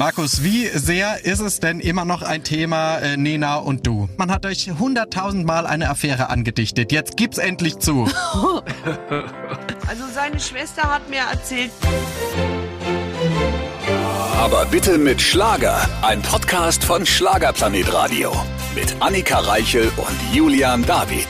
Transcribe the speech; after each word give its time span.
Markus, 0.00 0.42
wie 0.42 0.66
sehr 0.66 1.26
ist 1.26 1.40
es 1.40 1.60
denn 1.60 1.78
immer 1.78 2.06
noch 2.06 2.22
ein 2.22 2.42
Thema, 2.42 2.96
äh, 3.00 3.18
Nena 3.18 3.56
und 3.56 3.86
du? 3.86 4.08
Man 4.16 4.30
hat 4.30 4.46
euch 4.46 4.70
hunderttausendmal 4.78 5.66
eine 5.66 5.90
Affäre 5.90 6.30
angedichtet. 6.30 6.90
Jetzt 6.90 7.18
gib's 7.18 7.36
endlich 7.36 7.78
zu. 7.80 8.08
Also 9.86 10.04
seine 10.14 10.40
Schwester 10.40 10.82
hat 10.84 11.10
mir 11.10 11.22
erzählt, 11.30 11.70
Aber 14.38 14.64
bitte 14.64 14.96
mit 14.96 15.20
Schlager. 15.20 15.86
Ein 16.00 16.22
Podcast 16.22 16.82
von 16.82 17.04
Schlagerplanet 17.04 17.92
Radio. 17.92 18.32
Mit 18.74 18.96
Annika 19.00 19.40
Reichel 19.40 19.90
und 19.96 20.34
Julian 20.34 20.82
David. 20.86 21.28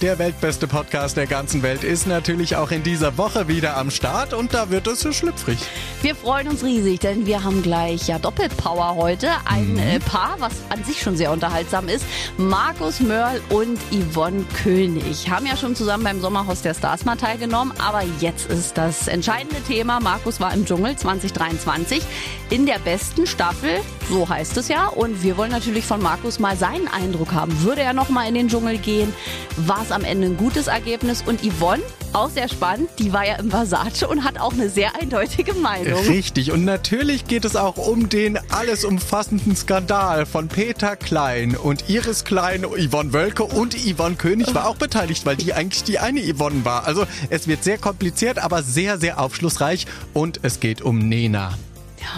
Der 0.00 0.20
weltbeste 0.20 0.68
Podcast 0.68 1.16
der 1.16 1.26
ganzen 1.26 1.64
Welt 1.64 1.82
ist 1.82 2.06
natürlich 2.06 2.54
auch 2.54 2.70
in 2.70 2.84
dieser 2.84 3.18
Woche 3.18 3.48
wieder 3.48 3.76
am 3.76 3.90
Start 3.90 4.32
und 4.32 4.54
da 4.54 4.70
wird 4.70 4.86
es 4.86 5.00
so 5.00 5.10
schlüpfrig. 5.10 5.58
Wir 6.02 6.14
freuen 6.14 6.46
uns 6.46 6.62
riesig, 6.62 7.00
denn 7.00 7.26
wir 7.26 7.42
haben 7.42 7.64
gleich 7.64 8.06
ja 8.06 8.20
Doppelpower 8.20 8.94
heute. 8.94 9.28
Ein 9.44 9.76
äh, 9.76 9.98
Paar, 9.98 10.36
was 10.38 10.52
an 10.68 10.84
sich 10.84 11.02
schon 11.02 11.16
sehr 11.16 11.32
unterhaltsam 11.32 11.88
ist. 11.88 12.04
Markus 12.36 13.00
Mörl 13.00 13.40
und 13.48 13.80
Yvonne 13.90 14.44
König 14.62 15.28
haben 15.28 15.46
ja 15.46 15.56
schon 15.56 15.74
zusammen 15.74 16.04
beim 16.04 16.20
Sommerhaus 16.20 16.62
der 16.62 16.74
Stars 16.74 17.04
mal 17.04 17.16
teilgenommen, 17.16 17.72
aber 17.78 18.04
jetzt 18.20 18.48
ist 18.52 18.78
das 18.78 19.08
entscheidende 19.08 19.60
Thema. 19.62 19.98
Markus 19.98 20.38
war 20.38 20.54
im 20.54 20.64
Dschungel 20.64 20.94
2023 20.94 22.04
in 22.50 22.66
der 22.66 22.78
besten 22.78 23.26
Staffel, 23.26 23.80
so 24.08 24.28
heißt 24.28 24.58
es 24.58 24.68
ja. 24.68 24.86
Und 24.86 25.24
wir 25.24 25.36
wollen 25.36 25.50
natürlich 25.50 25.84
von 25.84 26.00
Markus 26.00 26.38
mal 26.38 26.56
seinen 26.56 26.86
Eindruck 26.86 27.32
haben. 27.32 27.64
Würde 27.64 27.80
er 27.80 27.94
noch 27.94 28.10
mal 28.10 28.28
in 28.28 28.34
den 28.34 28.46
Dschungel 28.48 28.78
gehen? 28.78 29.12
War 29.56 29.87
es 29.88 29.92
am 29.92 30.04
Ende 30.04 30.28
ein 30.28 30.36
gutes 30.36 30.66
Ergebnis? 30.66 31.22
Und 31.26 31.40
Yvonne, 31.42 31.82
auch 32.12 32.30
sehr 32.30 32.48
spannend, 32.48 32.88
die 32.98 33.12
war 33.12 33.26
ja 33.26 33.36
im 33.36 33.50
Versace 33.50 34.04
und 34.04 34.24
hat 34.24 34.38
auch 34.38 34.52
eine 34.52 34.68
sehr 34.68 34.94
eindeutige 35.00 35.54
Meinung. 35.54 35.98
Richtig, 36.06 36.52
und 36.52 36.64
natürlich 36.64 37.26
geht 37.26 37.44
es 37.44 37.56
auch 37.56 37.76
um 37.76 38.08
den 38.08 38.38
alles 38.50 38.84
umfassenden 38.84 39.56
Skandal 39.56 40.26
von 40.26 40.48
Peter 40.48 40.96
Klein 40.96 41.56
und 41.56 41.88
Iris 41.88 42.24
Klein, 42.24 42.64
Yvonne 42.64 43.12
Wölke 43.12 43.44
und 43.44 43.74
Yvonne 43.74 44.16
König 44.16 44.54
war 44.54 44.68
auch 44.68 44.76
beteiligt, 44.76 45.24
weil 45.26 45.36
die 45.36 45.54
eigentlich 45.54 45.84
die 45.84 45.98
eine 45.98 46.20
Yvonne 46.20 46.64
war. 46.64 46.86
Also 46.86 47.06
es 47.30 47.48
wird 47.48 47.64
sehr 47.64 47.78
kompliziert, 47.78 48.38
aber 48.38 48.62
sehr, 48.62 48.98
sehr 48.98 49.20
aufschlussreich 49.20 49.86
und 50.12 50.40
es 50.42 50.60
geht 50.60 50.82
um 50.82 50.98
Nena. 50.98 51.54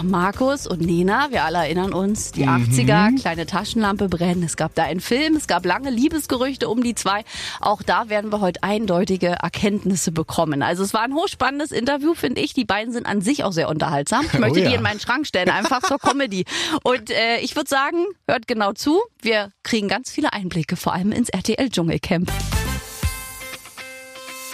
Markus 0.03 0.67
und 0.67 0.81
Nena, 0.81 1.31
wir 1.31 1.43
alle 1.43 1.59
erinnern 1.59 1.93
uns, 1.93 2.31
die 2.31 2.47
80er, 2.47 3.19
kleine 3.19 3.45
Taschenlampe 3.45 4.09
brennen. 4.09 4.43
Es 4.43 4.57
gab 4.57 4.75
da 4.75 4.83
einen 4.83 4.99
Film, 4.99 5.35
es 5.35 5.47
gab 5.47 5.65
lange 5.65 5.89
Liebesgerüchte 5.89 6.69
um 6.69 6.83
die 6.83 6.95
zwei. 6.95 7.23
Auch 7.59 7.83
da 7.83 8.09
werden 8.09 8.31
wir 8.31 8.41
heute 8.41 8.63
eindeutige 8.63 9.27
Erkenntnisse 9.41 10.11
bekommen. 10.11 10.63
Also 10.63 10.83
es 10.83 10.93
war 10.93 11.01
ein 11.01 11.13
hochspannendes 11.13 11.71
Interview, 11.71 12.13
finde 12.13 12.41
ich. 12.41 12.53
Die 12.53 12.65
beiden 12.65 12.93
sind 12.93 13.05
an 13.05 13.21
sich 13.21 13.43
auch 13.43 13.51
sehr 13.51 13.69
unterhaltsam. 13.69 14.25
Ich 14.25 14.39
möchte 14.39 14.61
ja. 14.61 14.69
die 14.69 14.75
in 14.75 14.81
meinen 14.81 14.99
Schrank 14.99 15.27
stellen, 15.27 15.49
einfach 15.49 15.81
zur 15.81 15.99
Comedy. 15.99 16.45
Und 16.83 17.09
äh, 17.09 17.39
ich 17.39 17.55
würde 17.55 17.69
sagen, 17.69 18.05
hört 18.27 18.47
genau 18.47 18.73
zu. 18.73 19.01
Wir 19.21 19.51
kriegen 19.63 19.87
ganz 19.87 20.11
viele 20.11 20.33
Einblicke, 20.33 20.75
vor 20.75 20.93
allem 20.93 21.11
ins 21.11 21.29
RTL 21.29 21.69
Dschungelcamp. 21.69 22.31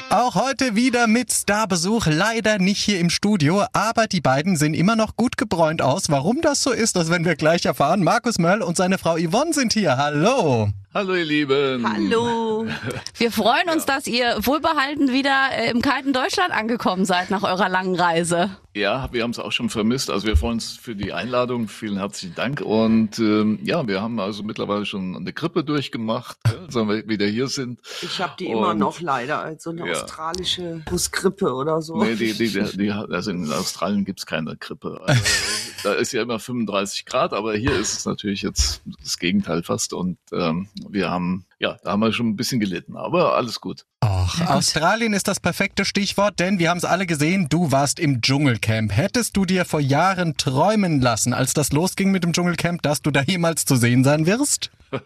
Auch 0.09 0.35
heute 0.35 0.75
wieder 0.75 1.05
mit 1.05 1.33
Starbesuch, 1.33 2.05
leider 2.05 2.59
nicht 2.59 2.81
hier 2.81 3.01
im 3.01 3.09
Studio, 3.09 3.65
aber 3.73 4.07
die 4.07 4.21
beiden 4.21 4.55
sehen 4.55 4.73
immer 4.73 4.95
noch 4.95 5.17
gut 5.17 5.35
gebräunt 5.35 5.81
aus. 5.81 6.09
Warum 6.09 6.39
das 6.41 6.63
so 6.63 6.71
ist, 6.71 6.95
das 6.95 7.09
werden 7.09 7.25
wir 7.25 7.35
gleich 7.35 7.65
erfahren. 7.65 8.03
Markus 8.03 8.39
Möll 8.39 8.61
und 8.61 8.77
seine 8.77 8.97
Frau 8.99 9.17
Yvonne 9.17 9.51
sind 9.51 9.73
hier. 9.73 9.97
Hallo. 9.97 10.69
Hallo 10.93 11.13
ihr 11.15 11.25
Lieben. 11.25 11.85
Hallo. 11.87 12.65
Wir 13.17 13.31
freuen 13.31 13.69
uns, 13.71 13.85
dass 13.85 14.07
ihr 14.07 14.37
wohlbehalten 14.39 15.11
wieder 15.11 15.49
äh, 15.51 15.69
im 15.69 15.81
kalten 15.81 16.11
Deutschland 16.13 16.51
angekommen 16.51 17.05
seid 17.05 17.29
nach 17.29 17.43
eurer 17.43 17.69
langen 17.69 17.93
Reise. 17.95 18.49
Ja, 18.73 19.07
wir 19.11 19.21
haben 19.21 19.31
es 19.31 19.37
auch 19.37 19.51
schon 19.51 19.69
vermisst. 19.69 20.09
Also 20.09 20.25
wir 20.25 20.37
freuen 20.37 20.53
uns 20.53 20.71
für 20.77 20.95
die 20.95 21.13
Einladung. 21.13 21.67
Vielen 21.67 21.97
herzlichen 21.97 22.33
Dank. 22.35 22.61
Und 22.61 23.19
ähm, 23.19 23.59
ja, 23.63 23.85
wir 23.85 24.01
haben 24.01 24.19
also 24.19 24.41
mittlerweile 24.43 24.85
schon 24.85 25.15
eine 25.15 25.33
Grippe 25.33 25.63
durchgemacht, 25.63 26.37
ja, 26.47 26.53
seit 26.69 26.87
wir 26.87 27.07
wieder 27.07 27.27
hier 27.27 27.47
sind. 27.47 27.79
ich 28.01 28.19
habe 28.19 28.33
die 28.39 28.47
immer 28.47 28.69
Und- 28.69 28.79
noch 28.79 28.99
leider 29.01 29.39
als 29.39 29.63
so 29.65 29.71
eine 29.71 29.85
Ja. 29.85 29.91
australische 30.01 30.81
Busgrippe 30.89 31.53
oder 31.53 31.81
so. 31.81 32.01
Nee, 32.01 32.15
die, 32.15 32.33
die, 32.33 32.47
die, 32.49 32.63
die, 32.77 32.91
also 32.91 33.29
in 33.29 33.51
Australien 33.51 34.03
gibt's 34.05 34.25
keine 34.25 34.55
Grippe. 34.55 34.99
Also, 35.05 35.21
da 35.83 35.93
ist 35.93 36.11
ja 36.11 36.21
immer 36.21 36.39
35 36.39 37.05
Grad, 37.05 37.33
aber 37.33 37.55
hier 37.55 37.73
ist 37.73 37.97
es 37.99 38.05
natürlich 38.05 38.41
jetzt 38.41 38.81
das 39.01 39.17
Gegenteil 39.17 39.63
fast. 39.63 39.93
Und 39.93 40.17
ähm, 40.31 40.67
wir 40.89 41.09
haben, 41.09 41.45
ja, 41.59 41.77
da 41.83 41.91
haben 41.91 41.99
wir 42.01 42.11
schon 42.13 42.29
ein 42.29 42.35
bisschen 42.35 42.59
gelitten, 42.59 42.95
aber 42.95 43.35
alles 43.35 43.61
gut. 43.61 43.85
Och, 44.03 44.41
Australien 44.47 45.13
ist 45.13 45.27
das 45.27 45.39
perfekte 45.39 45.85
Stichwort, 45.85 46.39
denn 46.39 46.59
wir 46.59 46.69
haben 46.69 46.77
es 46.77 46.85
alle 46.85 47.05
gesehen, 47.05 47.47
du 47.49 47.71
warst 47.71 47.99
im 47.99 48.21
Dschungelcamp. 48.21 48.95
Hättest 48.95 49.35
du 49.35 49.45
dir 49.45 49.65
vor 49.65 49.79
Jahren 49.79 50.37
träumen 50.37 51.01
lassen, 51.01 51.33
als 51.33 51.53
das 51.53 51.71
losging 51.71 52.11
mit 52.11 52.23
dem 52.23 52.33
Dschungelcamp, 52.33 52.81
dass 52.81 53.01
du 53.01 53.11
da 53.11 53.21
jemals 53.21 53.65
zu 53.65 53.75
sehen 53.75 54.03
sein 54.03 54.25
wirst? 54.25 54.71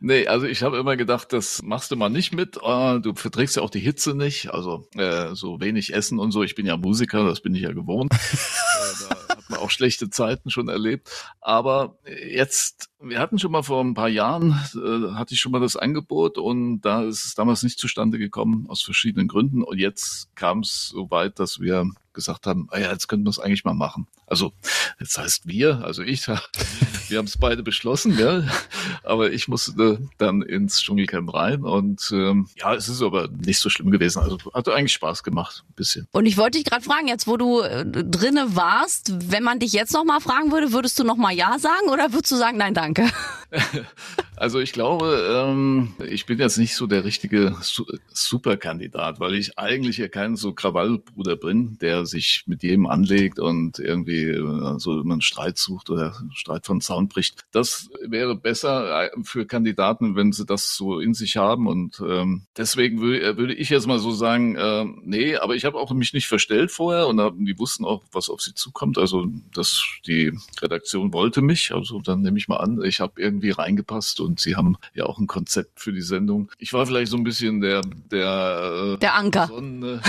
Nee, 0.00 0.26
also 0.26 0.46
ich 0.46 0.62
habe 0.62 0.78
immer 0.78 0.96
gedacht, 0.96 1.32
das 1.32 1.62
machst 1.62 1.90
du 1.90 1.96
mal 1.96 2.08
nicht 2.08 2.32
mit. 2.34 2.56
Äh, 2.56 3.00
Du 3.00 3.14
verträgst 3.14 3.56
ja 3.56 3.62
auch 3.62 3.70
die 3.70 3.80
Hitze 3.80 4.14
nicht, 4.14 4.50
also 4.50 4.86
äh, 4.94 5.34
so 5.34 5.60
wenig 5.60 5.94
Essen 5.94 6.18
und 6.18 6.32
so. 6.32 6.42
Ich 6.42 6.54
bin 6.54 6.66
ja 6.66 6.76
Musiker, 6.76 7.24
das 7.24 7.40
bin 7.40 7.54
ich 7.54 7.62
ja 7.62 7.72
gewohnt. 7.72 8.12
äh, 8.32 9.16
da 9.28 9.31
hat 9.42 9.50
man 9.50 9.58
auch 9.60 9.70
schlechte 9.70 10.10
Zeiten 10.10 10.50
schon 10.50 10.68
erlebt. 10.68 11.10
Aber 11.40 11.96
jetzt, 12.04 12.90
wir 13.00 13.18
hatten 13.18 13.38
schon 13.38 13.52
mal 13.52 13.62
vor 13.62 13.82
ein 13.82 13.94
paar 13.94 14.08
Jahren, 14.08 14.50
äh, 14.74 15.14
hatte 15.14 15.34
ich 15.34 15.40
schon 15.40 15.52
mal 15.52 15.60
das 15.60 15.76
Angebot 15.76 16.38
und 16.38 16.80
da 16.82 17.02
ist 17.02 17.24
es 17.24 17.34
damals 17.34 17.62
nicht 17.62 17.78
zustande 17.78 18.18
gekommen 18.18 18.66
aus 18.68 18.82
verschiedenen 18.82 19.28
Gründen. 19.28 19.62
Und 19.62 19.78
jetzt 19.78 20.34
kam 20.34 20.60
es 20.60 20.88
so 20.88 21.10
weit, 21.10 21.38
dass 21.38 21.60
wir 21.60 21.86
gesagt 22.12 22.46
haben, 22.46 22.68
ah 22.70 22.78
ja, 22.78 22.92
jetzt 22.92 23.08
könnten 23.08 23.26
wir 23.26 23.30
es 23.30 23.38
eigentlich 23.38 23.64
mal 23.64 23.74
machen. 23.74 24.06
Also, 24.26 24.52
jetzt 25.00 25.18
heißt 25.18 25.46
wir, 25.46 25.84
also 25.84 26.02
ich, 26.02 26.26
wir 27.12 27.18
haben 27.18 27.26
es 27.26 27.36
beide 27.36 27.62
beschlossen, 27.62 28.16
gell? 28.16 28.48
aber 29.04 29.32
ich 29.32 29.46
musste 29.46 30.00
dann 30.18 30.42
ins 30.42 30.80
Dschungelcamp 30.80 31.32
rein 31.32 31.62
und 31.62 32.10
ähm, 32.12 32.48
ja, 32.56 32.74
es 32.74 32.88
ist 32.88 33.02
aber 33.02 33.28
nicht 33.28 33.58
so 33.58 33.68
schlimm 33.68 33.90
gewesen. 33.90 34.20
Also 34.20 34.38
hat 34.52 34.68
eigentlich 34.68 34.94
Spaß 34.94 35.22
gemacht, 35.22 35.62
ein 35.68 35.74
bisschen. 35.74 36.08
Und 36.12 36.26
ich 36.26 36.38
wollte 36.38 36.58
dich 36.58 36.64
gerade 36.64 36.82
fragen, 36.82 37.08
jetzt 37.08 37.26
wo 37.26 37.36
du 37.36 37.60
äh, 37.60 37.84
drinne 37.84 38.56
warst, 38.56 39.12
wenn 39.30 39.42
man 39.42 39.58
dich 39.58 39.72
jetzt 39.72 39.92
noch 39.92 40.04
mal 40.04 40.20
fragen 40.20 40.50
würde, 40.50 40.72
würdest 40.72 40.98
du 40.98 41.04
noch 41.04 41.16
mal 41.16 41.32
ja 41.32 41.58
sagen 41.58 41.88
oder 41.90 42.12
würdest 42.12 42.32
du 42.32 42.36
sagen 42.36 42.56
nein, 42.56 42.74
danke? 42.74 43.06
Also 44.42 44.58
ich 44.58 44.72
glaube, 44.72 45.24
ähm, 45.30 45.94
ich 46.04 46.26
bin 46.26 46.40
jetzt 46.40 46.58
nicht 46.58 46.74
so 46.74 46.88
der 46.88 47.04
richtige 47.04 47.54
Su 47.60 47.84
Superkandidat, 48.08 49.20
weil 49.20 49.36
ich 49.36 49.56
eigentlich 49.56 49.98
ja 49.98 50.08
kein 50.08 50.34
so 50.34 50.52
Krawallbruder 50.52 51.36
bin, 51.36 51.78
der 51.80 52.06
sich 52.06 52.42
mit 52.46 52.64
jedem 52.64 52.86
anlegt 52.86 53.38
und 53.38 53.78
irgendwie 53.78 54.24
äh, 54.24 54.78
so 54.78 55.00
immer 55.00 55.12
einen 55.12 55.20
Streit 55.20 55.58
sucht 55.58 55.90
oder 55.90 56.16
einen 56.18 56.32
Streit 56.32 56.66
von 56.66 56.80
Zaun 56.80 57.01
bricht. 57.08 57.44
Das 57.52 57.88
wäre 58.06 58.34
besser 58.34 59.04
äh, 59.04 59.10
für 59.24 59.46
Kandidaten, 59.46 60.16
wenn 60.16 60.32
sie 60.32 60.46
das 60.46 60.74
so 60.76 61.00
in 61.00 61.14
sich 61.14 61.36
haben 61.36 61.66
und 61.66 62.02
ähm, 62.06 62.46
deswegen 62.56 63.00
würde, 63.00 63.36
würde 63.36 63.54
ich 63.54 63.70
jetzt 63.70 63.86
mal 63.86 63.98
so 63.98 64.12
sagen, 64.12 64.56
äh, 64.56 64.84
nee, 65.02 65.36
aber 65.36 65.54
ich 65.54 65.64
habe 65.64 65.78
auch 65.78 65.92
mich 65.92 66.12
nicht 66.12 66.26
verstellt 66.26 66.70
vorher 66.70 67.06
und 67.06 67.20
hab, 67.20 67.34
die 67.36 67.58
wussten 67.58 67.84
auch, 67.84 68.02
was 68.12 68.28
auf 68.28 68.40
sie 68.40 68.54
zukommt. 68.54 68.98
Also 68.98 69.26
dass 69.54 69.84
die 70.06 70.32
Redaktion 70.60 71.12
wollte 71.12 71.42
mich, 71.42 71.72
also 71.74 72.00
dann 72.00 72.22
nehme 72.22 72.38
ich 72.38 72.48
mal 72.48 72.56
an, 72.58 72.82
ich 72.82 73.00
habe 73.00 73.20
irgendwie 73.20 73.50
reingepasst 73.50 74.20
und 74.20 74.40
sie 74.40 74.56
haben 74.56 74.76
ja 74.94 75.04
auch 75.04 75.18
ein 75.18 75.26
Konzept 75.26 75.80
für 75.80 75.92
die 75.92 76.02
Sendung. 76.02 76.50
Ich 76.58 76.72
war 76.72 76.86
vielleicht 76.86 77.10
so 77.10 77.16
ein 77.16 77.24
bisschen 77.24 77.60
der 77.60 77.82
der 78.10 78.94
äh, 78.94 78.98
Der 78.98 79.14
Anker. 79.14 79.46
Sonne, 79.48 80.00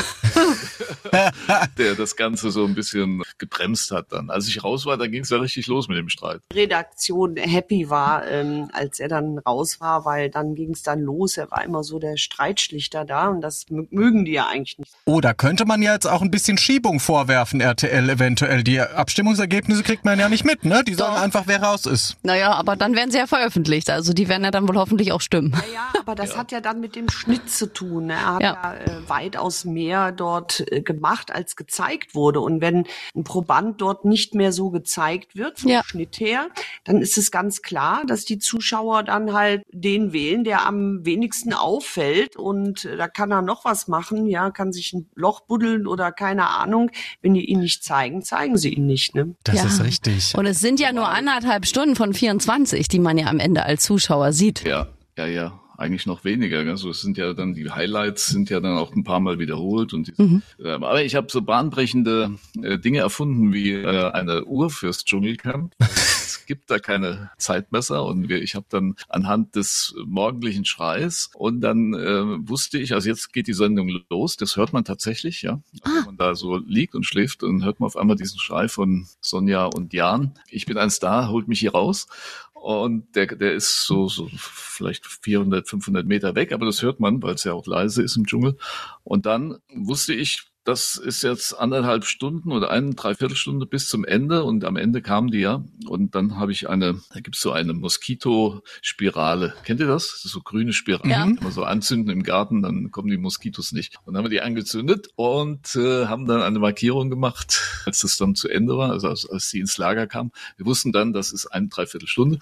der 1.77 1.95
das 1.95 2.15
Ganze 2.15 2.51
so 2.51 2.65
ein 2.65 2.75
bisschen 2.75 3.23
gebremst 3.37 3.91
hat 3.91 4.11
dann. 4.11 4.29
Als 4.29 4.47
ich 4.47 4.63
raus 4.63 4.85
war, 4.85 4.97
da 4.97 5.07
ging 5.07 5.23
es 5.23 5.29
ja 5.29 5.37
richtig 5.37 5.67
los 5.67 5.87
mit 5.87 5.97
dem 5.97 6.09
Streit. 6.09 6.41
Redaktion 6.77 7.35
happy 7.37 7.89
war, 7.89 8.27
ähm, 8.27 8.69
als 8.73 8.99
er 8.99 9.07
dann 9.07 9.37
raus 9.39 9.79
war, 9.79 10.05
weil 10.05 10.29
dann 10.29 10.55
ging 10.55 10.71
es 10.71 10.81
dann 10.81 11.01
los. 11.01 11.37
Er 11.37 11.51
war 11.51 11.63
immer 11.63 11.83
so 11.83 11.99
der 11.99 12.17
Streitschlichter 12.17 13.05
da 13.05 13.27
und 13.27 13.41
das 13.41 13.67
mö- 13.67 13.87
mögen 13.91 14.25
die 14.25 14.31
ja 14.33 14.47
eigentlich 14.47 14.79
nicht. 14.79 14.91
Oder 15.05 15.33
könnte 15.35 15.65
man 15.65 15.81
ja 15.81 15.93
jetzt 15.93 16.07
auch 16.07 16.21
ein 16.21 16.31
bisschen 16.31 16.57
Schiebung 16.57 16.99
vorwerfen, 16.99 17.61
RTL 17.61 18.09
eventuell. 18.09 18.63
Die 18.63 18.79
Abstimmungsergebnisse 18.81 19.83
kriegt 19.83 20.03
man 20.03 20.19
ja 20.19 20.29
nicht 20.29 20.45
mit, 20.45 20.65
ne? 20.65 20.83
Die 20.83 20.95
sagen 20.95 21.15
Doch. 21.15 21.21
einfach, 21.21 21.43
wer 21.45 21.61
raus 21.61 21.85
ist. 21.85 22.17
Naja, 22.23 22.51
aber 22.53 22.75
dann 22.75 22.95
werden 22.95 23.11
sie 23.11 23.17
ja 23.19 23.27
veröffentlicht. 23.27 23.89
Also 23.89 24.13
die 24.13 24.27
werden 24.27 24.43
ja 24.43 24.51
dann 24.51 24.67
wohl 24.67 24.77
hoffentlich 24.77 25.11
auch 25.11 25.21
stimmen. 25.21 25.53
Ja, 25.73 25.89
aber 25.99 26.15
das 26.15 26.35
hat 26.35 26.51
ja 26.51 26.59
dann 26.59 26.79
mit 26.79 26.95
dem 26.95 27.09
Schnitt 27.09 27.49
zu 27.49 27.71
tun. 27.71 28.07
ne? 28.07 28.13
Er 28.13 28.33
hat 28.35 28.41
Ja. 28.41 28.53
ja, 28.53 28.73
äh, 28.73 29.09
weitaus 29.09 29.65
mehr 29.65 30.11
dort 30.11 30.63
äh, 30.71 30.81
gemacht, 30.81 31.31
als 31.33 31.55
gezeigt 31.55 32.15
wurde. 32.15 32.39
Und 32.39 32.61
wenn 32.61 32.85
ein 33.15 33.23
Proband 33.23 33.79
dort 33.81 34.05
nicht 34.05 34.33
mehr 34.35 34.51
so 34.51 34.69
gezeigt 34.71 35.35
wird, 35.35 35.59
vom 35.59 35.69
Ja. 35.71 35.83
Schnitt 35.85 36.19
her, 36.19 36.47
dann 36.83 37.01
ist 37.01 37.17
es 37.17 37.31
ganz 37.31 37.61
klar, 37.61 38.03
dass 38.05 38.25
die 38.25 38.39
Zuschauer 38.39 39.03
dann 39.03 39.33
halt 39.33 39.63
den 39.71 40.13
wählen, 40.13 40.43
der 40.43 40.65
am 40.65 41.05
wenigsten 41.05 41.53
auffällt. 41.53 42.35
Und 42.35 42.85
äh, 42.85 42.97
da 42.97 43.07
kann 43.07 43.31
er 43.31 43.41
noch 43.41 43.65
was 43.65 43.87
machen, 43.87 44.27
ja, 44.27 44.51
kann 44.51 44.73
sich 44.73 44.93
ein 44.93 45.09
Loch 45.15 45.41
buddeln 45.41 45.87
oder 45.87 46.11
keine 46.11 46.49
Ahnung. 46.49 46.91
Wenn 47.21 47.33
die 47.33 47.45
ihn 47.45 47.59
nicht 47.59 47.83
zeigen, 47.83 48.21
zeigen 48.21 48.57
sie 48.57 48.73
ihn 48.73 48.85
nicht. 48.85 49.15
Ne? 49.15 49.35
Das 49.43 49.55
Ja. 49.55 49.65
ist 49.65 49.83
richtig. 49.83 50.35
Und 50.37 50.45
es 50.45 50.59
sind 50.59 50.79
ja 50.79 50.91
nur 50.91 51.07
anderthalb 51.07 51.65
Stunden 51.65 51.95
von 51.95 52.13
24, 52.13 52.87
die 52.87 52.99
man 52.99 53.17
ja 53.17 53.27
am 53.27 53.39
Ende 53.39 53.63
als 53.63 53.83
Zuschauer 53.83 54.33
sieht. 54.33 54.65
Ja, 54.65 54.87
ja, 55.17 55.25
ja. 55.25 55.59
eigentlich 55.77 56.05
noch 56.05 56.23
weniger. 56.23 56.59
Also 56.59 56.89
es 56.91 57.01
sind 57.01 57.17
ja 57.17 57.33
dann 57.33 57.53
die 57.55 57.69
Highlights 57.69 58.27
sind 58.27 58.49
ja 58.49 58.59
dann 58.59 58.77
auch 58.77 58.95
ein 58.95 59.03
paar 59.03 59.19
Mal 59.19 59.39
wiederholt 59.39 59.93
und 59.93 60.07
die, 60.07 60.21
mhm. 60.21 60.41
äh, 60.63 60.69
aber 60.69 61.03
ich 61.03 61.15
habe 61.15 61.27
so 61.29 61.41
bahnbrechende 61.41 62.35
äh, 62.61 62.77
Dinge 62.77 62.99
erfunden 62.99 63.51
wie 63.53 63.71
äh, 63.71 64.11
eine 64.11 64.45
Uhr 64.45 64.69
fürs 64.69 65.03
Dschungelcamp. 65.03 65.73
es 66.43 66.47
gibt 66.47 66.69
da 66.69 66.77
keine 66.77 67.31
Zeitmesser 67.37 68.03
und 68.03 68.27
wir, 68.27 68.41
ich 68.41 68.55
habe 68.55 68.65
dann 68.67 68.95
anhand 69.07 69.55
des 69.55 69.95
morgendlichen 70.05 70.65
Schreis 70.65 71.29
und 71.35 71.61
dann 71.61 71.93
äh, 71.93 72.49
wusste 72.49 72.79
ich, 72.79 72.93
also 72.93 73.07
jetzt 73.07 73.31
geht 73.31 73.47
die 73.47 73.53
Sendung 73.53 74.03
los, 74.09 74.35
das 74.35 74.57
hört 74.57 74.73
man 74.73 74.83
tatsächlich, 74.83 75.41
ja. 75.41 75.61
Also, 75.83 75.95
wenn 75.95 76.05
man 76.05 76.17
da 76.17 76.35
so 76.35 76.57
liegt 76.57 76.95
und 76.95 77.05
schläft, 77.05 77.43
dann 77.43 77.63
hört 77.63 77.79
man 77.79 77.87
auf 77.87 77.95
einmal 77.95 78.17
diesen 78.17 78.39
Schrei 78.39 78.67
von 78.67 79.07
Sonja 79.21 79.67
und 79.67 79.93
Jan. 79.93 80.33
Ich 80.49 80.65
bin 80.65 80.77
ein 80.77 80.89
Star, 80.89 81.29
holt 81.29 81.47
mich 81.47 81.61
hier 81.61 81.71
raus. 81.71 82.07
Und 82.53 83.15
der, 83.15 83.27
der 83.27 83.53
ist 83.53 83.85
so, 83.85 84.09
so 84.09 84.29
vielleicht 84.35 85.07
400, 85.07 85.69
500 85.69 86.05
Meter 86.05 86.35
weg, 86.35 86.51
aber 86.51 86.65
das 86.65 86.81
hört 86.81 86.99
man, 86.99 87.23
weil 87.23 87.35
es 87.35 87.45
ja 87.45 87.53
auch 87.53 87.67
leise 87.67 88.03
ist 88.03 88.17
im 88.17 88.25
Dschungel. 88.25 88.57
Und 89.05 89.25
dann 89.25 89.59
wusste 89.73 90.13
ich, 90.13 90.52
das 90.63 90.95
ist 90.95 91.23
jetzt 91.23 91.53
anderthalb 91.53 92.05
Stunden 92.05 92.51
oder 92.51 92.69
eine 92.69 92.93
Dreiviertelstunde 92.93 93.65
bis 93.65 93.89
zum 93.89 94.05
Ende 94.05 94.43
und 94.43 94.63
am 94.63 94.77
Ende 94.77 95.01
kamen 95.01 95.29
die 95.29 95.39
ja 95.39 95.63
und 95.87 96.15
dann 96.15 96.37
habe 96.37 96.51
ich 96.51 96.69
eine, 96.69 97.01
da 97.13 97.19
gibt's 97.19 97.41
so 97.41 97.51
eine 97.51 97.73
Moskitospirale. 97.73 99.53
Kennt 99.63 99.79
ihr 99.79 99.87
das? 99.87 100.13
das 100.13 100.25
ist 100.25 100.31
so 100.31 100.41
grüne 100.41 100.73
Spirale. 100.73 101.09
Ja. 101.09 101.23
Kann 101.23 101.39
man 101.41 101.51
so 101.51 101.63
anzünden 101.63 102.11
im 102.11 102.23
Garten, 102.23 102.61
dann 102.61 102.91
kommen 102.91 103.09
die 103.09 103.17
Moskitos 103.17 103.71
nicht. 103.71 103.97
Und 104.05 104.13
dann 104.13 104.17
haben 104.17 104.25
wir 104.25 104.29
die 104.29 104.41
angezündet 104.41 105.09
und 105.15 105.75
äh, 105.75 106.05
haben 106.05 106.25
dann 106.25 106.41
eine 106.41 106.59
Markierung 106.59 107.09
gemacht, 107.09 107.61
als 107.85 108.01
das 108.01 108.17
dann 108.17 108.35
zu 108.35 108.47
Ende 108.47 108.77
war, 108.77 108.91
also 108.91 109.09
als, 109.09 109.29
als 109.29 109.49
sie 109.49 109.59
ins 109.59 109.77
Lager 109.77 110.07
kam. 110.07 110.31
Wir 110.57 110.65
wussten 110.65 110.91
dann, 110.91 111.13
das 111.13 111.31
ist 111.31 111.47
eine 111.47 111.67
Dreiviertelstunde. 111.67 112.39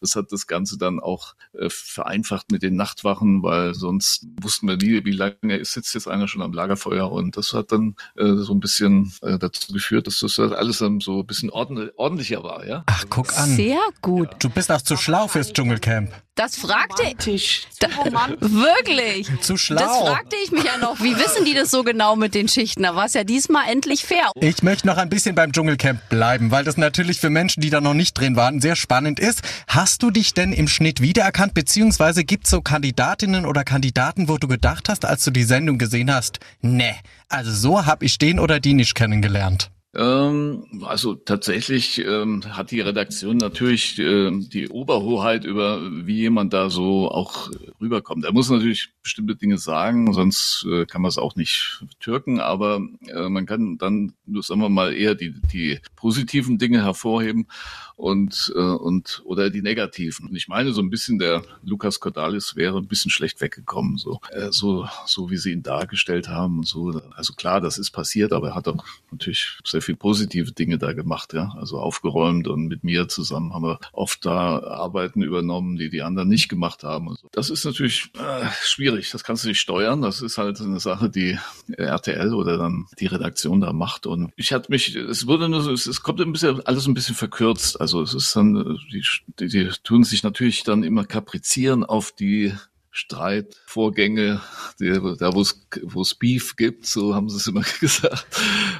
Das 0.00 0.16
hat 0.16 0.32
das 0.32 0.46
Ganze 0.46 0.78
dann 0.78 1.00
auch 1.00 1.34
äh, 1.52 1.68
vereinfacht 1.70 2.50
mit 2.50 2.62
den 2.62 2.76
Nachtwachen, 2.76 3.42
weil 3.42 3.74
sonst 3.74 4.26
wussten 4.40 4.68
wir 4.68 4.76
nie, 4.76 5.04
wie 5.04 5.12
lange 5.12 5.64
sitzt 5.64 5.94
jetzt 5.94 6.08
einer 6.08 6.28
schon 6.28 6.42
am 6.42 6.52
Lagerfeuer 6.52 7.10
und 7.10 7.36
das 7.36 7.52
hat 7.52 7.63
hat 7.64 7.72
dann 7.72 7.96
äh, 8.16 8.42
so 8.42 8.52
ein 8.52 8.60
bisschen 8.60 9.12
äh, 9.22 9.38
dazu 9.38 9.72
geführt, 9.72 10.06
dass 10.06 10.20
das 10.20 10.38
alles 10.38 10.78
dann 10.78 11.00
so 11.00 11.20
ein 11.20 11.26
bisschen 11.26 11.50
ordentlich, 11.50 11.90
ordentlicher 11.96 12.42
war, 12.42 12.66
ja. 12.66 12.84
Ach, 12.86 13.04
guck 13.10 13.36
an. 13.36 13.56
Sehr 13.56 13.80
gut. 14.02 14.28
Du 14.38 14.48
bist 14.48 14.70
auch 14.70 14.82
zu 14.82 14.96
schlau 14.96 15.28
fürs 15.28 15.52
Dschungelcamp. 15.52 16.10
Das 16.36 16.56
fragte 16.56 17.30
ich. 17.30 17.68
Da, 17.78 17.86
wirklich. 18.40 19.30
Zu 19.40 19.56
schlau. 19.56 19.78
Das 19.78 19.98
fragte 19.98 20.36
ich 20.44 20.50
mich 20.50 20.64
ja 20.64 20.78
noch. 20.78 21.00
Wie 21.00 21.16
wissen 21.16 21.44
die 21.44 21.54
das 21.54 21.70
so 21.70 21.84
genau 21.84 22.16
mit 22.16 22.34
den 22.34 22.48
Schichten? 22.48 22.82
Da 22.82 22.96
war 22.96 23.06
es 23.06 23.14
ja 23.14 23.22
diesmal 23.22 23.70
endlich 23.70 24.04
fair. 24.04 24.32
Ich 24.40 24.62
möchte 24.64 24.88
noch 24.88 24.96
ein 24.96 25.08
bisschen 25.08 25.36
beim 25.36 25.52
Dschungelcamp 25.52 26.08
bleiben, 26.08 26.50
weil 26.50 26.64
das 26.64 26.76
natürlich 26.76 27.20
für 27.20 27.30
Menschen, 27.30 27.60
die 27.60 27.70
da 27.70 27.80
noch 27.80 27.94
nicht 27.94 28.18
drin 28.18 28.34
waren, 28.34 28.60
sehr 28.60 28.74
spannend 28.74 29.20
ist. 29.20 29.42
Hast 29.68 30.02
du 30.02 30.10
dich 30.10 30.34
denn 30.34 30.52
im 30.52 30.66
Schnitt 30.66 31.00
wiedererkannt, 31.00 31.54
beziehungsweise 31.54 32.24
gibt 32.24 32.46
es 32.46 32.50
so 32.50 32.60
Kandidatinnen 32.62 33.46
oder 33.46 33.62
Kandidaten, 33.62 34.28
wo 34.28 34.36
du 34.36 34.48
gedacht 34.48 34.88
hast, 34.88 35.04
als 35.04 35.22
du 35.22 35.30
die 35.30 35.44
Sendung 35.44 35.78
gesehen 35.78 36.12
hast, 36.12 36.40
ne, 36.62 36.96
also 37.28 37.52
so 37.52 37.86
habe 37.86 38.04
ich 38.04 38.18
den 38.18 38.38
oder 38.38 38.60
die 38.60 38.74
nicht 38.74 38.94
kennengelernt? 38.94 39.70
Ähm, 39.96 40.82
also 40.84 41.14
tatsächlich 41.14 42.04
ähm, 42.04 42.42
hat 42.50 42.72
die 42.72 42.80
Redaktion 42.80 43.36
natürlich 43.36 43.98
äh, 44.00 44.30
die 44.32 44.68
Oberhoheit 44.68 45.44
über, 45.44 45.82
wie 45.82 46.16
jemand 46.16 46.52
da 46.52 46.68
so 46.68 47.08
auch 47.10 47.50
rüberkommt. 47.80 48.24
Er 48.24 48.32
muss 48.32 48.50
natürlich 48.50 48.90
bestimmte 49.04 49.36
Dinge 49.36 49.56
sagen, 49.56 50.12
sonst 50.12 50.66
äh, 50.68 50.84
kann 50.86 51.00
man 51.02 51.10
es 51.10 51.18
auch 51.18 51.36
nicht 51.36 51.84
türken, 52.00 52.40
aber 52.40 52.80
äh, 53.06 53.28
man 53.28 53.46
kann 53.46 53.78
dann, 53.78 54.14
sagen 54.40 54.60
wir 54.62 54.68
mal, 54.68 54.94
eher 54.94 55.14
die, 55.14 55.32
die 55.52 55.78
positiven 55.94 56.58
Dinge 56.58 56.82
hervorheben 56.82 57.46
und, 57.96 58.52
äh, 58.54 58.58
und 58.58 59.22
oder 59.24 59.50
die 59.50 59.62
negativen. 59.62 60.28
Und 60.28 60.36
ich 60.36 60.48
meine, 60.48 60.72
so 60.72 60.80
ein 60.80 60.90
bisschen 60.90 61.18
der 61.18 61.42
Lukas 61.62 62.00
Cordalis 62.00 62.56
wäre 62.56 62.78
ein 62.78 62.86
bisschen 62.86 63.10
schlecht 63.10 63.40
weggekommen, 63.40 63.96
so, 63.98 64.20
äh, 64.30 64.48
so, 64.50 64.88
so 65.06 65.30
wie 65.30 65.36
sie 65.36 65.52
ihn 65.52 65.62
dargestellt 65.62 66.28
haben 66.28 66.58
und 66.58 66.66
so. 66.66 67.00
Also 67.14 67.34
klar, 67.34 67.60
das 67.60 67.78
ist 67.78 67.90
passiert, 67.90 68.32
aber 68.32 68.48
er 68.48 68.54
hat 68.54 68.68
auch 68.68 68.84
natürlich 69.10 69.58
sehr 69.64 69.82
viel 69.82 69.96
positive 69.96 70.52
Dinge 70.52 70.78
da 70.78 70.92
gemacht, 70.92 71.32
ja. 71.32 71.54
Also 71.56 71.78
aufgeräumt 71.78 72.48
und 72.48 72.66
mit 72.66 72.84
mir 72.84 73.08
zusammen 73.08 73.54
haben 73.54 73.64
wir 73.64 73.78
oft 73.92 74.24
da 74.26 74.58
Arbeiten 74.58 75.22
übernommen, 75.22 75.76
die 75.76 75.90
die 75.90 76.02
anderen 76.02 76.28
nicht 76.28 76.48
gemacht 76.48 76.84
haben. 76.84 77.08
Und 77.08 77.18
so. 77.18 77.28
Das 77.32 77.50
ist 77.50 77.64
natürlich 77.64 78.10
äh, 78.14 78.46
schwierig. 78.62 79.10
Das 79.10 79.24
kannst 79.24 79.44
du 79.44 79.48
nicht 79.48 79.60
steuern. 79.60 80.02
Das 80.02 80.20
ist 80.20 80.38
halt 80.38 80.60
eine 80.60 80.80
Sache, 80.80 81.08
die 81.08 81.38
RTL 81.76 82.34
oder 82.34 82.58
dann 82.58 82.86
die 82.98 83.06
Redaktion 83.06 83.60
da 83.60 83.72
macht. 83.72 84.06
Und 84.06 84.32
ich 84.36 84.52
hatte 84.52 84.70
mich, 84.70 84.94
es 84.94 85.26
wurde 85.26 85.48
nur 85.48 85.62
so, 85.62 85.72
es, 85.72 86.02
kommt 86.02 86.20
ein 86.20 86.32
bisschen 86.32 86.64
alles 86.66 86.86
ein 86.86 86.94
bisschen 86.94 87.14
verkürzt. 87.14 87.80
Also 87.84 88.00
es 88.00 88.14
ist 88.14 88.34
dann, 88.34 88.78
die, 88.90 89.04
die, 89.38 89.48
die 89.48 89.68
tun 89.82 90.04
sich 90.04 90.22
natürlich 90.22 90.62
dann 90.62 90.84
immer 90.84 91.04
kaprizieren 91.04 91.84
auf 91.84 92.12
die 92.12 92.54
Streitvorgänge, 92.96 94.40
die, 94.78 94.90
da 95.18 95.34
wo 95.34 95.40
es 95.40 96.14
Beef 96.14 96.54
gibt, 96.54 96.86
so 96.86 97.12
haben 97.16 97.28
sie 97.28 97.38
es 97.38 97.46
immer 97.48 97.64
gesagt, 97.80 98.24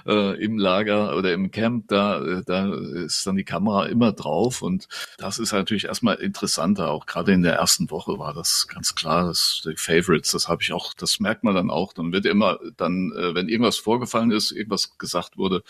äh, 0.07 0.41
im 0.41 0.57
Lager 0.57 1.17
oder 1.17 1.33
im 1.33 1.51
Camp, 1.51 1.89
da 1.89 2.43
da 2.47 2.73
ist 2.73 3.27
dann 3.27 3.35
die 3.35 3.45
Kamera 3.45 3.87
immer 3.87 4.13
drauf 4.13 4.63
und 4.63 4.87
das 5.19 5.41
ist 5.41 5.53
natürlich 5.53 5.87
erstmal 5.87 6.15
interessanter. 6.17 6.93
Auch 6.93 7.07
gerade 7.07 7.33
in 7.33 7.43
der 7.43 7.55
ersten 7.57 7.91
Woche 7.91 8.17
war 8.17 8.33
das 8.33 8.69
ganz 8.69 8.95
klar, 8.95 9.27
das 9.27 9.63
die 9.65 9.77
Favorites, 9.77 10.31
das 10.31 10.49
habe 10.49 10.63
ich 10.63 10.73
auch, 10.73 10.95
das 10.95 11.19
merkt 11.19 11.43
man 11.43 11.57
dann 11.57 11.71
auch. 11.71 11.93
Dann 11.93 12.13
wird 12.13 12.25
immer 12.25 12.61
dann, 12.77 13.11
äh, 13.19 13.35
wenn 13.35 13.49
irgendwas 13.49 13.79
vorgefallen 13.79 14.31
ist, 14.31 14.53
irgendwas 14.53 14.97
gesagt 14.97 15.37
wurde, 15.37 15.65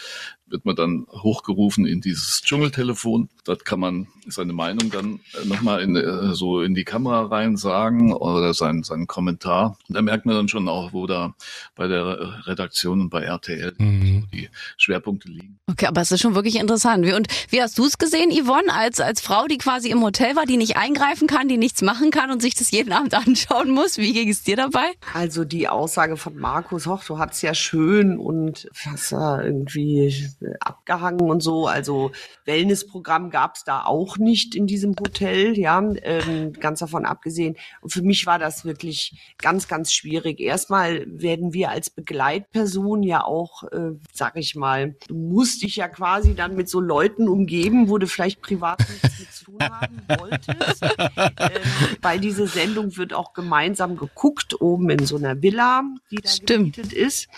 wird 0.47 0.67
man 0.67 0.77
dann 0.77 1.07
hochgerufen 1.11 1.87
in 1.87 2.01
dieses 2.01 2.43
Dschungeltelefon. 2.43 3.31
Dort 3.45 3.65
kann 3.65 3.81
man 3.81 4.09
seine 4.27 4.53
Meinung 4.53 4.91
dann 4.91 5.21
nochmal 5.45 5.81
in, 5.83 5.97
äh, 5.97 6.35
so 6.35 6.61
in 6.61 6.75
die 6.75 6.85
Kamera 6.85 7.25
rein 7.27 7.57
sagen 7.57 8.13
oder 8.35 8.55
seinen, 8.55 8.83
seinen 8.83 9.07
Kommentar. 9.07 9.79
Und 9.89 9.97
da 9.97 10.03
merkt 10.03 10.27
man 10.27 10.35
dann 10.35 10.49
schon 10.49 10.69
auch, 10.69 10.93
wo 10.93 11.07
da 11.07 11.35
bei 11.75 11.89
der 11.89 12.47
Redaktion 12.47 13.01
und 13.01 13.11
bei 13.11 13.23
RTL 13.23 13.75
mhm. 13.79 14.27
die 14.33 14.49
Schwerpunkte 14.77 15.29
liegen. 15.29 15.59
Okay, 15.71 15.87
aber 15.87 16.01
es 16.01 16.13
ist 16.13 16.21
schon 16.21 16.35
wirklich 16.35 16.57
interessant. 16.57 17.11
Und 17.13 17.29
wie 17.51 17.63
hast 17.63 17.79
du 17.79 17.87
es 17.87 17.99
gesehen, 17.99 18.31
Yvonne, 18.31 18.73
als, 18.73 19.01
als 19.01 19.21
Frau, 19.21 19.47
die 19.47 19.59
quasi 19.59 19.91
im 19.91 20.03
Hotel 20.03 20.37
war, 20.37 20.47
die 20.47 20.57
nicht 20.57 20.77
eingreifen 20.77 21.27
kann, 21.27 21.49
die 21.49 21.57
nichts 21.57 21.83
machen 21.83 22.11
kann 22.11 22.31
und 22.31 22.43
sich 22.43 22.55
das 22.55 22.71
jeden 22.71 22.93
Abend 22.93 23.15
anschauen 23.27 23.71
muss? 23.71 23.99
Wie 23.99 24.13
ging 24.13 24.29
es 24.29 24.43
dir 24.43 24.57
dabei? 24.57 24.93
Also 25.15 25.45
die 25.45 25.69
Aussage 25.69 26.17
von 26.17 26.37
Markus, 26.37 26.87
hoch, 26.87 27.05
du 27.05 27.19
hattest 27.19 27.43
ja 27.43 27.55
schön 27.55 28.19
und 28.19 28.69
was 28.85 29.13
irgendwie 29.13 30.15
abgehangen 30.61 31.31
und 31.31 31.43
so. 31.43 31.67
Also 31.67 32.13
Wellnessprogramm 32.45 33.31
gab 33.31 33.57
es 33.57 33.65
da 33.65 33.85
auch 33.85 34.19
nicht 34.19 34.55
in 34.55 34.67
diesem 34.67 34.95
Hotel, 34.99 35.59
ja, 35.59 35.83
ähm, 36.03 36.53
ganz 36.53 36.81
davon 36.81 37.05
abgesehen. 37.05 37.57
Und 37.81 37.93
für 37.93 38.03
mich 38.03 38.24
war 38.27 38.39
das 38.39 38.65
wirklich 38.65 39.35
ganz, 39.39 39.69
ganz 39.69 39.93
schwierig. 39.93 40.41
Erstmal 40.41 41.05
werden 41.07 41.53
wir 41.53 41.71
als 41.71 41.91
Begleitperson 41.91 43.03
ja 43.03 43.25
auch, 43.25 43.65
äh, 43.65 43.93
sag 44.13 44.37
ich 44.37 44.55
mal, 44.55 44.97
du 45.09 45.15
musst 45.15 45.63
dich 45.63 45.77
ja 45.77 45.89
quasi 45.89 46.35
dann 46.35 46.57
mit 46.57 46.69
so 46.69 46.81
Leuten 46.81 47.29
umgeben, 47.29 47.89
wo 47.89 47.99
du 47.99 48.07
vielleicht 48.07 48.43
privat 48.43 48.81
nichts 48.89 49.19
mit 49.19 49.33
zu 49.33 49.44
tun 49.45 49.59
haben 49.61 50.03
wolltest. 50.09 50.83
ähm, 50.83 51.97
bei 52.01 52.19
dieser 52.19 52.47
Sendung 52.47 52.97
wird 52.97 53.13
auch 53.13 53.33
gemeinsam 53.33 53.97
geguckt, 53.97 54.61
oben 54.61 54.91
in 54.91 55.07
so 55.07 55.17
einer 55.17 55.43
Villa, 55.43 55.83
die 56.11 56.17
da 56.17 56.29
Stimmt. 56.29 56.77
gemietet 56.77 56.93
ist, 56.93 57.29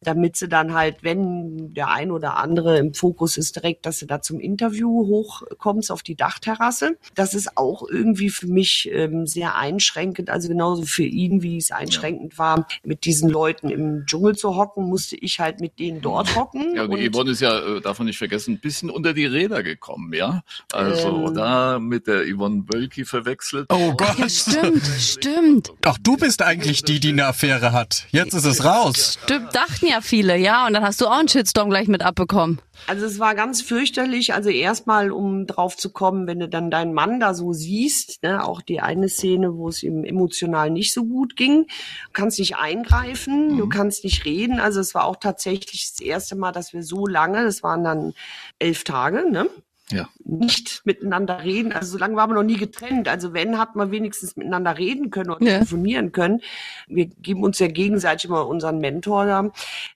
damit 0.00 0.36
sie 0.36 0.48
dann 0.48 0.74
halt, 0.74 1.02
wenn 1.02 1.72
der 1.74 1.88
ein 1.88 2.10
oder 2.10 2.36
andere 2.36 2.78
im 2.78 2.94
Fokus 2.94 3.36
ist, 3.36 3.56
direkt, 3.56 3.86
dass 3.86 4.00
du 4.00 4.06
da 4.06 4.20
zum 4.20 4.40
Interview 4.40 5.06
hochkommst 5.06 5.90
auf 5.90 6.02
die 6.02 6.16
Dachterrasse. 6.16 6.98
Das 7.14 7.34
ist 7.34 7.56
auch 7.56 7.88
irgendwie 7.88 8.30
für 8.30 8.48
mich 8.48 8.90
ähm, 8.92 9.26
sehr 9.26 9.56
einschränkend, 9.56 10.30
also 10.30 10.48
genauso 10.48 10.82
für 10.82 11.04
ihn, 11.04 11.42
wie 11.42 11.56
es 11.56 11.70
einschränkend 11.70 12.34
ja. 12.34 12.38
war, 12.38 12.66
mit 12.84 13.04
diesen 13.04 13.28
Leuten 13.28 13.68
im 13.68 14.04
Dschungel 14.06 14.36
zu 14.36 14.56
hocken, 14.56 14.88
musste 14.88 15.16
ich 15.16 15.38
halt 15.38 15.60
mit 15.60 15.78
denen 15.78 16.00
dort 16.00 16.34
hocken. 16.34 16.74
Ja, 16.74 16.84
und, 16.84 16.92
und 16.92 17.12
Yvonne 17.12 17.30
ist 17.30 17.40
ja, 17.40 17.58
äh, 17.58 17.80
darf 17.80 17.98
man 17.98 18.06
nicht 18.06 18.18
vergessen, 18.18 18.54
ein 18.54 18.60
bisschen 18.60 18.90
unter 18.90 19.12
die 19.12 19.26
Räder 19.26 19.62
gekommen, 19.62 20.12
ja. 20.12 20.42
Also 20.72 21.26
ähm, 21.26 21.34
da 21.34 21.51
mit 21.78 22.06
der 22.06 22.24
Yvonne 22.24 22.64
Wölki 22.72 23.04
verwechselt. 23.04 23.66
Oh 23.70 23.94
Gott. 23.94 24.18
Ja, 24.18 24.28
stimmt, 24.28 24.84
stimmt. 24.98 25.72
Doch 25.80 25.98
du 25.98 26.16
bist 26.16 26.42
eigentlich 26.42 26.82
die, 26.82 27.00
die 27.00 27.10
eine 27.10 27.26
Affäre 27.26 27.72
hat. 27.72 28.06
Jetzt 28.10 28.34
ist 28.34 28.44
es 28.44 28.64
raus. 28.64 29.18
Stimmt, 29.24 29.54
dachten 29.54 29.86
ja 29.86 30.00
viele, 30.00 30.36
ja. 30.36 30.66
Und 30.66 30.74
dann 30.74 30.84
hast 30.84 31.00
du 31.00 31.06
auch 31.06 31.18
einen 31.18 31.28
Shitstorm 31.28 31.70
gleich 31.70 31.88
mit 31.88 32.02
abbekommen. 32.02 32.60
Also 32.86 33.06
es 33.06 33.18
war 33.18 33.34
ganz 33.34 33.62
fürchterlich. 33.62 34.34
Also 34.34 34.50
erstmal, 34.50 35.12
um 35.12 35.46
drauf 35.46 35.76
zu 35.76 35.90
kommen, 35.90 36.26
wenn 36.26 36.40
du 36.40 36.48
dann 36.48 36.70
deinen 36.70 36.94
Mann 36.94 37.20
da 37.20 37.34
so 37.34 37.52
siehst, 37.52 38.22
ne, 38.22 38.44
auch 38.44 38.60
die 38.60 38.80
eine 38.80 39.08
Szene, 39.08 39.54
wo 39.54 39.68
es 39.68 39.82
ihm 39.82 40.04
emotional 40.04 40.70
nicht 40.70 40.92
so 40.92 41.04
gut 41.04 41.36
ging, 41.36 41.66
du 41.66 42.12
kannst 42.12 42.38
nicht 42.38 42.56
eingreifen, 42.56 43.52
mhm. 43.52 43.58
du 43.58 43.68
kannst 43.68 44.04
nicht 44.04 44.24
reden. 44.24 44.58
Also 44.58 44.80
es 44.80 44.94
war 44.94 45.04
auch 45.04 45.16
tatsächlich 45.16 45.92
das 45.92 46.00
erste 46.00 46.36
Mal, 46.36 46.52
dass 46.52 46.72
wir 46.72 46.82
so 46.82 47.06
lange, 47.06 47.44
das 47.44 47.62
waren 47.62 47.84
dann 47.84 48.14
elf 48.58 48.84
Tage, 48.84 49.30
ne? 49.30 49.48
Ja. 49.90 50.08
nicht 50.24 50.82
miteinander 50.84 51.42
reden. 51.42 51.72
Also 51.72 51.92
solange 51.92 52.16
waren 52.16 52.30
wir 52.30 52.34
noch 52.34 52.42
nie 52.42 52.56
getrennt. 52.56 53.08
Also 53.08 53.32
wenn, 53.34 53.58
hat 53.58 53.76
man 53.76 53.90
wenigstens 53.90 54.36
miteinander 54.36 54.78
reden 54.78 55.10
können 55.10 55.30
und 55.30 55.42
Ja. 55.42 55.54
telefonieren 55.58 56.12
können. 56.12 56.40
Wir 56.86 57.06
geben 57.06 57.42
uns 57.42 57.58
ja 57.58 57.66
gegenseitig 57.68 58.26
immer 58.26 58.46
unseren 58.46 58.78
Mentor 58.78 59.26
da. 59.26 59.50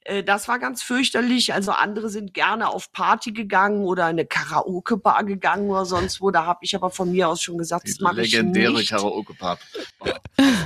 Äh, 0.05 0.23
Das 0.23 0.49
war 0.49 0.59
ganz 0.59 0.83
fürchterlich. 0.83 1.55
Also 1.55 1.73
andere 1.73 2.09
sind 2.11 2.35
gerne 2.35 2.69
auf 2.69 2.93
Party 2.93 3.33
gegangen 3.33 3.85
oder 3.85 4.05
in 4.05 4.11
eine 4.19 4.27
Karaoke-Bar 4.27 5.25
gegangen 5.25 5.71
oder 5.71 5.85
sonst 5.85 6.21
wo. 6.21 6.31
Da 6.31 6.45
habe 6.45 6.61
ich 6.63 6.75
aber 6.75 6.91
von 6.91 7.11
mir 7.13 7.29
aus 7.29 7.41
schon 7.41 7.57
gesagt, 7.59 7.89
das 7.89 7.97
Die 7.97 8.03
mache 8.03 8.23
ich 8.23 8.33
legendäre 8.33 8.73
nicht 8.75 8.91
Karaoke-Pub. 8.91 9.59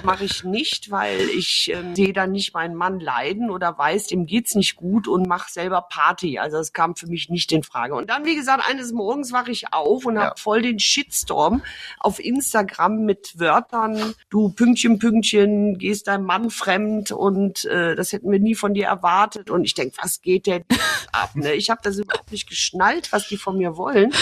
mache 0.03 0.25
ich 0.25 0.45
nicht, 0.45 0.91
weil 0.91 1.21
ich 1.37 1.71
ähm, 1.75 1.95
sehe 1.95 2.13
da 2.13 2.27
nicht 2.27 2.55
meinen 2.55 2.75
Mann 2.75 2.99
leiden 3.01 3.51
oder 3.51 3.77
weiß, 3.77 4.07
dem 4.09 4.27
geht's 4.27 4.55
nicht 4.55 4.77
gut 4.77 5.07
und 5.07 5.29
mache 5.29 5.51
selber 5.53 5.83
Party. 5.83 6.39
Also 6.39 6.57
das 6.57 6.73
kam 6.73 6.97
für 6.97 7.07
mich 7.07 7.29
nicht 7.29 7.53
in 7.53 7.63
Frage. 7.63 7.95
Und 7.95 8.11
dann, 8.11 8.25
wie 8.25 8.35
gesagt, 8.35 8.65
eines 8.69 8.93
Morgens 8.93 9.10
wache 9.33 9.51
ich 9.51 9.73
auf 9.73 10.07
und 10.07 10.17
Ja. 10.17 10.23
habe 10.27 10.41
voll 10.41 10.63
den 10.63 10.79
Shitstorm 10.79 11.63
auf 11.99 12.19
Instagram 12.19 13.05
mit 13.05 13.39
Wörtern, 13.39 14.15
du 14.31 14.51
Pünktchen, 14.51 14.99
Pünktchen, 14.99 15.79
gehst 15.79 16.07
deinem 16.07 16.25
Mann 16.25 16.51
fremd 16.51 17.13
und 17.13 17.65
äh, 17.65 17.95
das 17.97 18.13
hätten 18.13 18.31
wir 18.31 18.39
nie 18.39 18.55
von 18.55 18.75
dir 18.75 18.87
erwartet. 18.87 19.51
Und 19.51 19.65
ich 19.65 19.75
denk, 19.75 19.95
was 20.03 20.21
geht 20.23 20.47
denn 20.47 20.65
ab? 21.13 21.31
Ne? 21.35 21.53
Ich 21.55 21.71
habe 21.71 21.81
das 21.83 21.99
überhaupt 21.99 22.31
nicht 22.33 22.49
geschnallt, 22.49 23.13
was 23.13 23.29
die 23.29 23.37
von 23.37 23.59
mir 23.59 23.77
wollen 23.77 24.13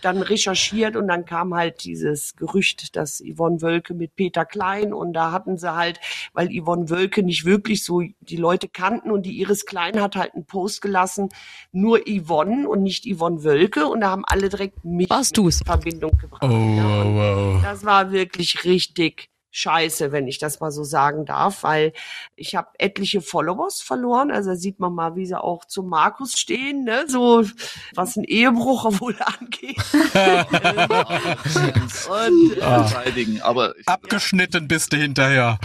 dann 0.00 0.22
recherchiert 0.22 0.96
und 0.96 1.08
dann 1.08 1.24
kam 1.24 1.54
halt 1.54 1.84
dieses 1.84 2.36
Gerücht, 2.36 2.96
dass 2.96 3.22
Yvonne 3.24 3.62
Wölke 3.62 3.94
mit 3.94 4.16
Peter 4.16 4.44
Klein 4.44 4.92
und 4.92 5.12
da 5.12 5.32
hatten 5.32 5.56
sie 5.58 5.74
halt, 5.74 6.00
weil 6.32 6.48
Yvonne 6.48 6.90
Wölke 6.90 7.22
nicht 7.22 7.44
wirklich 7.44 7.84
so 7.84 8.02
die 8.20 8.36
Leute 8.36 8.68
kannten 8.68 9.10
und 9.10 9.24
die 9.24 9.40
Iris 9.40 9.64
Klein 9.66 10.00
hat 10.00 10.16
halt 10.16 10.34
einen 10.34 10.44
Post 10.46 10.82
gelassen, 10.82 11.28
nur 11.72 12.00
Yvonne 12.06 12.68
und 12.68 12.82
nicht 12.82 13.06
Yvonne 13.06 13.42
Wölke 13.44 13.86
und 13.86 14.00
da 14.00 14.10
haben 14.10 14.24
alle 14.26 14.48
direkt 14.48 14.84
mich 14.84 15.08
Warst 15.10 15.36
du's? 15.36 15.60
in 15.60 15.66
Verbindung 15.66 16.12
gebracht. 16.18 16.42
Oh, 16.44 16.74
Ja, 16.76 17.04
wow. 17.04 17.62
das 17.62 17.84
war 17.84 18.12
wirklich 18.12 18.64
richtig 18.64 19.29
scheiße, 19.50 20.12
wenn 20.12 20.28
ich 20.28 20.38
das 20.38 20.60
mal 20.60 20.70
so 20.70 20.84
sagen 20.84 21.24
darf, 21.24 21.62
weil 21.62 21.92
ich 22.36 22.54
habe 22.54 22.68
etliche 22.78 23.20
Followers 23.20 23.80
verloren. 23.80 24.30
Also 24.30 24.50
da 24.50 24.56
sieht 24.56 24.78
man 24.78 24.94
mal, 24.94 25.16
wie 25.16 25.26
sie 25.26 25.40
auch 25.40 25.64
zu 25.64 25.82
Markus 25.82 26.38
stehen, 26.38 26.84
ne? 26.84 27.04
so 27.08 27.44
was 27.94 28.16
ein 28.16 28.24
Ehebruch 28.24 29.00
wohl 29.00 29.16
angeht. 29.40 29.76
und 32.08 32.56
äh, 32.56 32.60
verteidigen. 32.60 33.42
Aber 33.42 33.76
ich, 33.78 33.88
Abgeschnitten 33.88 34.68
bist 34.68 34.92
du 34.92 34.96
hinterher. 34.96 35.58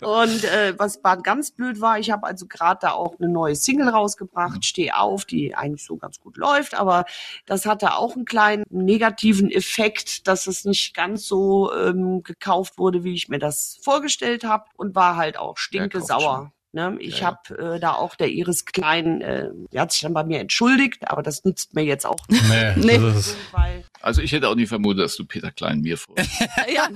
Und 0.00 0.44
äh, 0.44 0.74
was 0.78 1.02
war 1.02 1.20
ganz 1.22 1.50
blöd 1.50 1.80
war, 1.80 1.98
ich 1.98 2.10
habe 2.10 2.26
also 2.26 2.46
gerade 2.46 2.78
da 2.82 2.90
auch 2.92 3.18
eine 3.18 3.28
neue 3.28 3.54
Single 3.54 3.88
rausgebracht, 3.88 4.64
Steh 4.64 4.92
auf, 4.92 5.24
die 5.24 5.54
eigentlich 5.54 5.84
so 5.84 5.96
ganz 5.96 6.20
gut 6.20 6.36
läuft, 6.36 6.74
aber 6.74 7.04
das 7.46 7.66
hatte 7.66 7.94
auch 7.94 8.14
einen 8.14 8.24
kleinen 8.24 8.64
negativen 8.70 9.50
Effekt, 9.50 10.26
dass 10.26 10.46
es 10.46 10.64
nicht 10.64 10.94
ganz 10.94 11.26
so 11.26 11.72
ähm, 11.74 12.22
gekauft 12.22 12.78
wurde, 12.78 13.04
wie 13.04 13.14
ich 13.14 13.27
mir 13.28 13.38
das 13.38 13.78
vorgestellt 13.82 14.44
habe 14.44 14.64
und 14.76 14.94
war 14.94 15.16
halt 15.16 15.36
auch 15.38 15.56
stinke 15.58 16.00
sauer. 16.00 16.52
Ne? 16.72 16.96
Ich 17.00 17.20
Ja, 17.20 17.26
habe 17.28 17.76
äh, 17.76 17.80
da 17.80 17.92
auch 17.94 18.14
der 18.14 18.28
Iris 18.28 18.66
Klein, 18.66 19.22
äh, 19.22 19.48
die 19.72 19.80
hat 19.80 19.90
sich 19.92 20.02
dann 20.02 20.12
bei 20.12 20.22
mir 20.24 20.38
entschuldigt, 20.40 21.08
aber 21.10 21.22
das 21.22 21.42
nützt 21.44 21.74
mir 21.74 21.82
jetzt 21.84 22.04
auch 22.04 22.18
nicht, 22.28 22.44
Nee, 22.76 22.98
Nee. 22.98 23.14
weil 23.52 23.84
also 24.00 24.22
ich 24.22 24.32
hätte 24.32 24.48
auch 24.48 24.54
nie 24.54 24.66
vermutet, 24.66 25.04
dass 25.04 25.16
du 25.16 25.24
Peter 25.24 25.50
Klein 25.50 25.80
mir 25.80 25.98
vor. 25.98 26.14
Ja, 26.72 26.88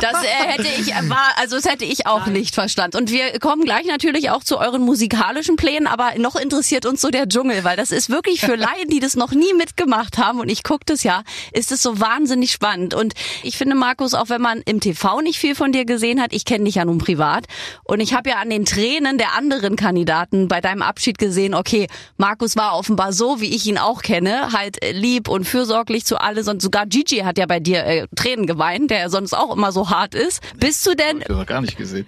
das 0.00 0.22
äh, 0.22 0.26
hätte 0.26 0.68
ich 0.80 0.92
äh, 0.92 1.08
war, 1.08 1.32
also 1.36 1.56
das 1.56 1.64
hätte 1.64 1.84
ich 1.84 2.06
auch 2.06 2.26
nicht 2.26 2.54
verstanden. 2.54 2.96
Und 2.96 3.10
wir 3.10 3.38
kommen 3.40 3.64
gleich 3.64 3.86
natürlich 3.86 4.30
auch 4.30 4.44
zu 4.44 4.58
euren 4.58 4.82
musikalischen 4.82 5.56
Plänen, 5.56 5.86
aber 5.86 6.12
noch 6.18 6.36
interessiert 6.36 6.86
uns 6.86 7.00
so 7.00 7.10
der 7.10 7.28
Dschungel, 7.28 7.64
weil 7.64 7.76
das 7.76 7.90
ist 7.90 8.10
wirklich 8.10 8.40
für 8.40 8.54
Laien, 8.56 8.88
die 8.90 9.00
das 9.00 9.16
noch 9.16 9.32
nie 9.32 9.52
mitgemacht 9.54 10.18
haben 10.18 10.40
und 10.40 10.48
ich 10.48 10.62
gucke 10.62 10.84
das 10.86 11.02
ja, 11.02 11.22
ist 11.52 11.72
es 11.72 11.82
so 11.82 12.00
wahnsinnig 12.00 12.52
spannend. 12.52 12.94
Und 12.94 13.14
ich 13.42 13.56
finde, 13.56 13.74
Markus, 13.74 14.14
auch 14.14 14.28
wenn 14.28 14.40
man 14.40 14.62
im 14.62 14.80
TV 14.80 15.20
nicht 15.20 15.38
viel 15.38 15.54
von 15.54 15.72
dir 15.72 15.84
gesehen 15.84 16.20
hat, 16.20 16.32
ich 16.32 16.44
kenne 16.44 16.64
dich 16.64 16.76
ja 16.76 16.84
nun 16.84 16.98
privat 16.98 17.46
und 17.84 18.00
ich 18.00 18.14
habe 18.14 18.30
ja 18.30 18.36
an 18.36 18.50
den 18.50 18.64
Tränen 18.64 19.18
der 19.18 19.36
anderen 19.36 19.76
Kandidaten 19.76 20.48
bei 20.48 20.60
deinem 20.60 20.82
Abschied 20.82 21.18
gesehen, 21.18 21.54
okay, 21.54 21.88
Markus 22.16 22.56
war 22.56 22.78
offenbar 22.78 23.12
so, 23.12 23.40
wie 23.40 23.54
ich 23.54 23.66
ihn 23.66 23.78
auch 23.78 24.02
kenne, 24.02 24.52
halt 24.52 24.78
lieb 24.92 25.28
und 25.28 25.44
fürsorglich 25.44 26.04
zu 26.04 26.21
alles 26.22 26.48
und 26.48 26.62
sogar 26.62 26.86
Gigi 26.86 27.18
hat 27.18 27.38
ja 27.38 27.46
bei 27.46 27.60
dir 27.60 27.84
äh, 27.84 28.06
Tränen 28.14 28.46
geweint, 28.46 28.90
der 28.90 28.98
ja 29.00 29.08
sonst 29.08 29.32
auch 29.34 29.54
immer 29.54 29.72
so 29.72 29.90
hart 29.90 30.14
ist. 30.14 30.40
Bist 30.56 30.86
du 30.86 30.94
denn 30.94 31.20
Ich 31.20 31.28
habe 31.28 31.44
gar 31.46 31.60
nicht 31.60 31.76
gesehen. 31.76 32.06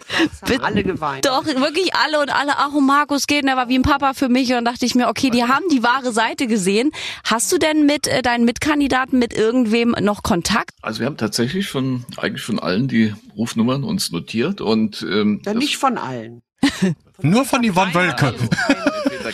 alle 0.62 0.82
geweint. 0.84 1.26
doch 1.26 1.44
wirklich 1.46 1.94
alle 1.94 2.20
und 2.20 2.30
alle, 2.30 2.52
ach, 2.56 2.72
und 2.72 2.86
Markus 2.86 3.26
geht, 3.26 3.42
und 3.42 3.48
er 3.48 3.56
war 3.56 3.68
wie 3.68 3.78
ein 3.78 3.82
Papa 3.82 4.14
für 4.14 4.28
mich. 4.28 4.48
Und 4.48 4.54
dann 4.56 4.64
dachte 4.64 4.86
ich 4.86 4.94
mir, 4.94 5.08
okay, 5.08 5.30
die 5.30 5.44
haben 5.44 5.64
die 5.70 5.82
wahre 5.82 6.12
Seite 6.12 6.46
gesehen. 6.46 6.90
Hast 7.24 7.50
du 7.52 7.58
denn 7.58 7.86
mit 7.86 8.06
äh, 8.06 8.22
deinen 8.22 8.44
Mitkandidaten, 8.44 9.18
mit 9.18 9.32
irgendwem 9.32 9.94
noch 10.00 10.22
Kontakt? 10.22 10.70
Also 10.82 11.00
wir 11.00 11.06
haben 11.06 11.16
tatsächlich 11.16 11.68
von 11.68 12.04
eigentlich 12.16 12.42
von 12.42 12.58
allen 12.58 12.88
die 12.88 13.14
Rufnummern 13.36 13.84
uns 13.84 14.10
notiert 14.12 14.60
und 14.60 15.02
ähm, 15.02 15.42
Ja, 15.44 15.54
nicht 15.54 15.76
von 15.76 15.98
allen. 15.98 16.42
nur 17.22 17.44
von 17.44 17.62
Yvonne 17.62 17.92
Wölke. 17.94 18.34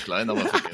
Klein 0.05 0.31
aber 0.31 0.41
vergessen. 0.41 0.71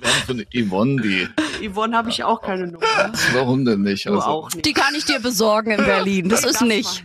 Wir 0.00 0.12
haben 0.12 0.22
von 0.26 0.44
Yvonne 0.54 1.02
die. 1.02 1.28
Yvonne 1.68 1.96
habe 1.96 2.10
ich 2.10 2.22
auch 2.24 2.42
keine 2.42 2.66
Nummer. 2.66 2.86
Warum 3.32 3.64
denn 3.64 3.82
nicht? 3.82 4.06
Also, 4.06 4.20
auch 4.20 4.50
nicht. 4.52 4.64
Die 4.64 4.72
kann 4.72 4.94
ich 4.94 5.04
dir 5.04 5.20
besorgen 5.20 5.72
in 5.72 5.84
Berlin. 5.84 6.28
Das 6.28 6.44
ist 6.44 6.62
nicht. 6.62 7.04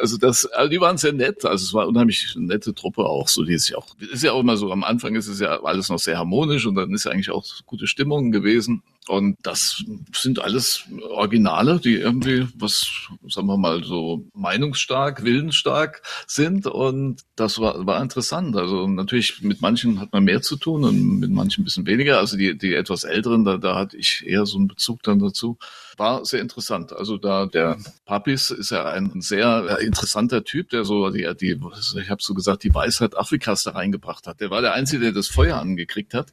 also 0.00 0.18
das, 0.18 0.46
also 0.46 0.68
die 0.70 0.80
waren 0.80 0.98
sehr 0.98 1.12
nett. 1.12 1.44
Also 1.44 1.64
es 1.64 1.74
war 1.74 1.86
unheimlich 1.88 2.34
eine 2.36 2.46
nette 2.46 2.74
Truppe 2.74 3.04
auch. 3.04 3.28
So 3.28 3.44
die 3.44 3.58
sich 3.58 3.76
auch 3.76 3.86
ist 3.98 4.22
ja 4.22 4.32
auch 4.32 4.40
immer 4.40 4.56
so. 4.56 4.70
Am 4.72 4.84
Anfang 4.84 5.14
ist 5.14 5.28
es 5.28 5.40
ja 5.40 5.62
alles 5.62 5.88
noch 5.88 5.98
sehr 5.98 6.18
harmonisch 6.18 6.66
und 6.66 6.74
dann 6.74 6.92
ist 6.92 7.04
ja 7.04 7.12
eigentlich 7.12 7.30
auch 7.30 7.44
gute 7.66 7.86
Stimmung 7.86 8.32
gewesen. 8.32 8.82
Und 9.06 9.36
das 9.42 9.84
sind 10.14 10.38
alles 10.38 10.84
Originale, 11.10 11.78
die 11.78 11.96
irgendwie 11.96 12.48
was, 12.56 13.08
sagen 13.28 13.46
wir 13.46 13.58
mal 13.58 13.84
so 13.84 14.26
meinungsstark, 14.32 15.24
willensstark 15.24 16.02
sind. 16.26 16.66
Und 16.66 17.22
das 17.36 17.58
war, 17.58 17.86
war 17.86 18.00
interessant. 18.00 18.56
Also 18.56 18.88
natürlich 18.88 19.42
mit 19.42 19.60
manchen 19.60 20.00
hat 20.00 20.12
man 20.12 20.24
mehr 20.24 20.40
zu 20.40 20.56
tun 20.56 20.84
und 20.84 21.20
mit 21.20 21.30
manchen 21.30 21.62
ein 21.62 21.64
bisschen 21.64 21.86
weniger. 21.86 22.18
Also 22.18 22.38
die, 22.38 22.56
die 22.56 22.74
etwas 22.74 23.04
älteren, 23.04 23.44
da, 23.44 23.58
da 23.58 23.74
hatte 23.74 23.96
ich 23.98 24.24
eher 24.26 24.46
so 24.46 24.56
einen 24.56 24.68
Bezug 24.68 25.02
dann 25.02 25.18
dazu. 25.18 25.58
War 25.96 26.24
sehr 26.24 26.40
interessant. 26.40 26.92
Also 26.92 27.18
da 27.18 27.46
der 27.46 27.78
Papis 28.04 28.50
ist 28.50 28.70
ja 28.70 28.84
ein 28.86 29.20
sehr 29.20 29.78
äh, 29.78 29.84
interessanter 29.84 30.44
Typ, 30.44 30.70
der 30.70 30.84
so 30.84 31.10
die, 31.10 31.28
die 31.40 31.60
ich 32.00 32.10
habe 32.10 32.22
so 32.22 32.34
gesagt, 32.34 32.64
die 32.64 32.74
Weisheit 32.74 33.16
Afrikas 33.16 33.64
da 33.64 33.72
reingebracht 33.72 34.26
hat. 34.26 34.40
Der 34.40 34.50
war 34.50 34.60
der 34.60 34.74
Einzige, 34.74 35.04
der 35.04 35.12
das 35.12 35.28
Feuer 35.28 35.58
angekriegt 35.58 36.14
hat. 36.14 36.32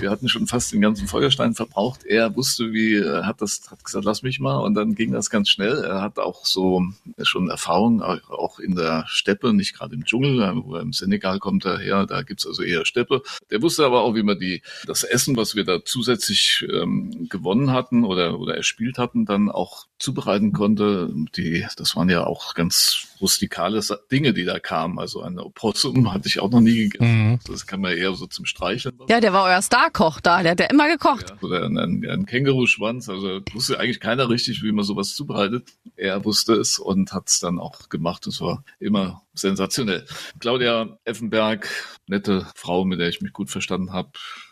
Wir 0.00 0.10
hatten 0.10 0.28
schon 0.28 0.46
fast 0.46 0.72
den 0.72 0.80
ganzen 0.80 1.06
Feuerstein 1.06 1.54
verbraucht. 1.54 2.04
Er 2.04 2.34
wusste, 2.36 2.72
wie 2.72 2.96
er 2.96 3.26
hat 3.26 3.40
das, 3.40 3.62
hat 3.70 3.84
gesagt, 3.84 4.04
lass 4.04 4.22
mich 4.22 4.40
mal, 4.40 4.58
und 4.58 4.74
dann 4.74 4.94
ging 4.94 5.12
das 5.12 5.30
ganz 5.30 5.48
schnell. 5.48 5.84
Er 5.84 6.02
hat 6.02 6.18
auch 6.18 6.44
so 6.44 6.84
schon 7.22 7.48
Erfahrung 7.48 8.02
auch 8.02 8.58
in 8.58 8.74
der 8.74 9.04
Steppe, 9.08 9.52
nicht 9.52 9.76
gerade 9.76 9.94
im 9.94 10.04
Dschungel, 10.04 10.38
wo 10.64 10.74
er 10.74 10.82
im 10.82 10.92
Senegal 10.92 11.38
kommt 11.38 11.64
er 11.64 11.78
her, 11.78 12.06
da 12.06 12.22
gibt's 12.22 12.46
also 12.46 12.62
eher 12.62 12.84
Steppe. 12.86 13.22
Der 13.50 13.62
wusste 13.62 13.84
aber 13.84 14.02
auch, 14.02 14.14
wie 14.14 14.22
man 14.22 14.38
die 14.38 14.62
das 14.86 15.04
Essen, 15.04 15.36
was 15.36 15.54
wir 15.54 15.64
da 15.64 15.84
zusätzlich 15.84 16.66
ähm, 16.70 17.28
gewonnen 17.28 17.72
hatten 17.72 18.04
oder 18.04 18.38
oder 18.38 18.56
erspielt 18.56 18.89
hatten, 18.98 19.24
dann 19.26 19.50
auch 19.50 19.86
zubereiten 20.00 20.52
konnte. 20.52 21.12
Die, 21.36 21.64
das 21.76 21.94
waren 21.94 22.08
ja 22.08 22.26
auch 22.26 22.54
ganz 22.54 23.06
rustikale 23.20 23.80
Dinge, 24.10 24.32
die 24.32 24.44
da 24.44 24.58
kamen. 24.58 24.98
Also 24.98 25.22
ein 25.22 25.38
Opossum 25.38 26.12
hatte 26.12 26.26
ich 26.26 26.40
auch 26.40 26.50
noch 26.50 26.60
nie 26.60 26.88
gegessen. 26.88 27.30
Mhm. 27.30 27.40
Das 27.46 27.66
kann 27.66 27.80
man 27.80 27.96
eher 27.96 28.14
so 28.14 28.26
zum 28.26 28.46
Streicheln. 28.46 28.98
Ja, 29.08 29.20
der 29.20 29.32
war 29.32 29.44
euer 29.44 29.62
Starkoch 29.62 30.20
da. 30.20 30.42
Der 30.42 30.52
hat 30.52 30.60
ja 30.60 30.66
immer 30.66 30.88
gekocht. 30.88 31.30
Ja, 31.30 31.36
oder 31.42 31.64
ein, 31.64 31.78
ein, 31.78 32.04
ein 32.08 32.26
Känguruschwanz. 32.26 33.08
Also 33.08 33.40
wusste 33.52 33.78
eigentlich 33.78 34.00
keiner 34.00 34.28
richtig, 34.28 34.62
wie 34.62 34.72
man 34.72 34.84
sowas 34.84 35.14
zubereitet. 35.14 35.68
Er 35.96 36.24
wusste 36.24 36.54
es 36.54 36.78
und 36.78 37.12
hat 37.12 37.28
es 37.28 37.38
dann 37.40 37.58
auch 37.58 37.88
gemacht. 37.90 38.26
Es 38.26 38.40
war 38.40 38.64
immer 38.78 39.22
sensationell. 39.34 40.06
Claudia 40.38 40.98
Effenberg, 41.04 41.68
nette 42.06 42.46
Frau, 42.54 42.84
mit 42.84 43.00
der 43.00 43.08
ich 43.08 43.20
mich 43.20 43.32
gut 43.32 43.50
verstanden 43.50 43.92
habe. 43.92 44.10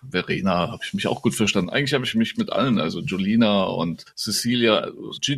Verena 0.09 0.71
habe 0.71 0.83
ich 0.85 0.95
mich 0.95 1.07
auch 1.07 1.23
gut 1.23 1.35
verstanden. 1.35 1.71
Eigentlich 1.71 1.95
habe 1.95 2.05
ich 2.05 2.15
mich 2.15 2.37
mit 2.37 2.51
allen, 2.53 2.79
also 2.79 3.01
Julina 3.01 3.65
und 3.65 4.05
Cecilia, 4.17 4.91
Gigi, 5.21 5.38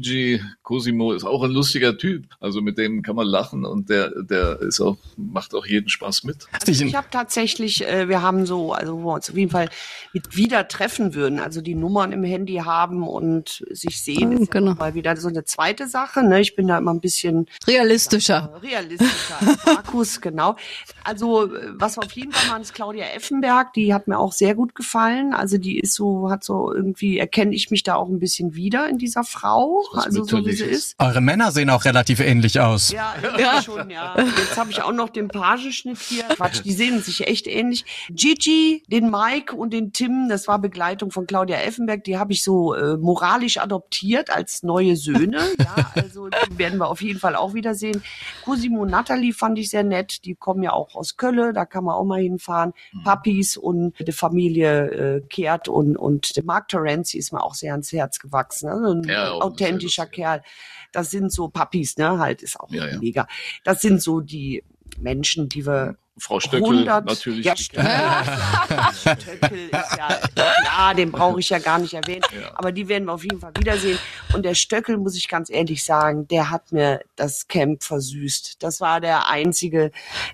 Cosimo 0.62 1.12
ist 1.12 1.24
auch 1.24 1.42
ein 1.42 1.50
lustiger 1.50 1.96
Typ. 1.98 2.26
Also 2.40 2.60
mit 2.60 2.78
dem 2.78 3.02
kann 3.02 3.16
man 3.16 3.26
lachen 3.26 3.64
und 3.64 3.88
der, 3.90 4.10
der 4.22 4.60
ist 4.60 4.80
auch, 4.80 4.96
macht 5.16 5.54
auch 5.54 5.66
jeden 5.66 5.88
Spaß 5.88 6.24
mit. 6.24 6.46
Also 6.52 6.84
ich 6.84 6.94
habe 6.94 7.08
tatsächlich, 7.10 7.86
äh, 7.86 8.08
wir 8.08 8.22
haben 8.22 8.46
so, 8.46 8.72
also 8.72 8.98
wo 9.02 9.06
wir 9.10 9.14
uns 9.14 9.30
auf 9.30 9.36
jeden 9.36 9.50
Fall 9.50 9.68
mit 10.12 10.36
wieder 10.36 10.68
treffen 10.68 11.14
würden, 11.14 11.38
also 11.40 11.60
die 11.60 11.74
Nummern 11.74 12.12
im 12.12 12.24
Handy 12.24 12.56
haben 12.56 13.06
und 13.06 13.64
sich 13.70 14.00
sehen, 14.02 14.32
Ah, 14.38 14.42
ist 14.42 14.50
genau. 14.50 14.72
ja 14.72 14.74
mal 14.76 14.94
wieder 14.94 15.16
so 15.16 15.28
eine 15.28 15.44
zweite 15.44 15.88
Sache. 15.88 16.22
Ne? 16.22 16.40
Ich 16.40 16.54
bin 16.56 16.68
da 16.68 16.78
immer 16.78 16.92
ein 16.92 17.00
bisschen 17.00 17.46
Realistischer. 17.66 18.52
äh, 18.62 18.66
realistischer 18.66 19.36
als 19.40 19.64
Markus, 19.66 20.20
genau. 20.20 20.56
Also 21.04 21.50
was 21.74 21.96
wir 21.96 22.04
auf 22.04 22.12
jeden 22.12 22.32
Fall 22.32 22.48
machen, 22.48 22.62
ist 22.62 22.74
Claudia 22.74 23.06
Effenberg, 23.14 23.72
die 23.74 23.92
hat 23.94 24.08
mir 24.08 24.18
auch 24.18 24.32
sehr 24.32 24.54
gut 24.54 24.74
gefallen. 24.74 25.32
Also 25.34 25.58
die 25.58 25.78
ist 25.78 25.94
so, 25.94 26.30
hat 26.30 26.44
so 26.44 26.72
irgendwie, 26.72 27.18
erkenne 27.18 27.54
ich 27.54 27.70
mich 27.70 27.82
da 27.82 27.94
auch 27.96 28.08
ein 28.08 28.18
bisschen 28.20 28.54
wieder 28.54 28.88
in 28.88 28.98
dieser 28.98 29.24
Frau. 29.24 29.82
Auch, 29.92 30.04
also 30.04 30.24
so 30.24 30.44
wie 30.44 30.52
sie 30.52 30.64
ist. 30.64 30.94
Eure 30.98 31.20
Männer 31.20 31.52
sehen 31.52 31.70
auch 31.70 31.84
relativ 31.84 32.20
ähnlich 32.20 32.60
aus. 32.60 32.90
Ja, 32.90 33.14
ja. 33.38 33.62
schon, 33.62 33.90
ja. 33.90 34.14
Jetzt 34.18 34.56
habe 34.56 34.70
ich 34.70 34.82
auch 34.82 34.92
noch 34.92 35.08
den 35.08 35.28
Pageschnitt 35.28 35.98
hier. 35.98 36.24
Quatsch, 36.24 36.62
die 36.64 36.72
sehen 36.72 37.02
sich 37.02 37.26
echt 37.26 37.46
ähnlich. 37.46 37.84
Gigi, 38.10 38.82
den 38.88 39.10
Mike 39.10 39.54
und 39.54 39.72
den 39.72 39.92
Tim, 39.92 40.28
das 40.28 40.48
war 40.48 40.58
Begleitung 40.58 41.10
von 41.10 41.26
Claudia 41.26 41.58
Effenberg, 41.58 42.04
die 42.04 42.18
habe 42.18 42.32
ich 42.32 42.44
so 42.44 42.74
äh, 42.74 42.96
moralisch 42.96 43.58
adoptiert 43.58 44.30
als 44.30 44.62
neue 44.62 44.96
Söhne. 44.96 45.40
Ja, 45.60 45.90
also 45.94 46.28
die 46.28 46.58
werden 46.58 46.78
wir 46.78 46.88
auf 46.88 47.02
jeden 47.02 47.18
Fall 47.18 47.36
auch 47.36 47.54
wiedersehen. 47.54 48.02
Cosimo 48.44 48.82
und 48.82 48.90
Natalie 48.90 49.32
fand 49.32 49.58
ich 49.58 49.68
sehr 49.68 49.82
nett. 49.82 50.24
Die 50.24 50.34
kommen 50.34 50.62
ja 50.62 50.72
auch 50.72 50.94
aus 50.94 51.16
Kölle, 51.16 51.52
da 51.52 51.66
kann 51.66 51.84
man 51.84 51.94
auch 51.94 52.04
mal 52.04 52.20
hinfahren. 52.20 52.72
Mhm. 52.92 53.02
Papis 53.02 53.56
und 53.56 53.94
die 53.98 54.12
Familie 54.12 54.90
äh, 54.90 55.20
Kehrt 55.28 55.68
und, 55.68 55.96
und 55.96 56.36
der 56.36 56.44
Mark 56.44 56.68
Terenzi 56.68 57.18
ist 57.18 57.32
mir 57.32 57.42
auch 57.42 57.54
sehr 57.54 57.72
ans 57.72 57.92
Herz 57.92 58.20
gewachsen. 58.20 58.68
Also 58.68 58.94
ein 58.94 59.04
Ja, 59.04 59.32
auch 59.32 59.54
lustig. 59.86 60.12
Kerl. 60.12 60.42
Das 60.92 61.10
sind 61.10 61.32
so 61.32 61.48
Papis, 61.48 61.96
ne? 61.96 62.18
Halt 62.18 62.42
ist 62.42 62.58
auch 62.58 62.70
mega. 62.70 63.26
Das 63.64 63.80
sind 63.80 64.02
so 64.02 64.20
die 64.20 64.64
Menschen, 64.98 65.48
die 65.48 65.66
wir 65.66 65.96
Frau 66.20 66.38
Stöckel 66.38 66.64
100 66.64 67.06
natürlich. 67.06 67.44
Ja, 67.46 67.54
die 67.54 67.62
Stöckel, 67.62 67.84
ja, 67.86 68.92
Stöckel 68.92 69.58
ist 69.58 69.96
ja, 69.96 70.20
ja, 70.36 70.94
den 70.94 71.10
brauche 71.10 71.40
ich 71.40 71.48
ja 71.48 71.58
gar 71.58 71.78
nicht 71.78 71.94
erwähnen. 71.94 72.22
Ja. 72.32 72.52
Aber 72.54 72.72
die 72.72 72.88
werden 72.88 73.06
wir 73.06 73.14
auf 73.14 73.24
jeden 73.24 73.40
Fall 73.40 73.52
wiedersehen. 73.58 73.98
Und 74.34 74.44
der 74.44 74.54
Stöckel, 74.54 74.98
muss 74.98 75.16
ich 75.16 75.28
ganz 75.28 75.50
ehrlich 75.50 75.82
sagen, 75.82 76.28
der 76.28 76.50
hat 76.50 76.72
mir 76.72 77.00
das 77.16 77.48
Camp 77.48 77.82
versüßt. 77.82 78.62
Das 78.62 78.80
war 78.80 79.00
der 79.00 79.28
einzige, 79.28 79.90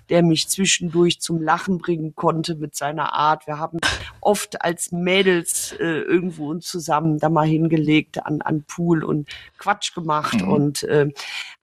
der 0.09 0.23
mich 0.23 0.49
zwischendurch 0.49 1.21
zum 1.21 1.41
Lachen 1.41 1.77
bringen 1.77 2.15
konnte 2.15 2.55
mit 2.55 2.75
seiner 2.75 3.13
Art. 3.13 3.47
Wir 3.47 3.57
haben 3.57 3.79
oft 4.19 4.61
als 4.61 4.91
Mädels 4.91 5.71
äh, 5.79 5.83
irgendwo 5.83 6.49
uns 6.49 6.67
zusammen 6.67 7.17
da 7.17 7.29
mal 7.29 7.47
hingelegt 7.47 8.25
an, 8.25 8.41
an 8.41 8.63
Pool 8.63 9.03
und 9.03 9.29
Quatsch 9.57 9.93
gemacht. 9.93 10.41
Mhm. 10.41 10.49
Und 10.49 10.83
äh, 10.83 11.07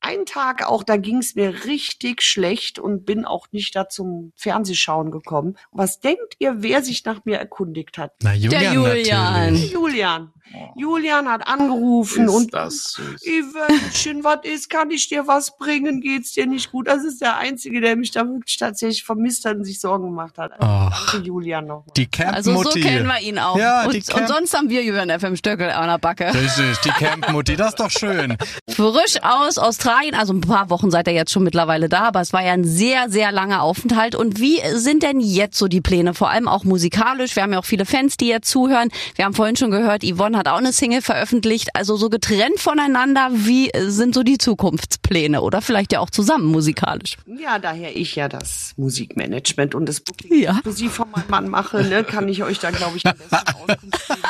einen 0.04 0.26
Tag 0.26 0.66
auch, 0.66 0.82
da 0.82 0.96
ging 0.96 1.18
es 1.18 1.34
mir 1.34 1.64
richtig 1.64 2.22
schlecht 2.22 2.78
und 2.78 3.04
bin 3.06 3.24
auch 3.24 3.46
nicht 3.52 3.74
da 3.74 3.88
zum 3.88 4.32
Fernsehschauen 4.36 5.10
gekommen. 5.10 5.56
Was 5.72 6.00
denkt 6.00 6.36
ihr, 6.38 6.56
wer 6.58 6.82
sich 6.82 7.04
nach 7.04 7.24
mir 7.24 7.38
erkundigt 7.38 7.98
hat? 7.98 8.12
Na, 8.22 8.34
Julian, 8.34 8.62
Der 8.62 8.72
Julian. 8.72 9.44
natürlich. 9.54 9.72
Julian. 9.72 10.32
Oh, 10.52 10.68
Julian 10.76 11.28
hat 11.28 11.46
angerufen 11.48 12.26
ist 12.26 12.34
und 12.34 12.54
das 12.54 12.92
süß. 12.92 13.24
Ivenchen, 13.24 14.24
was 14.24 14.40
ist? 14.42 14.68
Kann 14.68 14.90
ich 14.90 15.08
dir 15.08 15.26
was 15.26 15.56
bringen? 15.56 16.02
Geht's 16.02 16.32
dir 16.32 16.46
nicht 16.46 16.70
gut? 16.70 16.86
Das 16.86 17.02
ist 17.02 17.22
der 17.22 17.38
Einzige, 17.38 17.80
der 17.80 17.96
mich 17.96 18.10
da 18.10 18.26
wirklich 18.28 18.58
tatsächlich 18.58 19.04
vermisst 19.04 19.46
hat 19.46 19.56
und 19.56 19.64
sich 19.64 19.80
Sorgen 19.80 20.04
gemacht 20.04 20.36
hat. 20.36 20.52
Also, 20.52 20.66
Ach. 20.66 21.12
danke 21.12 21.26
Julian 21.26 21.66
nochmal. 21.66 21.86
Die 21.96 22.06
Camp-Mutti. 22.06 22.50
Also 22.50 22.62
so 22.62 22.78
kennen 22.78 23.06
wir 23.06 23.20
ihn 23.20 23.38
auch. 23.38 23.56
Ja, 23.56 23.86
und, 23.86 23.92
Camp- 24.06 24.20
und 24.20 24.28
sonst 24.28 24.54
haben 24.54 24.68
wir 24.68 24.82
Julian 24.84 25.18
FM 25.18 25.36
Stöckel 25.36 25.70
an 25.70 25.88
der 25.88 25.98
Backe. 25.98 26.26
Richtig, 26.34 26.78
die 26.84 26.90
Camp-Mutti, 26.90 27.56
das 27.56 27.68
ist 27.70 27.80
doch 27.80 27.90
schön. 27.90 28.36
Frisch 28.68 29.22
aus 29.22 29.56
Australien, 29.56 30.14
also 30.14 30.34
ein 30.34 30.42
paar 30.42 30.68
Wochen 30.68 30.90
seid 30.90 31.08
ihr 31.08 31.14
jetzt 31.14 31.32
schon 31.32 31.44
mittlerweile 31.44 31.88
da, 31.88 32.02
aber 32.02 32.20
es 32.20 32.34
war 32.34 32.42
ja 32.44 32.52
ein 32.52 32.64
sehr, 32.64 33.08
sehr 33.08 33.32
langer 33.32 33.62
Aufenthalt. 33.62 34.14
Und 34.14 34.40
wie 34.40 34.60
sind 34.74 35.02
denn 35.02 35.20
jetzt 35.20 35.58
so 35.58 35.68
die 35.68 35.80
Pläne? 35.80 36.12
Vor 36.12 36.28
allem 36.30 36.48
auch 36.48 36.64
musikalisch. 36.64 37.34
Wir 37.34 37.42
haben 37.42 37.52
ja 37.52 37.58
auch 37.58 37.64
viele 37.64 37.86
Fans, 37.86 38.18
die 38.18 38.28
jetzt 38.28 38.50
zuhören. 38.50 38.90
Wir 39.14 39.24
haben 39.24 39.34
vorhin 39.34 39.56
schon 39.56 39.70
gehört, 39.70 40.04
Yvonne 40.04 40.33
hat 40.36 40.48
auch 40.48 40.58
eine 40.58 40.72
Single 40.72 41.02
veröffentlicht. 41.02 41.70
Also 41.74 41.96
so 41.96 42.08
getrennt 42.10 42.58
voneinander, 42.58 43.28
wie 43.32 43.70
sind 43.86 44.14
so 44.14 44.22
die 44.22 44.38
Zukunftspläne? 44.38 45.40
Oder 45.40 45.60
vielleicht 45.62 45.92
ja 45.92 46.00
auch 46.00 46.10
zusammen 46.10 46.46
musikalisch? 46.46 47.16
Ja, 47.26 47.58
daher 47.58 47.96
ich 47.96 48.14
ja 48.16 48.28
das 48.28 48.72
Musikmanagement 48.76 49.74
und 49.74 49.86
das 49.86 50.00
Booking 50.00 50.42
Ja. 50.42 50.52
exklusiv 50.52 50.92
von 50.92 51.10
meinem 51.10 51.28
Mann 51.28 51.48
mache, 51.48 51.82
ne, 51.84 52.04
kann 52.04 52.28
ich 52.28 52.42
euch 52.42 52.58
da, 52.58 52.70
glaube 52.70 52.96
ich, 52.96 53.06
am 53.06 53.16
besten 53.16 53.34
Auskunft 53.58 54.08
geben. 54.08 54.22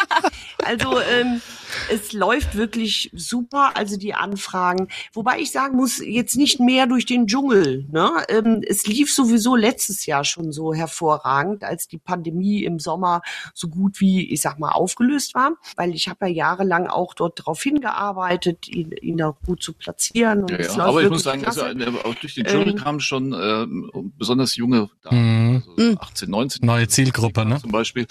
Also 0.65 1.01
ähm, 1.01 1.41
es 1.91 2.13
läuft 2.13 2.55
wirklich 2.57 3.11
super, 3.15 3.73
also 3.77 3.97
die 3.97 4.15
Anfragen. 4.15 4.89
Wobei 5.13 5.39
ich 5.41 5.51
sagen 5.51 5.77
muss, 5.77 5.99
jetzt 6.05 6.37
nicht 6.37 6.61
mehr 6.61 6.87
durch 6.87 7.07
den 7.07 7.27
Dschungel. 7.27 7.87
Ne? 7.91 8.11
Ähm, 8.29 8.63
es 8.67 8.87
lief 8.87 9.13
sowieso 9.15 9.57
letztes 9.57 10.07
Jahr 10.07 10.25
schon 10.25 10.53
so 10.53 10.75
hervorragend, 10.75 11.65
als 11.65 11.89
die 11.89 11.99
Pandemie 11.99 12.65
im 12.65 12.79
Sommer 12.79 13.23
so 13.53 13.69
gut 13.69 14.01
wie, 14.01 14.31
ich 14.33 14.41
sag 14.41 14.59
mal, 14.59 14.71
aufgelöst 14.73 15.35
war. 15.35 15.53
Weil 15.77 15.95
ich 15.95 16.09
habe 16.09 16.27
ja 16.27 16.33
jahrelang 16.33 16.87
auch 16.87 17.15
dort 17.15 17.39
darauf 17.41 17.63
hingearbeitet, 17.63 18.69
ihn, 18.69 18.93
ihn 19.01 19.17
da 19.17 19.35
gut 19.47 19.63
zu 19.63 19.73
platzieren. 19.73 20.43
Und 20.43 20.51
Ja, 20.51 20.57
es 20.59 20.69
ja. 20.69 20.77
läuft 20.77 20.89
Aber 20.89 21.03
ich 21.03 21.11
muss 21.11 21.23
sagen, 21.23 21.45
also, 21.45 21.63
äh, 21.63 21.93
auch 22.05 22.15
durch 22.17 22.35
den 22.35 22.45
Dschungel 22.47 22.71
Ähm, 22.71 22.77
kamen 22.77 23.01
schon 23.01 23.33
ähm, 23.33 24.13
besonders 24.19 24.57
junge 24.57 24.75
Mhm. 24.75 24.91
Damen, 25.03 25.63
also 25.79 25.97
18, 26.01 26.31
19. 26.31 26.67
Neue 26.67 26.89
Zielgruppe, 26.89 27.45
ne? 27.45 27.61
Zum 27.61 27.71
Beispiel, 27.71 28.07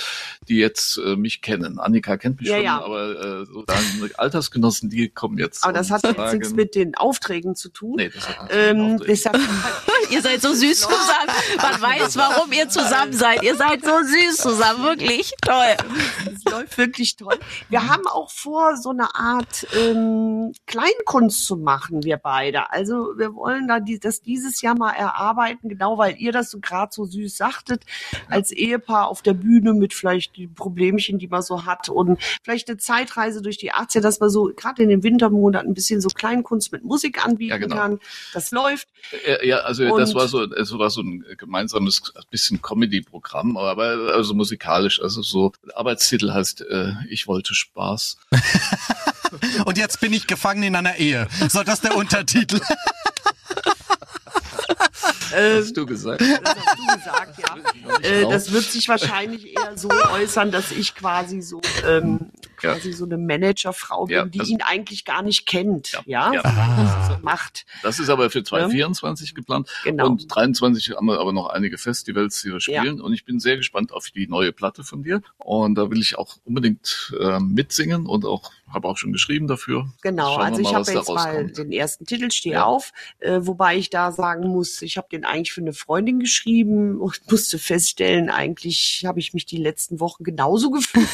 die 0.48 0.58
jetzt 0.58 0.98
äh, 0.98 1.15
mich 1.15 1.41
kennen. 1.41 1.79
Annika 1.79 2.17
kennt 2.17 2.39
mich 2.39 2.50
Ja, 2.50 2.55
schon, 2.55 2.65
ja. 2.65 2.84
aber 2.84 3.41
äh, 3.41 3.46
dann 3.62 4.10
Altersgenossen, 4.17 4.89
die 4.89 5.10
kommen 5.10 5.38
jetzt. 5.38 5.63
Aber 5.63 5.74
das 5.74 5.91
hat 5.91 6.03
jetzt 6.03 6.17
sagen- 6.17 6.38
nichts 6.39 6.53
mit 6.53 6.74
den 6.75 6.95
Aufträgen 6.95 7.55
zu 7.55 7.69
tun. 7.69 7.95
Nee, 7.98 8.10
das 8.10 8.27
hat 8.27 8.50
Ähm, 8.51 8.95
Aufträgen. 8.95 9.05
deshalb, 9.07 9.38
Ihr 10.10 10.22
seid 10.22 10.41
so 10.41 10.53
süß 10.53 10.79
zusammen. 10.81 11.29
Man 11.62 11.81
weiß, 11.81 12.15
warum 12.17 12.51
ihr 12.51 12.67
zusammen 12.69 13.13
seid. 13.13 13.41
Ihr 13.43 13.55
seid 13.55 13.83
so 13.86 13.91
süß 14.03 14.38
zusammen. 14.38 14.83
Wirklich 14.83 15.31
toll. 15.41 15.75
Läuft 16.53 16.77
wirklich 16.77 17.15
toll. 17.15 17.38
Wir 17.69 17.88
haben 17.89 18.07
auch 18.07 18.31
vor, 18.31 18.77
so 18.77 18.89
eine 18.91 19.15
Art 19.15 19.65
ähm, 19.77 20.53
Kleinkunst 20.67 21.46
zu 21.46 21.57
machen, 21.57 22.03
wir 22.03 22.18
beide. 22.18 22.72
Also 22.72 23.13
wir 23.18 23.33
wollen 23.35 23.68
da 23.68 23.79
die, 23.79 24.00
das 24.00 24.22
dieses 24.22 24.61
Jahr 24.61 24.75
mal 24.77 24.92
erarbeiten, 24.92 25.70
genau 25.70 25.98
weil 25.98 26.16
ihr 26.18 26.31
das 26.31 26.51
so 26.51 26.59
gerade 26.59 26.92
so 26.94 27.05
süß 27.05 27.35
sagtet, 27.37 27.83
als 28.29 28.51
Ehepaar 28.51 29.07
auf 29.07 29.22
der 29.22 29.33
Bühne 29.33 29.74
mit 29.74 29.94
vielleicht 29.94 30.35
die 30.37 30.48
Problemchen, 30.48 31.20
die 31.20 31.27
man 31.27 31.42
so 31.42 31.66
hat 31.66 31.89
und 31.89 32.22
vielleicht 32.44 32.70
eine 32.70 32.77
Zeitreise 32.77 33.42
durch 33.42 33.57
die 33.57 33.74
80er, 33.74 34.01
dass 34.01 34.20
man 34.20 34.29
so 34.29 34.51
gerade 34.55 34.83
in 34.83 34.89
den 34.89 35.03
Wintermonaten 35.03 35.70
ein 35.72 35.74
bisschen 35.74 36.01
so 36.01 36.09
Kleinkunst 36.09 36.72
mit 36.72 36.83
Musik 36.83 37.24
anbieten 37.25 37.51
Ja, 37.51 37.57
genau. 37.57 37.75
kann. 37.75 38.00
Das 38.33 38.51
läuft. 38.51 38.87
Äh, 39.25 39.48
Ja, 39.48 39.57
also 39.59 39.83
das 39.98 40.09
Und- 40.11 40.16
war 40.20 40.27
so, 40.27 40.44
es 40.44 40.77
war 40.77 40.89
so 40.89 41.01
ein 41.01 41.25
gemeinsames 41.37 42.13
bisschen 42.31 42.61
Comedy-Programm, 42.61 43.57
aber 43.57 44.13
also 44.13 44.33
musikalisch, 44.33 45.01
also 45.01 45.22
so 45.22 45.51
Arbeitstitel 45.75 46.33
heißt 46.44 46.62
äh, 46.62 46.94
Ich 47.10 47.27
wollte 47.27 47.56
Spaß. 47.56 48.18
Und 49.66 49.77
jetzt 49.77 50.00
bin 50.01 50.14
ich 50.14 50.27
gefangen 50.27 50.64
in 50.64 50.75
einer 50.75 50.98
Ehe. 50.98 51.27
So, 51.50 51.64
das 51.64 51.75
ist 51.75 51.86
der 51.86 51.96
Untertitel. 51.96 52.60
Ähm, 55.36 55.64
Hast 55.64 55.75
du 55.75 55.88
gesagt? 55.88 56.22
Das 56.22 56.56
hast 56.56 56.77
du 56.77 56.96
gesagt, 56.96 57.40
ja. 57.40 58.08
Äh, 58.08 58.29
das 58.29 58.51
wird 58.51 58.66
sich 58.66 58.88
wahrscheinlich 58.88 59.48
eher 59.48 59.75
so 59.75 59.90
äußern, 59.90 60.51
dass 60.51 60.72
ich 60.72 60.94
quasi 60.94 61.42
so 61.42 61.60
ähm, 61.88 62.29
Ja. 62.64 62.74
quasi 62.74 62.94
so 62.94 63.06
eine 63.06 63.18
Managerfrau 63.18 64.06
bin, 64.06 64.16
Ja, 64.16 64.26
die 64.26 64.40
ihn 64.52 64.62
eigentlich 64.62 65.06
gar 65.06 65.22
nicht 65.22 65.46
kennt, 65.46 65.92
ja, 65.92 66.02
Ja, 66.06 66.34
ja, 66.34 66.42
ja. 66.42 66.42
Ah. 66.44 67.10
so 67.10 67.24
macht. 67.24 67.66
Das 67.84 68.00
ist 68.00 68.10
aber 68.10 68.30
für 68.30 68.44
2024 68.44 69.36
geplant. 69.36 69.70
Genau. 69.84 70.08
Und 70.08 70.34
23 70.34 70.92
haben 70.92 71.08
wir 71.08 71.20
aber 71.20 71.34
noch 71.34 71.48
einige 71.48 71.78
Festivals, 71.78 72.42
die 72.42 72.52
wir 72.52 72.60
spielen. 72.60 73.02
Und 73.02 73.14
ich 73.14 73.26
bin 73.26 73.40
sehr 73.40 73.58
gespannt 73.58 73.92
auf 73.92 74.10
die 74.10 74.28
neue 74.28 74.52
Platte 74.52 74.84
von 74.84 75.04
dir. 75.04 75.22
Und 75.38 75.76
da 75.76 75.90
will 75.92 76.00
ich 76.00 76.18
auch 76.18 76.38
unbedingt 76.46 77.14
äh, 77.20 77.40
mitsingen 77.40 78.06
und 78.06 78.26
auch 78.26 78.52
habe 78.74 78.88
auch 78.88 78.98
schon 78.98 79.12
geschrieben 79.12 79.48
dafür. 79.48 79.88
Genau, 80.01 80.36
also 80.36 80.59
ich 80.59 80.74
habe 80.74 80.92
jetzt 80.92 81.09
mal 81.09 81.48
den 81.48 81.72
ersten 81.72 82.05
Titel 82.05 82.31
Steh 82.31 82.51
Ja. 82.51 82.66
auf, 82.66 82.92
äh, 83.20 83.40
wobei 83.42 83.77
ich 83.77 83.90
da 83.90 84.12
sagen 84.12 84.48
muss, 84.48 84.81
ich 84.81 84.98
habe 84.98 85.07
den 85.12 85.25
eigentlich 85.25 85.53
für 85.53 85.62
eine 85.62 85.74
Freundin 85.74 86.20
geschrieben 86.20 87.00
und 87.00 87.22
musste 87.31 87.59
feststellen, 87.59 88.29
eigentlich 88.29 89.03
habe 89.05 89.20
ich 89.20 89.33
mich 89.33 89.46
die 89.46 89.57
letzten 89.57 90.00
Wochen 90.00 90.24
genauso 90.24 90.72
gefühlt. 90.72 91.07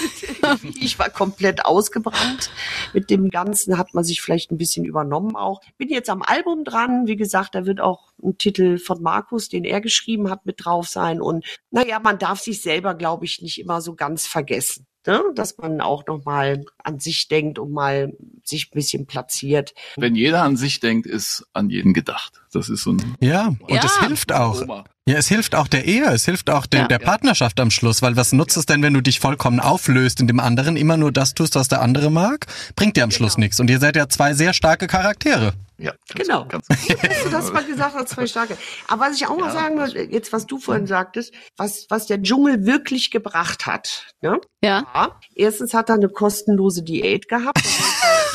ich 0.79 0.97
war 0.99 1.09
komplett 1.09 1.65
ausgebrannt. 1.65 2.49
Mit 2.93 3.09
dem 3.09 3.29
Ganzen 3.29 3.77
hat 3.77 3.93
man 3.93 4.03
sich 4.03 4.21
vielleicht 4.21 4.51
ein 4.51 4.57
bisschen 4.57 4.85
übernommen 4.85 5.35
auch. 5.35 5.61
Bin 5.77 5.89
jetzt 5.89 6.09
am 6.09 6.21
Album 6.21 6.63
dran. 6.63 7.07
Wie 7.07 7.15
gesagt, 7.15 7.55
da 7.55 7.65
wird 7.65 7.81
auch 7.81 8.11
ein 8.23 8.37
Titel 8.37 8.77
von 8.77 9.01
Markus, 9.01 9.49
den 9.49 9.63
er 9.63 9.81
geschrieben 9.81 10.29
hat, 10.29 10.45
mit 10.45 10.63
drauf 10.65 10.87
sein. 10.87 11.21
Und 11.21 11.45
naja, 11.71 11.99
man 11.99 12.17
darf 12.19 12.39
sich 12.39 12.61
selber, 12.61 12.95
glaube 12.95 13.25
ich, 13.25 13.41
nicht 13.41 13.59
immer 13.59 13.81
so 13.81 13.95
ganz 13.95 14.27
vergessen. 14.27 14.85
Ne? 15.07 15.21
Dass 15.33 15.57
man 15.57 15.79
auch 15.81 16.05
noch 16.07 16.25
mal 16.25 16.65
an 16.83 16.99
sich 16.99 17.27
denkt 17.29 17.57
und 17.57 17.71
mal 17.71 18.13
sich 18.43 18.67
ein 18.67 18.75
bisschen 18.75 19.05
platziert. 19.07 19.73
Wenn 19.95 20.15
jeder 20.15 20.43
an 20.43 20.57
sich 20.57 20.79
denkt, 20.81 21.07
ist 21.07 21.45
an 21.53 21.69
jeden 21.69 21.93
gedacht. 21.93 22.41
Das 22.51 22.69
ist 22.69 22.83
so 22.83 22.91
ein 22.91 23.15
Ja, 23.21 23.47
und 23.47 23.71
Ja. 23.73 23.81
es 23.83 23.99
hilft 23.99 24.31
auch. 24.33 24.61
Oma. 24.61 24.83
Ja, 25.07 25.15
es 25.17 25.27
hilft 25.27 25.55
auch 25.55 25.67
der 25.67 25.85
Ehe, 25.85 26.05
es 26.11 26.25
hilft 26.25 26.49
auch 26.49 26.65
der, 26.67 26.81
Ja. 26.81 26.87
der 26.87 26.99
Partnerschaft 26.99 27.59
am 27.59 27.71
Schluss, 27.71 28.01
weil 28.01 28.15
was 28.15 28.31
nutzt 28.33 28.57
es 28.57 28.65
denn, 28.67 28.83
wenn 28.83 28.93
du 28.93 29.01
dich 29.01 29.19
vollkommen 29.19 29.59
auflöst 29.59 30.19
in 30.19 30.27
dem 30.27 30.39
anderen, 30.39 30.75
immer 30.77 30.97
nur 30.97 31.11
das 31.11 31.33
tust, 31.33 31.55
was 31.55 31.67
der 31.69 31.81
andere 31.81 32.11
mag? 32.11 32.45
Bringt 32.75 32.95
dir 32.97 33.03
am 33.05 33.11
Schluss 33.11 33.35
Genau. 33.35 33.45
nichts. 33.45 33.59
Und 33.59 33.69
ihr 33.69 33.79
seid 33.79 33.95
ja 33.95 34.07
zwei 34.09 34.33
sehr 34.33 34.53
starke 34.53 34.85
Charaktere. 34.87 35.53
Ja, 35.79 35.91
ganz, 35.91 36.27
Genau. 36.27 36.45
Ganz, 36.45 36.67
dass 36.67 37.23
du 37.23 37.29
das 37.29 37.51
mal 37.53 37.63
gesagt 37.63 37.95
hast, 37.95 38.09
zwei 38.09 38.27
starke. 38.27 38.57
Aber 38.87 39.05
was 39.05 39.15
ich 39.15 39.27
auch 39.27 39.37
mal 39.37 39.47
Ja, 39.47 39.51
sagen 39.51 39.77
das- 39.77 39.93
will, 39.93 40.11
jetzt 40.11 40.31
was 40.33 40.45
du 40.45 40.59
vorhin 40.59 40.87
sagtest, 40.87 41.33
was, 41.57 41.85
was 41.89 42.05
der 42.07 42.21
Dschungel 42.21 42.65
wirklich 42.65 43.11
gebracht 43.11 43.65
hat. 43.65 44.13
Ne? 44.21 44.39
Ja. 44.61 44.85
Ja. 44.93 45.19
Erstens 45.35 45.73
hat 45.73 45.89
er 45.89 45.95
eine 45.95 46.09
kostenlose 46.09 46.83
Diät 46.83 47.27
gehabt. 47.29 47.61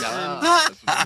Ja, 0.00 0.42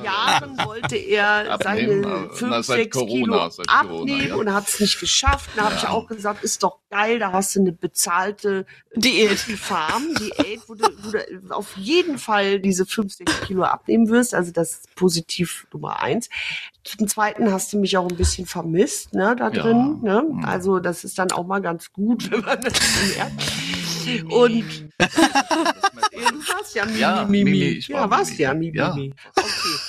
Jahren 0.04 0.58
wollte 0.64 0.96
er 0.96 1.52
Abnehmen, 1.52 2.02
seine 2.02 2.24
äh, 2.26 2.28
5, 2.30 2.40
na, 2.42 2.62
seit 2.62 2.78
6 2.78 2.96
Corona, 2.96 3.18
Kilo 3.18 3.50
seit 3.50 3.68
Corona, 3.68 4.00
abnehmen 4.00 4.28
ja. 4.28 4.34
und 4.36 4.52
hat 4.52 4.68
es 4.68 4.80
nicht 4.80 5.00
geschafft. 5.00 5.50
Da 5.56 5.64
habe 5.64 5.74
ich 5.76 5.86
auch 5.86 6.06
gesagt, 6.06 6.44
ist 6.44 6.62
doch 6.62 6.78
geil, 6.90 7.18
da 7.18 7.32
hast 7.32 7.54
du 7.56 7.60
eine 7.60 7.72
bezahlte 7.72 8.66
Diät. 8.94 9.38
Farm, 9.38 10.14
Diät, 10.14 10.60
wo 10.66 10.74
du, 10.74 10.84
wo 11.02 11.10
du 11.10 11.54
auf 11.54 11.76
jeden 11.76 12.18
Fall 12.18 12.60
diese 12.60 12.86
5, 12.86 13.12
6 13.12 13.40
Kilo 13.42 13.64
abnehmen 13.64 14.08
wirst. 14.08 14.34
Also 14.34 14.52
das 14.52 14.70
ist 14.70 14.94
positiv 14.94 15.66
Nummer 15.72 16.00
eins. 16.02 16.28
Zum 16.84 17.06
Zweiten 17.08 17.52
hast 17.52 17.72
du 17.72 17.78
mich 17.78 17.96
auch 17.98 18.08
ein 18.08 18.16
bisschen 18.16 18.46
vermisst, 18.46 19.12
ne, 19.14 19.36
da 19.36 19.50
Ja. 19.50 19.62
drin. 19.62 20.00
Ne? 20.02 20.24
Mhm. 20.26 20.44
Also 20.44 20.78
das 20.78 21.04
ist 21.04 21.18
dann 21.18 21.30
auch 21.32 21.46
mal 21.46 21.60
ganz 21.60 21.92
gut, 21.92 22.30
wenn 22.30 22.40
man 22.40 22.60
das 22.60 22.74
merkt. 23.16 23.42
Und 24.32 24.87
du 24.98 26.52
warst 26.52 26.74
ja 26.74 26.84
Mimi, 26.84 26.98
Ja, 26.98 27.24
Mimi. 27.24 27.50
Mimi, 27.50 27.64
ich 27.78 27.90
war 27.90 28.02
ja, 28.02 28.10
warst 28.10 28.30
Mimi. 28.32 28.42
ja 28.42 28.54
Mimi. 28.54 28.76
Ja. 28.76 28.94
Okay. 29.36 29.80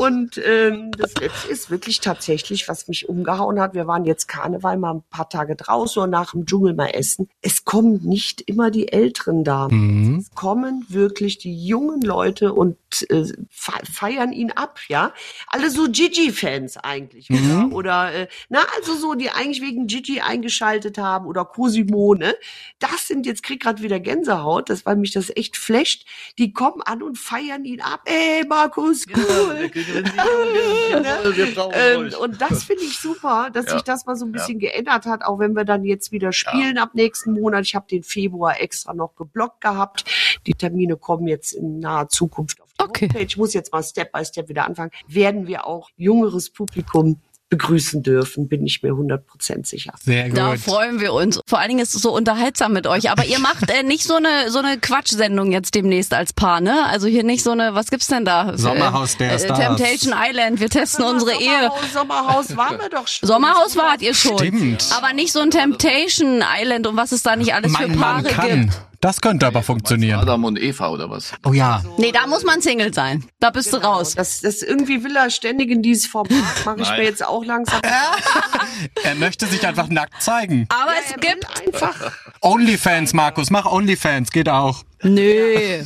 Und 0.00 0.40
ähm, 0.44 0.92
das 0.92 1.14
letzte 1.16 1.48
ist 1.48 1.68
wirklich 1.68 2.00
tatsächlich, 2.00 2.68
was 2.68 2.88
mich 2.88 3.08
umgehauen 3.08 3.60
hat. 3.60 3.74
Wir 3.74 3.86
waren 3.86 4.04
jetzt 4.04 4.28
Karneval 4.28 4.78
mal 4.78 4.94
ein 4.94 5.02
paar 5.10 5.28
Tage 5.28 5.56
draußen 5.56 6.02
und 6.02 6.10
nach 6.10 6.30
dem 6.30 6.46
Dschungel 6.46 6.74
mal 6.74 6.86
essen. 6.86 7.28
Es 7.42 7.64
kommen 7.64 8.00
nicht 8.04 8.40
immer 8.42 8.70
die 8.70 8.92
Älteren 8.92 9.44
da. 9.44 9.68
Mhm. 9.68 10.18
Es 10.20 10.30
kommen 10.34 10.86
wirklich 10.88 11.38
die 11.38 11.66
jungen 11.66 12.00
Leute 12.02 12.54
und 12.54 12.76
äh, 13.10 13.24
fe- 13.50 13.72
feiern 13.92 14.32
ihn 14.32 14.52
ab, 14.52 14.78
ja. 14.88 15.12
Alle 15.48 15.70
so 15.70 15.86
Gigi-Fans 15.90 16.78
eigentlich, 16.78 17.28
oder? 17.30 17.68
Oder 17.72 18.14
äh, 18.14 18.28
na, 18.48 18.60
also 18.78 18.94
so, 18.94 19.14
die 19.14 19.30
eigentlich 19.30 19.60
wegen 19.60 19.86
Gigi 19.86 20.20
eingeschaltet 20.20 20.98
haben 20.98 21.26
oder 21.26 21.44
Cosimo, 21.44 22.14
ne? 22.14 22.34
Das 22.78 23.06
sind 23.08 23.26
jetzt 23.26 23.42
krieg 23.42 23.60
grad 23.62 23.82
wieder 23.82 24.00
Gänsehaut, 24.30 24.70
das 24.70 24.86
weil 24.86 24.96
mich 24.96 25.12
das 25.12 25.30
echt 25.34 25.56
flasht. 25.56 26.06
Die 26.38 26.52
kommen 26.52 26.82
an 26.82 27.02
und 27.02 27.18
feiern 27.18 27.64
ihn 27.64 27.80
ab. 27.80 28.02
Ey, 28.04 28.44
Markus, 28.46 29.04
cool. 29.14 29.70
Ja, 30.14 31.18
wir 31.36 31.54
brauchen 31.54 31.72
Ähm, 31.74 32.00
euch. 32.06 32.16
und 32.18 32.40
das 32.40 32.64
finde 32.64 32.84
ich 32.84 32.98
super, 32.98 33.50
dass 33.52 33.66
Ja. 33.66 33.72
sich 33.72 33.82
das 33.82 34.06
mal 34.06 34.16
so 34.16 34.24
ein 34.24 34.32
bisschen 34.32 34.58
geändert 34.58 35.06
hat, 35.06 35.22
auch 35.22 35.38
wenn 35.38 35.54
wir 35.54 35.64
dann 35.64 35.84
jetzt 35.84 36.12
wieder 36.12 36.32
spielen 36.32 36.78
ab 36.78 36.90
nächsten 36.94 37.32
Monat. 37.32 37.64
Ich 37.64 37.74
habe 37.74 37.86
den 37.90 38.02
Februar 38.02 38.60
extra 38.60 38.94
noch 38.94 39.14
geblockt 39.16 39.60
gehabt. 39.60 40.04
Die 40.46 40.54
Termine 40.54 40.96
kommen 40.96 41.26
jetzt 41.26 41.52
in 41.52 41.80
naher 41.80 42.08
Zukunft 42.08 42.60
auf 42.60 42.68
die 42.78 42.84
Okay. 42.84 43.06
Homepage. 43.08 43.24
Ich 43.24 43.36
muss 43.36 43.52
jetzt 43.54 43.72
mal 43.72 43.82
Step 43.82 44.12
by 44.12 44.24
Step 44.24 44.48
wieder 44.48 44.66
anfangen. 44.66 44.90
Werden 45.06 45.46
wir 45.46 45.66
auch 45.66 45.90
jüngeres 45.96 46.50
Publikum 46.50 47.20
begrüßen 47.50 48.02
dürfen, 48.02 48.48
bin 48.48 48.64
ich 48.64 48.82
mir 48.82 48.92
100% 48.92 49.66
sicher. 49.66 49.92
Sehr 50.02 50.28
gut. 50.28 50.38
Da 50.38 50.56
freuen 50.56 51.00
wir 51.00 51.12
uns. 51.12 51.40
Vor 51.46 51.58
allen 51.58 51.68
Dingen 51.68 51.80
ist 51.80 51.94
es 51.94 52.00
so 52.00 52.14
unterhaltsam 52.14 52.72
mit 52.72 52.86
euch. 52.86 53.10
Aber 53.10 53.26
ihr 53.26 53.40
macht 53.40 53.68
äh, 53.76 53.82
nicht 53.82 54.04
so 54.04 54.14
eine 54.14 54.50
so 54.50 54.60
eine 54.60 54.78
Quatschsendung 54.78 55.52
jetzt 55.52 55.74
demnächst 55.74 56.14
als 56.14 56.32
Paar, 56.32 56.60
ne? 56.60 56.86
Also 56.86 57.08
hier 57.08 57.24
nicht 57.24 57.42
so 57.42 57.50
eine, 57.50 57.74
was 57.74 57.90
gibt's 57.90 58.06
denn 58.06 58.24
da? 58.24 58.56
Sommerhaus 58.56 59.16
der 59.16 59.32
äh, 59.32 59.38
Stars. 59.38 59.58
Temptation 59.58 60.14
Island. 60.16 60.60
Wir 60.60 60.70
testen 60.70 61.04
unsere 61.04 61.32
Ehe. 61.32 61.70
Sommerhaus, 61.92 61.92
Sommerhaus 61.92 62.56
waren 62.56 62.78
wir 62.78 62.88
doch 62.88 63.08
schon. 63.08 63.26
Sommerhaus 63.26 63.76
wart 63.76 64.00
ihr 64.00 64.14
schon. 64.14 64.38
Stimmt. 64.38 64.86
Aber 64.96 65.12
nicht 65.12 65.32
so 65.32 65.40
ein 65.40 65.50
Temptation 65.50 66.42
Island 66.56 66.86
und 66.86 66.96
was 66.96 67.10
es 67.10 67.22
da 67.22 67.34
nicht 67.34 67.52
alles 67.52 67.72
Mein 67.72 67.92
für 67.92 67.98
Paare 67.98 68.22
Mann 68.22 68.32
kann. 68.32 68.60
gibt. 68.62 68.89
Das 69.00 69.22
könnte 69.22 69.46
aber 69.46 69.62
funktionieren. 69.62 70.20
Adam 70.20 70.44
und 70.44 70.60
Eva 70.60 70.90
oder 70.90 71.08
was? 71.08 71.32
Oh 71.46 71.54
ja. 71.54 71.82
Nee, 71.96 72.12
da 72.12 72.26
muss 72.26 72.44
man 72.44 72.60
Single 72.60 72.92
sein. 72.92 73.24
Da 73.40 73.48
bist 73.48 73.72
du 73.72 73.78
raus. 73.78 74.14
Das, 74.14 74.42
das 74.42 74.62
irgendwie 74.62 75.02
will 75.02 75.16
er 75.16 75.30
ständig 75.30 75.70
in 75.70 75.80
dieses 75.80 76.06
Format. 76.06 76.32
Mache 76.66 76.80
ich 76.82 76.88
Nein. 76.88 76.98
mir 76.98 77.04
jetzt 77.06 77.24
auch 77.26 77.44
langsam. 77.44 77.80
Er 79.02 79.14
möchte 79.14 79.46
sich 79.46 79.66
einfach 79.66 79.88
nackt 79.88 80.22
zeigen. 80.22 80.66
Aber 80.68 80.92
Er 80.92 81.02
es 81.04 81.20
gibt. 81.20 81.46
einfach. 81.66 82.12
Onlyfans, 82.40 83.12
Markus, 83.12 83.50
mach 83.50 83.66
Onlyfans, 83.66 84.30
geht 84.30 84.48
auch. 84.48 84.84
Nö. 85.02 85.82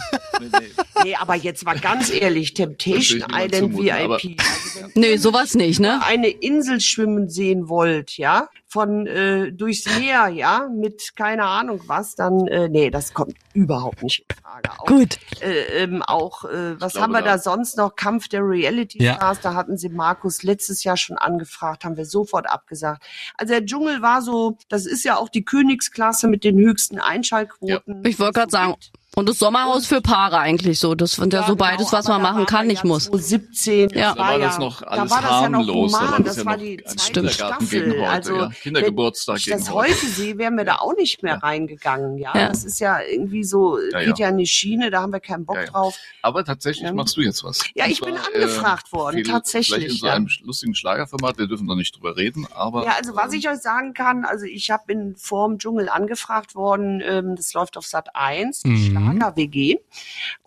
Nee, 1.02 1.14
aber 1.16 1.34
jetzt 1.34 1.64
mal 1.64 1.78
ganz 1.78 2.10
ehrlich, 2.10 2.54
Temptation 2.54 3.20
Island 3.30 3.54
zumuten, 3.54 3.84
VIP. 3.86 4.40
Also 4.40 4.88
Nö, 4.94 5.18
sowas 5.18 5.54
nicht, 5.54 5.80
ne? 5.80 6.00
ihr 6.00 6.06
eine 6.06 6.28
Insel 6.28 6.80
schwimmen 6.80 7.28
sehen 7.28 7.68
wollt, 7.68 8.16
ja, 8.16 8.48
von 8.74 9.06
äh, 9.06 9.52
durchs 9.52 9.86
Meer, 10.00 10.26
ja, 10.26 10.68
mit 10.68 11.14
keine 11.14 11.44
Ahnung 11.44 11.80
was, 11.86 12.16
dann 12.16 12.48
äh, 12.48 12.68
nee, 12.68 12.90
das 12.90 13.14
kommt 13.14 13.36
überhaupt 13.52 14.02
nicht 14.02 14.24
in 14.28 14.36
Frage. 14.42 14.70
Auch, 14.80 14.86
Gut. 14.86 15.18
Äh, 15.40 15.82
ähm, 15.84 16.02
auch 16.02 16.44
äh, 16.44 16.80
was 16.80 16.96
haben 16.96 17.12
wir 17.12 17.22
da 17.22 17.34
da- 17.34 17.38
sonst 17.38 17.76
noch? 17.78 17.94
Kampf 17.94 18.26
der 18.26 18.40
Reality 18.42 19.00
Ja. 19.00 19.14
Stars, 19.14 19.40
da 19.42 19.54
hatten 19.54 19.76
sie 19.78 19.90
Markus 19.90 20.42
letztes 20.42 20.82
Jahr 20.82 20.96
schon 20.96 21.16
angefragt, 21.16 21.84
haben 21.84 21.96
wir 21.96 22.04
sofort 22.04 22.50
abgesagt. 22.50 23.04
Also 23.38 23.52
der 23.54 23.64
Dschungel 23.64 24.02
war 24.02 24.22
so, 24.22 24.58
das 24.68 24.86
ist 24.86 25.04
ja 25.04 25.18
auch 25.18 25.28
die 25.28 25.44
Königsklasse 25.44 26.26
mit 26.26 26.42
den 26.42 26.58
höchsten 26.58 26.98
Einschaltquoten. 26.98 28.02
Ich 28.04 28.18
wollte 28.18 28.40
gerade 28.40 28.50
sagen. 28.50 28.74
Und 29.16 29.28
das 29.28 29.38
Sommerhaus 29.38 29.86
für 29.86 30.00
Paare 30.00 30.38
eigentlich 30.38 30.80
so. 30.80 30.94
Das 30.96 31.12
sind 31.12 31.32
ja, 31.32 31.42
so 31.42 31.54
genau, 31.54 31.56
beides, 31.70 31.92
was 31.92 32.08
man 32.08 32.20
da 32.20 32.32
machen 32.32 32.46
kann, 32.46 32.66
nicht 32.66 32.82
ja 32.82 32.88
muss. 32.88 33.04
2017, 33.04 33.90
Ja. 33.90 34.12
Da 34.14 34.18
war 34.20 34.38
das 34.40 34.54
ja, 34.54 34.58
noch 34.60 34.80
da 34.80 34.86
alles 34.88 35.10
war 35.12 35.22
das 35.22 35.30
ja 35.30 35.48
noch 35.48 35.58
harmlos, 35.60 35.92
da 35.92 35.98
human, 36.00 36.10
war 36.10 36.18
das 36.18 36.26
das 36.26 36.36
ja 36.38 36.44
war 36.46 36.56
noch 36.56 36.62
die 36.64 36.82
zweite 36.84 37.28
Staffel. 37.30 37.66
gegen 37.68 37.92
heute, 37.92 38.08
also 38.08 38.36
ja. 38.36 38.48
Kindergeburtstag 38.60 39.34
wenn 39.36 39.38
ich 39.38 39.46
das 39.46 39.70
heute. 39.72 39.92
heute 39.94 40.06
sehe, 40.06 40.36
wären 40.38 40.56
wir 40.56 40.64
da 40.64 40.76
auch 40.76 40.94
nicht 40.96 41.22
mehr 41.22 41.40
reingegangen. 41.42 42.18
Ja, 42.18 42.32
Ja. 42.36 42.48
das 42.48 42.64
ist 42.64 42.80
ja 42.80 42.98
irgendwie 43.08 43.44
so, 43.44 43.76
geht 43.92 43.92
ja. 44.18 44.26
ja 44.26 44.28
in 44.30 44.38
die 44.38 44.46
Schiene, 44.46 44.90
da 44.90 45.02
haben 45.02 45.12
wir 45.12 45.20
keinen 45.20 45.44
Bock 45.46 45.56
Ja, 45.56 45.62
ja. 45.64 45.70
drauf. 45.70 45.96
Aber 46.22 46.44
tatsächlich 46.44 46.84
Ja. 46.88 46.92
machst 46.92 47.16
du 47.16 47.20
jetzt 47.20 47.44
was. 47.44 47.60
Ja, 47.74 47.86
ich 47.86 48.00
bin 48.00 48.16
zwar, 48.16 48.34
angefragt 48.34 48.92
worden, 48.92 49.16
viel- 49.18 49.26
tatsächlich, 49.30 49.74
Vielleicht 49.76 49.90
in 49.92 49.96
so 50.00 50.06
ja. 50.08 50.14
einem 50.14 50.28
lustigen 50.42 50.74
Schlagerformat, 50.74 51.38
wir 51.38 51.46
dürfen 51.46 51.66
noch 51.66 51.76
nicht 51.76 51.94
drüber 51.94 52.16
reden, 52.16 52.48
aber. 52.52 52.84
Ja, 52.84 52.94
also 52.98 53.14
was 53.14 53.32
ähm, 53.32 53.38
ich 53.38 53.48
euch 53.48 53.58
sagen 53.58 53.94
kann, 53.94 54.24
also 54.24 54.44
ich 54.44 54.70
habe 54.72 54.90
in 54.92 55.14
vorm 55.16 55.58
Dschungel 55.58 55.88
angefragt 55.88 56.56
worden, 56.56 57.00
ähm, 57.06 57.36
das 57.36 57.52
läuft 57.54 57.76
auf 57.76 57.86
Sat 57.86 58.08
1, 58.16 58.62
Mhm. 59.04 59.16
Schlager 59.18 59.36
WG 59.36 59.76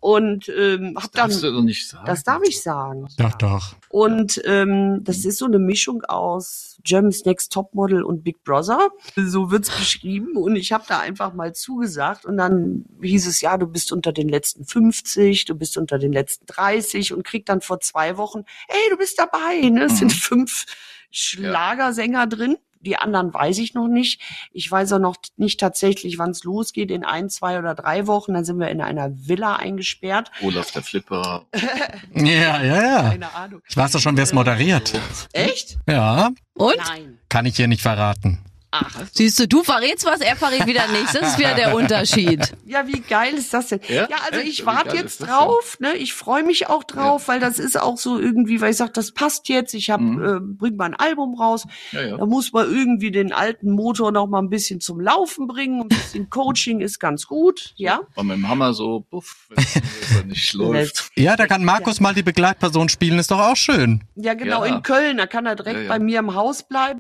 und 0.02 0.50
ähm, 0.50 0.94
hab 0.96 1.12
dann 1.12 1.30
darfst 1.30 1.44
du 1.44 1.52
doch 1.52 1.62
nicht 1.62 1.88
sagen. 1.88 2.06
das 2.06 2.24
darf 2.24 2.42
ich 2.44 2.62
sagen. 2.62 3.08
Doch, 3.18 3.34
doch. 3.34 3.76
Und 3.90 4.42
ähm, 4.46 5.04
das 5.04 5.26
ist 5.26 5.38
so 5.38 5.46
eine 5.46 5.60
Mischung 5.60 6.04
aus 6.04 6.80
Germany's 6.84 7.26
Next 7.26 7.52
Topmodel 7.52 8.04
und 8.04 8.24
Big 8.24 8.44
Brother. 8.44 8.90
So 9.16 9.52
wird's 9.52 9.70
beschrieben. 9.70 10.36
Und 10.38 10.56
ich 10.56 10.72
habe 10.72 10.84
da 10.88 11.00
einfach 11.00 11.34
mal 11.34 11.54
zugesagt. 11.54 12.26
Und 12.26 12.38
dann 12.38 12.86
hieß 13.02 13.28
es, 13.28 13.42
ja, 13.42 13.58
du 13.58 13.68
bist 13.68 13.92
unter 13.92 14.12
den 14.12 14.30
letzten 14.30 14.66
50, 14.66 15.46
du 15.46 15.56
bist 15.56 15.78
unter 15.78 16.00
den 16.00 16.14
letzten 16.14 16.46
30 16.48 17.14
und 17.14 17.24
krieg 17.24 17.46
dann 17.46 17.62
vor 17.62 17.80
zwei 17.80 18.18
Wochen, 18.18 18.44
hey, 18.68 18.90
du 18.92 18.98
bist 18.98 19.20
dabei. 19.20 19.70
Ne? 19.70 19.86
Es 19.86 19.98
sind 19.98 20.14
fünf 20.14 20.66
Schlagersänger 21.12 22.28
drin. 22.28 22.58
Die 22.82 22.98
anderen 22.98 23.34
weiß 23.34 23.58
ich 23.60 23.74
noch 23.74 23.88
nicht. 23.88 24.22
Ich 24.54 24.70
weiß 24.70 24.94
auch 24.94 25.00
noch 25.00 25.16
nicht 25.36 25.60
tatsächlich, 25.60 26.18
wann 26.18 26.32
es 26.32 26.44
losgeht. 26.44 26.92
In 26.92 27.04
ein, 27.04 27.30
zwei 27.30 27.60
oder 27.60 27.76
drei 27.76 28.08
Wochen. 28.08 28.34
Dann 28.34 28.46
sind 28.46 28.60
wir 28.60 28.70
in 28.70 28.82
einer 28.82 29.10
Villa 29.28 29.56
eingesperrt. 29.56 30.32
Olaf 30.42 30.72
der 30.72 30.84
Flipper. 30.84 31.46
Ja, 32.14 32.62
ja, 32.64 32.82
ja. 32.82 33.10
Keine 33.10 33.34
Ahnung. 33.36 33.62
Ich 33.68 33.78
weiß 33.78 33.92
doch 33.92 34.00
schon, 34.00 34.16
wer 34.18 34.24
es 34.24 34.34
moderiert. 34.34 34.94
Echt? 35.34 35.78
Ja, 35.88 36.32
Und? 36.56 36.76
Nein. 36.78 37.20
kann 37.30 37.46
ich 37.46 37.56
hier 37.56 37.68
nicht 37.68 37.82
verraten. 37.82 38.40
Ach, 38.70 38.92
Siehst 39.14 39.40
du, 39.40 39.48
du 39.48 39.64
verrätst 39.64 40.06
was, 40.06 40.20
er 40.20 40.36
verrät 40.36 40.66
wieder 40.68 40.88
nichts. 40.90 41.14
Das 41.14 41.30
ist 41.32 41.40
wieder 41.40 41.54
der 41.56 41.74
Unterschied. 41.76 42.54
Ja, 42.68 42.86
wie 42.86 43.00
geil 43.00 43.34
ist 43.34 43.54
das 43.54 43.70
denn? 43.70 43.80
Ja? 43.88 44.10
Ja, 44.10 44.18
also 44.30 44.42
ich 44.46 44.66
warte 44.66 44.98
jetzt 44.98 45.20
drauf, 45.20 45.78
ne? 45.80 45.94
Ich 45.96 46.14
freue 46.14 46.44
mich 46.44 46.68
auch 46.68 46.84
drauf, 46.84 47.30
weil 47.30 47.40
das 47.40 47.60
ist 47.60 47.80
auch 47.80 47.98
so 47.98 48.20
irgendwie, 48.20 48.60
weil 48.60 48.72
ich 48.72 48.76
sag, 48.78 48.94
das 48.94 49.14
passt 49.14 49.48
jetzt. 49.48 49.74
Ich 49.74 49.90
hab, 49.90 50.02
Mhm. 50.02 50.26
äh, 50.26 50.40
bring 50.42 50.76
mal 50.76 50.84
ein 50.88 50.96
Album 50.96 51.36
raus. 51.40 51.64
Ja, 51.94 52.02
ja. 52.02 52.18
Da 52.18 52.26
muss 52.26 52.52
man 52.52 52.70
irgendwie 52.70 53.10
den 53.10 53.32
alten 53.32 53.72
Motor 53.72 54.12
noch 54.12 54.28
mal 54.28 54.40
ein 54.40 54.50
bisschen 54.50 54.82
zum 54.82 55.00
Laufen 55.00 55.48
bringen. 55.48 55.84
Ein 55.84 55.88
bisschen 55.88 56.30
Coaching 56.30 56.82
ist 56.82 57.00
ganz 57.00 57.26
gut, 57.26 57.72
ja. 57.78 58.02
Und 58.16 58.28
mit 58.28 58.36
dem 58.36 58.50
Hammer 58.50 58.74
so, 58.74 59.06
puff, 59.10 59.48
wenn 59.50 59.64
es 59.64 60.24
nicht 60.26 60.54
läuft. 60.54 61.10
Ja, 61.16 61.38
da 61.38 61.48
kann 61.48 61.64
Markus 61.64 62.02
mal 62.02 62.14
die 62.14 62.24
Begleitperson 62.24 62.90
spielen, 62.90 63.18
ist 63.18 63.32
doch 63.32 63.40
auch 63.40 63.56
schön. 63.56 64.04
Ja, 64.16 64.34
genau, 64.34 64.66
Ja. 64.66 64.76
in 64.76 64.84
Köln, 64.84 65.16
da 65.16 65.26
kann 65.26 65.46
er 65.46 65.56
direkt 65.56 65.78
Ja, 65.78 65.84
ja. 65.84 65.88
bei 65.90 66.00
mir 66.00 66.20
im 66.20 66.36
Haus 66.36 66.64
bleiben, 66.68 67.00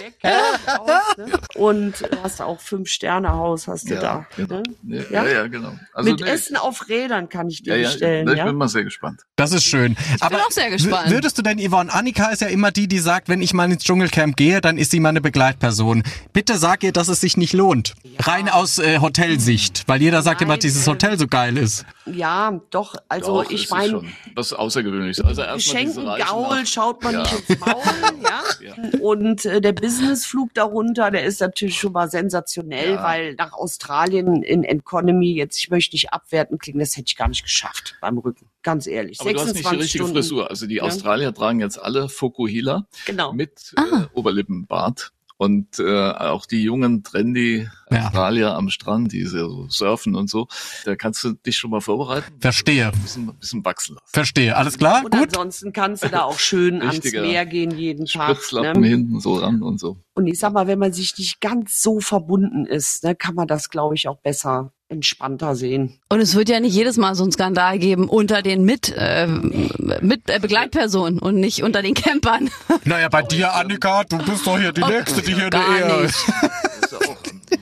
weg. 0.00 0.14
ja, 0.22 0.40
ne? 1.16 1.30
Und 1.54 2.00
du 2.00 2.22
hast 2.22 2.40
auch 2.40 2.60
fünf 2.60 2.88
Sterne 2.88 3.32
Haus, 3.32 3.66
hast 3.68 3.88
du 3.90 3.96
da. 3.96 4.26
genau. 4.36 4.62
Ne? 4.82 5.04
Ja, 5.10 5.22
Ja? 5.22 5.24
ja, 5.24 5.32
ja, 5.32 5.46
genau. 5.46 5.72
Also, 5.92 6.10
Mit 6.10 6.20
nee, 6.20 6.28
Essen 6.28 6.56
auf 6.56 6.88
Rädern 6.88 7.28
kann 7.28 7.48
ich 7.48 7.62
dir 7.62 7.76
ja, 7.76 7.82
ja, 7.82 7.88
bestellen, 7.88 8.28
ich 8.28 8.36
ja. 8.38 8.44
bin 8.44 8.56
mal 8.56 8.68
sehr 8.68 8.84
gespannt. 8.84 9.22
Das 9.36 9.52
ist 9.52 9.64
schön. 9.64 9.96
Aber 10.20 10.38
auch 10.38 10.50
sehr 10.50 10.70
gespannt. 10.70 11.10
Würdest 11.10 11.38
du 11.38 11.42
denn, 11.42 11.58
Yvonne, 11.58 11.92
Annika 11.92 12.28
ist 12.28 12.40
ja 12.42 12.48
immer 12.48 12.70
die, 12.70 12.88
die 12.88 12.98
sagt, 12.98 13.28
wenn 13.28 13.42
ich 13.42 13.52
mal 13.54 13.70
ins 13.70 13.84
Dschungelcamp 13.84 14.36
gehe, 14.36 14.60
dann 14.60 14.78
ist 14.78 14.90
sie 14.90 15.00
meine 15.00 15.20
Begleitperson. 15.20 16.02
Bitte 16.32 16.56
sag 16.58 16.82
ihr, 16.82 16.92
dass 16.92 17.08
es 17.08 17.20
sich 17.20 17.36
nicht 17.36 17.52
lohnt. 17.52 17.94
Rein 18.20 18.48
aus 18.48 18.78
äh, 18.78 18.98
Hotelsicht. 19.00 19.84
Weil 19.86 20.00
jeder 20.02 20.22
sagt 20.22 20.40
immer, 20.42 20.54
Nein, 20.54 20.60
dieses 20.60 20.86
äh, 20.86 20.90
Hotel 20.90 21.18
so 21.18 21.26
geil 21.26 21.56
ist. 21.58 21.84
Ja, 22.06 22.60
doch, 22.70 22.94
also 23.08 23.42
Doch, 23.42 23.50
ich 23.50 23.68
meine, 23.70 23.90
schon 23.90 24.12
was 24.34 24.52
Außergewöhnliches. 24.52 25.24
Also 25.24 25.42
erstmal 25.42 26.20
Gaul 26.20 26.66
schaut 26.66 27.02
man 27.02 27.14
Ja. 27.14 27.22
nicht 27.22 27.50
ins 27.50 27.58
Maul, 27.60 27.82
ja. 28.60 28.74
Und 29.00 29.44
äh, 29.44 29.60
der 29.60 29.72
Businessflug 29.86 30.52
darunter, 30.54 31.10
der 31.10 31.24
ist 31.24 31.40
natürlich 31.40 31.78
schon 31.78 31.92
mal 31.92 32.10
sensationell, 32.10 32.94
Ja. 32.94 33.02
weil 33.02 33.34
nach 33.36 33.52
Australien 33.52 34.42
in 34.42 34.64
Economy, 34.64 35.32
jetzt 35.34 35.58
ich 35.58 35.70
möchte 35.70 35.94
nicht 35.94 36.12
abwerten 36.12 36.58
klingen, 36.58 36.78
das 36.80 36.96
hätte 36.96 37.06
ich 37.08 37.16
gar 37.16 37.28
nicht 37.28 37.42
geschafft 37.44 37.96
beim 38.00 38.18
Rücken, 38.18 38.48
ganz 38.62 38.86
ehrlich. 38.86 39.20
Aber 39.20 39.32
du 39.32 39.40
hast 39.40 39.54
nicht 39.54 39.70
die 39.70 39.76
richtige 39.76 40.04
Stunden. 40.04 40.14
Frisur. 40.14 40.50
Also 40.50 40.66
die 40.66 40.80
Australier 40.82 41.32
tragen 41.32 41.60
jetzt 41.60 41.78
alle 41.80 42.08
Fokuhila 42.08 42.86
Genau. 43.06 43.32
mit 43.32 43.72
Ah. 43.76 44.02
äh, 44.02 44.06
Oberlippenbart. 44.18 45.12
Und 45.38 45.78
äh, 45.78 46.10
auch 46.12 46.46
die 46.46 46.62
jungen 46.62 47.02
trendy 47.02 47.68
Ja. 47.90 48.06
Australier 48.06 48.54
am 48.54 48.70
Strand, 48.70 49.12
die 49.12 49.24
so 49.24 49.66
surfen 49.68 50.14
und 50.16 50.30
so, 50.30 50.48
da 50.86 50.96
kannst 50.96 51.22
du 51.24 51.32
dich 51.34 51.58
schon 51.58 51.70
mal 51.70 51.80
vorbereiten. 51.82 52.32
Verstehe. 52.40 52.86
Ein 52.86 53.00
bisschen, 53.02 53.28
ein 53.28 53.38
bisschen 53.38 53.64
wachsen 53.64 53.94
lassen. 53.96 54.06
Verstehe. 54.12 54.56
Alles 54.56 54.78
klar? 54.78 55.04
Und 55.04 55.12
Gut. 55.12 55.22
ansonsten 55.28 55.72
kannst 55.72 56.02
du 56.04 56.08
da 56.08 56.22
auch 56.22 56.38
schön 56.38 56.80
ans 56.82 57.12
Meer 57.12 57.44
gehen 57.46 57.70
jeden 57.76 58.06
Tag. 58.06 58.36
Spritzlappen 58.36 58.80
Ne? 58.80 58.88
hinten 58.88 59.20
so 59.20 59.34
ran 59.34 59.62
und 59.62 59.78
so. 59.78 59.98
Und 60.14 60.26
ich 60.26 60.38
sag 60.38 60.52
mal, 60.54 60.66
wenn 60.66 60.78
man 60.78 60.92
sich 60.94 61.16
nicht 61.18 61.40
ganz 61.40 61.82
so 61.82 62.00
verbunden 62.00 62.64
ist, 62.64 63.04
ne, 63.04 63.14
kann 63.14 63.34
man 63.34 63.46
das, 63.46 63.68
glaube 63.68 63.94
ich, 63.94 64.08
auch 64.08 64.18
besser 64.18 64.72
entspannter 64.88 65.56
sehen. 65.56 65.98
Und 66.08 66.20
es 66.20 66.34
wird 66.34 66.48
ja 66.48 66.60
nicht 66.60 66.74
jedes 66.74 66.96
Mal 66.96 67.14
so 67.14 67.24
einen 67.24 67.32
Skandal 67.32 67.78
geben 67.78 68.08
unter 68.08 68.42
den 68.42 68.64
mit, 68.64 68.94
äh, 68.96 69.26
mit 69.26 70.30
äh, 70.30 70.38
Begleitpersonen 70.38 71.18
und 71.18 71.36
nicht 71.36 71.62
unter 71.62 71.82
den 71.82 71.94
Campern. 71.94 72.50
Naja, 72.84 73.08
bei 73.08 73.22
dir, 73.22 73.54
Annika, 73.54 74.04
du 74.04 74.18
bist 74.18 74.46
doch 74.46 74.58
hier 74.58 74.72
die 74.72 74.84
Nächste, 74.84 75.22
die 75.22 75.34
hier 75.34 75.44
in 75.46 75.50
der 75.50 75.60
Ehe 75.60 76.04
ist 76.04 76.24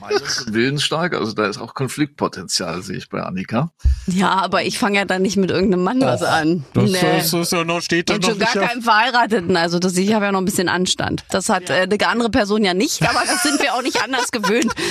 Meinungs- 0.09 0.43
und 0.47 0.53
willensstark, 0.53 1.13
also 1.13 1.33
da 1.33 1.47
ist 1.47 1.57
auch 1.59 1.73
Konfliktpotenzial, 1.73 2.81
sehe 2.81 2.97
ich 2.97 3.09
bei 3.09 3.21
Annika. 3.21 3.71
Ja, 4.07 4.29
aber 4.31 4.63
ich 4.63 4.77
fange 4.79 4.97
ja 4.99 5.05
dann 5.05 5.21
nicht 5.21 5.37
mit 5.37 5.51
irgendeinem 5.51 5.83
Mann 5.83 6.01
was 6.01 6.21
an. 6.23 6.65
Das, 6.73 6.91
Nee. 6.91 6.97
das 7.01 7.33
ist 7.33 7.51
ja 7.51 7.63
noch, 7.63 7.81
steht 7.81 8.09
da 8.09 8.15
Und 8.15 8.23
noch 8.23 8.29
schon 8.29 8.39
gar 8.39 8.47
nicht 8.53 8.57
auf- 8.63 8.67
keinem 8.69 8.81
Verheirateten. 8.81 9.57
Also 9.57 9.79
das, 9.79 9.97
ich 9.97 10.13
habe 10.13 10.25
ja 10.25 10.31
noch 10.31 10.39
ein 10.41 10.45
bisschen 10.45 10.69
Anstand. 10.69 11.23
Das 11.29 11.49
hat 11.49 11.69
äh, 11.69 11.87
eine 11.89 12.07
andere 12.07 12.29
Person 12.29 12.63
ja 12.63 12.73
nicht, 12.73 13.01
aber 13.03 13.21
das 13.25 13.43
sind 13.43 13.61
wir 13.61 13.73
auch 13.73 13.81
nicht 13.81 14.01
anders 14.03 14.31
gewöhnt. 14.31 14.73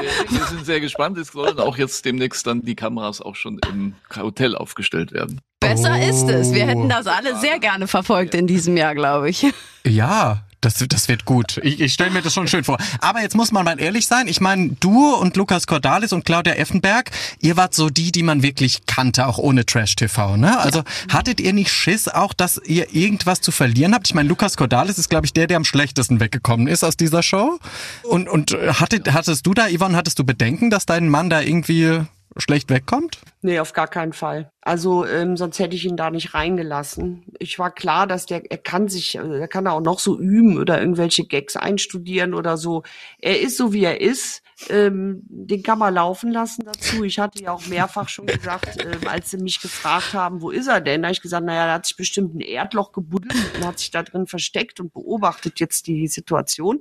Wir, 0.00 0.38
wir 0.38 0.46
sind 0.46 0.64
sehr 0.64 0.80
gespannt. 0.80 1.18
Es 1.18 1.28
sollen 1.28 1.58
auch 1.58 1.76
jetzt 1.76 2.04
demnächst 2.06 2.46
dann 2.46 2.62
die 2.62 2.74
Kameras 2.74 3.20
auch 3.20 3.34
schon 3.36 3.58
im 3.70 3.94
Hotel 4.16 4.54
aufgestellt 4.56 5.12
werden. 5.12 5.40
Besser 5.60 5.94
Oh. 6.00 6.08
ist 6.08 6.28
es. 6.30 6.52
Wir 6.54 6.66
hätten 6.66 6.88
das 6.88 7.06
alle 7.06 7.36
sehr 7.38 7.58
gerne 7.58 7.86
verfolgt 7.86 8.34
in 8.34 8.46
diesem 8.46 8.76
Jahr, 8.78 8.94
glaube 8.94 9.28
ich. 9.28 9.46
Ja, 9.84 10.42
das, 10.60 10.84
das 10.86 11.08
wird 11.08 11.24
gut. 11.24 11.58
Ich, 11.62 11.80
ich 11.80 11.92
stelle 11.92 12.10
mir 12.10 12.22
das 12.22 12.34
schon 12.34 12.48
schön 12.48 12.64
vor. 12.64 12.78
Aber 13.00 13.20
jetzt 13.22 13.34
muss 13.34 13.52
man 13.52 13.64
mal 13.64 13.80
ehrlich 13.80 14.06
sein. 14.06 14.28
Ich 14.28 14.40
meine, 14.40 14.70
du 14.80 15.14
und 15.14 15.36
Lukas 15.36 15.66
Cordalis 15.66 16.12
und 16.12 16.24
Claudia 16.24 16.54
Effenberg, 16.54 17.10
ihr 17.40 17.56
wart 17.56 17.74
so 17.74 17.88
die, 17.88 18.12
die 18.12 18.22
man 18.22 18.42
wirklich 18.42 18.86
kannte, 18.86 19.26
auch 19.26 19.38
ohne 19.38 19.64
Trash-TV, 19.64 20.36
ne? 20.36 20.58
Also 20.58 20.82
hattet 21.10 21.40
ihr 21.40 21.52
nicht 21.52 21.72
Schiss 21.72 22.08
auch, 22.08 22.34
dass 22.34 22.60
ihr 22.64 22.94
irgendwas 22.94 23.40
zu 23.40 23.52
verlieren 23.52 23.94
habt? 23.94 24.08
Ich 24.08 24.14
meine, 24.14 24.28
Lukas 24.28 24.56
Cordalis 24.56 24.98
ist, 24.98 25.08
glaube 25.08 25.26
ich, 25.26 25.32
der, 25.32 25.46
der 25.46 25.56
am 25.56 25.64
schlechtesten 25.64 26.20
weggekommen 26.20 26.66
ist 26.66 26.84
aus 26.84 26.96
dieser 26.96 27.22
Show. 27.22 27.58
Und, 28.02 28.28
und 28.28 28.52
äh, 28.52 28.74
hattet, 28.74 29.12
hattest 29.12 29.46
du 29.46 29.54
da, 29.54 29.68
Yvonne, 29.68 29.96
hattest 29.96 30.18
du 30.18 30.24
Bedenken, 30.24 30.70
dass 30.70 30.86
dein 30.86 31.08
Mann 31.08 31.30
da 31.30 31.40
irgendwie 31.40 32.02
schlecht 32.36 32.70
wegkommt? 32.70 33.20
Nee, 33.42 33.58
auf 33.58 33.72
gar 33.72 33.88
keinen 33.88 34.12
Fall. 34.12 34.52
Also 34.62 35.06
ähm, 35.06 35.36
sonst 35.36 35.58
hätte 35.58 35.74
ich 35.74 35.84
ihn 35.84 35.96
da 35.96 36.10
nicht 36.10 36.34
reingelassen. 36.34 37.24
Ich 37.38 37.58
war 37.58 37.74
klar, 37.74 38.06
dass 38.06 38.26
der, 38.26 38.50
er 38.50 38.58
kann 38.58 38.88
sich, 38.88 39.16
er 39.16 39.48
kann 39.48 39.66
auch 39.66 39.80
noch 39.80 39.98
so 39.98 40.18
üben 40.18 40.58
oder 40.58 40.80
irgendwelche 40.80 41.24
Gags 41.24 41.56
einstudieren 41.56 42.34
oder 42.34 42.56
so. 42.56 42.82
Er 43.18 43.40
ist 43.40 43.56
so, 43.56 43.72
wie 43.72 43.84
er 43.84 44.00
ist. 44.00 44.42
Ähm, 44.68 45.22
den 45.24 45.62
kann 45.62 45.78
man 45.78 45.94
laufen 45.94 46.30
lassen 46.30 46.64
dazu. 46.66 47.02
Ich 47.04 47.18
hatte 47.18 47.42
ja 47.42 47.52
auch 47.52 47.66
mehrfach 47.66 48.08
schon 48.10 48.26
gesagt, 48.26 48.84
ähm, 48.84 49.08
als 49.08 49.30
sie 49.30 49.38
mich 49.38 49.60
gefragt 49.60 50.12
haben, 50.12 50.42
wo 50.42 50.50
ist 50.50 50.68
er 50.68 50.82
denn? 50.82 51.02
Da 51.02 51.06
habe 51.06 51.14
ich 51.14 51.22
gesagt, 51.22 51.46
naja, 51.46 51.66
da 51.66 51.74
hat 51.74 51.86
sich 51.86 51.96
bestimmt 51.96 52.34
ein 52.34 52.40
Erdloch 52.40 52.92
gebuddelt 52.92 53.34
und 53.56 53.66
hat 53.66 53.78
sich 53.78 53.90
da 53.90 54.02
drin 54.02 54.26
versteckt 54.26 54.78
und 54.78 54.92
beobachtet 54.92 55.58
jetzt 55.60 55.86
die 55.86 56.06
Situation. 56.08 56.80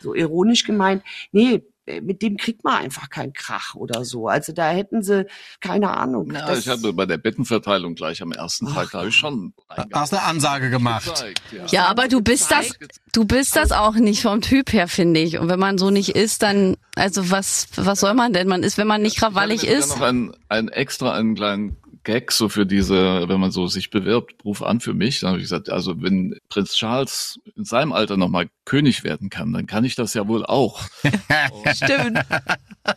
So 0.00 0.14
ironisch 0.14 0.64
gemeint. 0.64 1.02
Nee, 1.30 1.62
mit 2.02 2.22
dem 2.22 2.36
kriegt 2.36 2.64
man 2.64 2.82
einfach 2.82 3.08
keinen 3.10 3.32
Krach 3.32 3.74
oder 3.74 4.04
so. 4.04 4.28
Also 4.28 4.52
da 4.52 4.70
hätten 4.70 5.02
sie, 5.02 5.26
keine 5.60 5.96
Ahnung. 5.96 6.32
Ja, 6.32 6.54
ich 6.56 6.68
hatte 6.68 6.92
bei 6.92 7.06
der 7.06 7.18
Bettenverteilung 7.18 7.94
gleich 7.94 8.22
am 8.22 8.32
ersten 8.32 8.66
Tag, 8.72 8.90
da 8.92 8.98
habe 8.98 9.08
ich 9.08 9.16
schon 9.16 9.52
Hast 9.92 10.12
eine 10.12 10.22
Ansage 10.22 10.70
gemacht. 10.70 11.06
gezeigt, 11.06 11.42
ja. 11.52 11.66
Ja, 11.66 11.86
aber 11.86 12.08
du 12.08 12.20
bist 12.20 12.50
das, 12.50 12.72
du 13.12 13.24
bist 13.24 13.56
das 13.56 13.72
auch 13.72 13.94
nicht 13.94 14.22
vom 14.22 14.40
Typ 14.40 14.72
her, 14.72 14.88
finde 14.88 15.20
ich. 15.20 15.38
Und 15.38 15.48
wenn 15.48 15.58
man 15.58 15.78
so 15.78 15.90
nicht 15.90 16.10
ist, 16.10 16.42
dann, 16.42 16.76
also 16.96 17.30
was, 17.30 17.68
was 17.76 18.00
soll 18.00 18.14
man 18.14 18.32
denn? 18.32 18.48
Man 18.48 18.62
ist, 18.62 18.78
wenn 18.78 18.86
man 18.86 19.02
nicht 19.02 19.18
krawallig 19.18 19.62
ich 19.64 19.68
hatte 19.68 19.78
ist. 19.78 19.90
noch 19.90 20.02
ein, 20.02 20.32
ein 20.48 20.68
extra, 20.68 21.14
einen 21.14 21.34
kleinen 21.34 21.76
Gag 22.08 22.32
so 22.32 22.48
für 22.48 22.64
diese, 22.64 23.28
wenn 23.28 23.38
man 23.38 23.50
so 23.50 23.66
sich 23.66 23.90
bewirbt, 23.90 24.42
ruf 24.42 24.62
an 24.62 24.80
für 24.80 24.94
mich. 24.94 25.20
Dann 25.20 25.28
habe 25.28 25.38
ich 25.40 25.44
gesagt, 25.44 25.68
also 25.68 26.00
wenn 26.00 26.38
Prinz 26.48 26.72
Charles 26.74 27.38
in 27.54 27.64
seinem 27.66 27.92
Alter 27.92 28.16
nochmal 28.16 28.48
König 28.64 29.04
werden 29.04 29.28
kann, 29.28 29.52
dann 29.52 29.66
kann 29.66 29.84
ich 29.84 29.94
das 29.94 30.14
ja 30.14 30.26
wohl 30.26 30.46
auch. 30.46 30.80
Stimmt. 31.74 32.18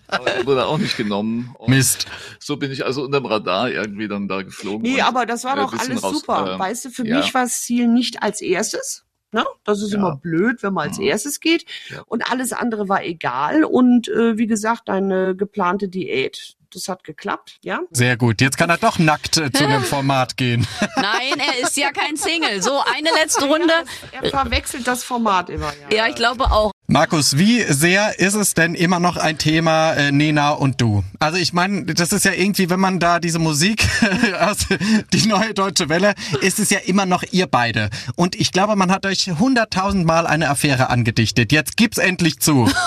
Aber 0.07 0.45
wurde 0.45 0.65
auch 0.65 0.77
nicht 0.77 0.95
genommen. 0.95 1.53
Und 1.59 1.71
Mist. 1.71 2.07
So 2.39 2.55
bin 2.55 2.71
ich 2.71 2.85
also 2.85 3.03
unterm 3.03 3.25
Radar 3.25 3.69
irgendwie 3.69 4.07
dann 4.07 4.29
da 4.29 4.43
geflogen. 4.43 4.81
Nee, 4.83 5.01
und, 5.01 5.03
aber 5.07 5.25
das 5.25 5.43
war 5.43 5.57
äh, 5.57 5.61
doch 5.61 5.73
alles 5.73 6.01
raus, 6.01 6.19
super. 6.21 6.53
ähm, 6.53 6.59
weißt 6.59 6.85
du, 6.85 6.89
für 6.91 7.05
ja. 7.05 7.17
mich 7.17 7.33
war 7.33 7.43
das 7.43 7.63
Ziel 7.63 7.89
nicht 7.89 8.23
als 8.23 8.39
erstes. 8.39 9.03
Ne? 9.33 9.43
Das 9.65 9.81
ist 9.81 9.91
Ja. 9.91 9.97
immer 9.99 10.15
blöd, 10.15 10.63
wenn 10.63 10.73
man 10.73 10.87
als 10.87 10.99
Mhm. 10.99 11.03
erstes 11.07 11.41
geht. 11.41 11.65
Ja. 11.89 12.01
Und 12.07 12.31
alles 12.31 12.53
andere 12.53 12.87
war 12.87 13.03
egal. 13.03 13.65
Und 13.65 14.07
äh, 14.07 14.37
wie 14.37 14.47
gesagt, 14.47 14.83
deine 14.87 15.35
geplante 15.35 15.89
Diät, 15.89 16.55
das 16.75 16.87
hat 16.87 17.03
geklappt, 17.03 17.57
ja. 17.61 17.81
Sehr 17.91 18.17
gut. 18.17 18.41
Jetzt 18.41 18.57
kann 18.57 18.69
er 18.69 18.77
doch 18.77 18.99
nackt 18.99 19.37
äh, 19.37 19.51
zu 19.51 19.63
einem 19.67 19.83
Format 19.83 20.37
gehen. 20.37 20.67
Nein, 20.95 21.39
er 21.39 21.63
ist 21.63 21.77
ja 21.77 21.91
kein 21.91 22.17
Single. 22.17 22.61
So, 22.61 22.81
eine 22.95 23.09
letzte 23.15 23.45
Runde. 23.45 23.73
Er 24.11 24.29
verwechselt 24.29 24.87
das 24.87 25.03
Format 25.03 25.49
immer, 25.49 25.71
ja. 25.89 25.97
Ja, 25.97 26.07
ich 26.07 26.15
glaube 26.15 26.45
auch. 26.51 26.71
Markus, 26.91 27.37
wie 27.37 27.61
sehr 27.61 28.19
ist 28.19 28.33
es 28.33 28.53
denn 28.53 28.75
immer 28.75 28.99
noch 28.99 29.15
ein 29.15 29.37
Thema 29.37 29.93
äh, 29.93 30.11
Nena 30.11 30.49
und 30.49 30.81
du? 30.81 31.05
Also 31.19 31.37
ich 31.37 31.53
meine, 31.53 31.85
das 31.85 32.11
ist 32.11 32.25
ja 32.25 32.33
irgendwie, 32.33 32.69
wenn 32.69 32.81
man 32.81 32.99
da 32.99 33.21
diese 33.21 33.39
Musik 33.39 33.87
aus 34.41 34.67
die 35.13 35.25
neue 35.25 35.53
deutsche 35.53 35.87
Welle, 35.87 36.15
ist 36.41 36.59
es 36.59 36.69
ja 36.69 36.79
immer 36.79 37.05
noch 37.05 37.23
ihr 37.31 37.47
beide. 37.47 37.89
Und 38.17 38.35
ich 38.35 38.51
glaube, 38.51 38.75
man 38.75 38.91
hat 38.91 39.05
euch 39.05 39.27
hunderttausendmal 39.27 40.27
eine 40.27 40.49
Affäre 40.49 40.89
angedichtet. 40.89 41.53
Jetzt 41.53 41.77
gib's 41.77 41.97
endlich 41.97 42.41
zu. 42.41 42.69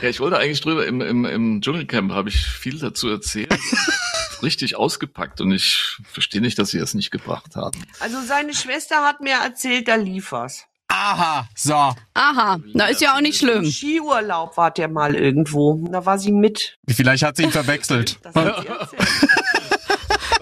Ja, 0.00 0.08
ich 0.08 0.20
wollte 0.20 0.38
eigentlich 0.38 0.60
drüber, 0.60 0.86
im, 0.86 1.00
im, 1.00 1.24
im 1.24 1.60
Dschungelcamp 1.60 2.12
habe 2.12 2.28
ich 2.28 2.46
viel 2.46 2.78
dazu 2.78 3.08
erzählt. 3.08 3.52
Richtig 4.42 4.76
ausgepackt 4.76 5.40
und 5.40 5.50
ich 5.50 5.96
verstehe 6.04 6.40
nicht, 6.40 6.56
dass 6.60 6.70
sie 6.70 6.78
es 6.78 6.94
nicht 6.94 7.10
gebracht 7.10 7.56
haben. 7.56 7.82
Also 7.98 8.18
seine 8.24 8.54
Schwester 8.54 9.02
hat 9.02 9.20
mir 9.20 9.34
erzählt, 9.42 9.88
da 9.88 9.96
lief 9.96 10.30
was. 10.30 10.68
Aha, 11.00 11.48
so. 11.54 11.94
Aha, 12.14 12.58
na 12.74 12.86
ist 12.86 13.00
ja 13.00 13.14
auch 13.14 13.20
nicht 13.20 13.40
Im 13.42 13.48
schlimm. 13.48 13.64
Skiurlaub 13.70 14.56
war 14.56 14.72
der 14.72 14.88
mal 14.88 15.14
irgendwo. 15.14 15.86
Da 15.92 16.04
war 16.04 16.18
sie 16.18 16.32
mit. 16.32 16.76
Vielleicht 16.88 17.22
hat 17.22 17.36
sie 17.36 17.44
ihn 17.44 17.52
verwechselt. 17.52 18.18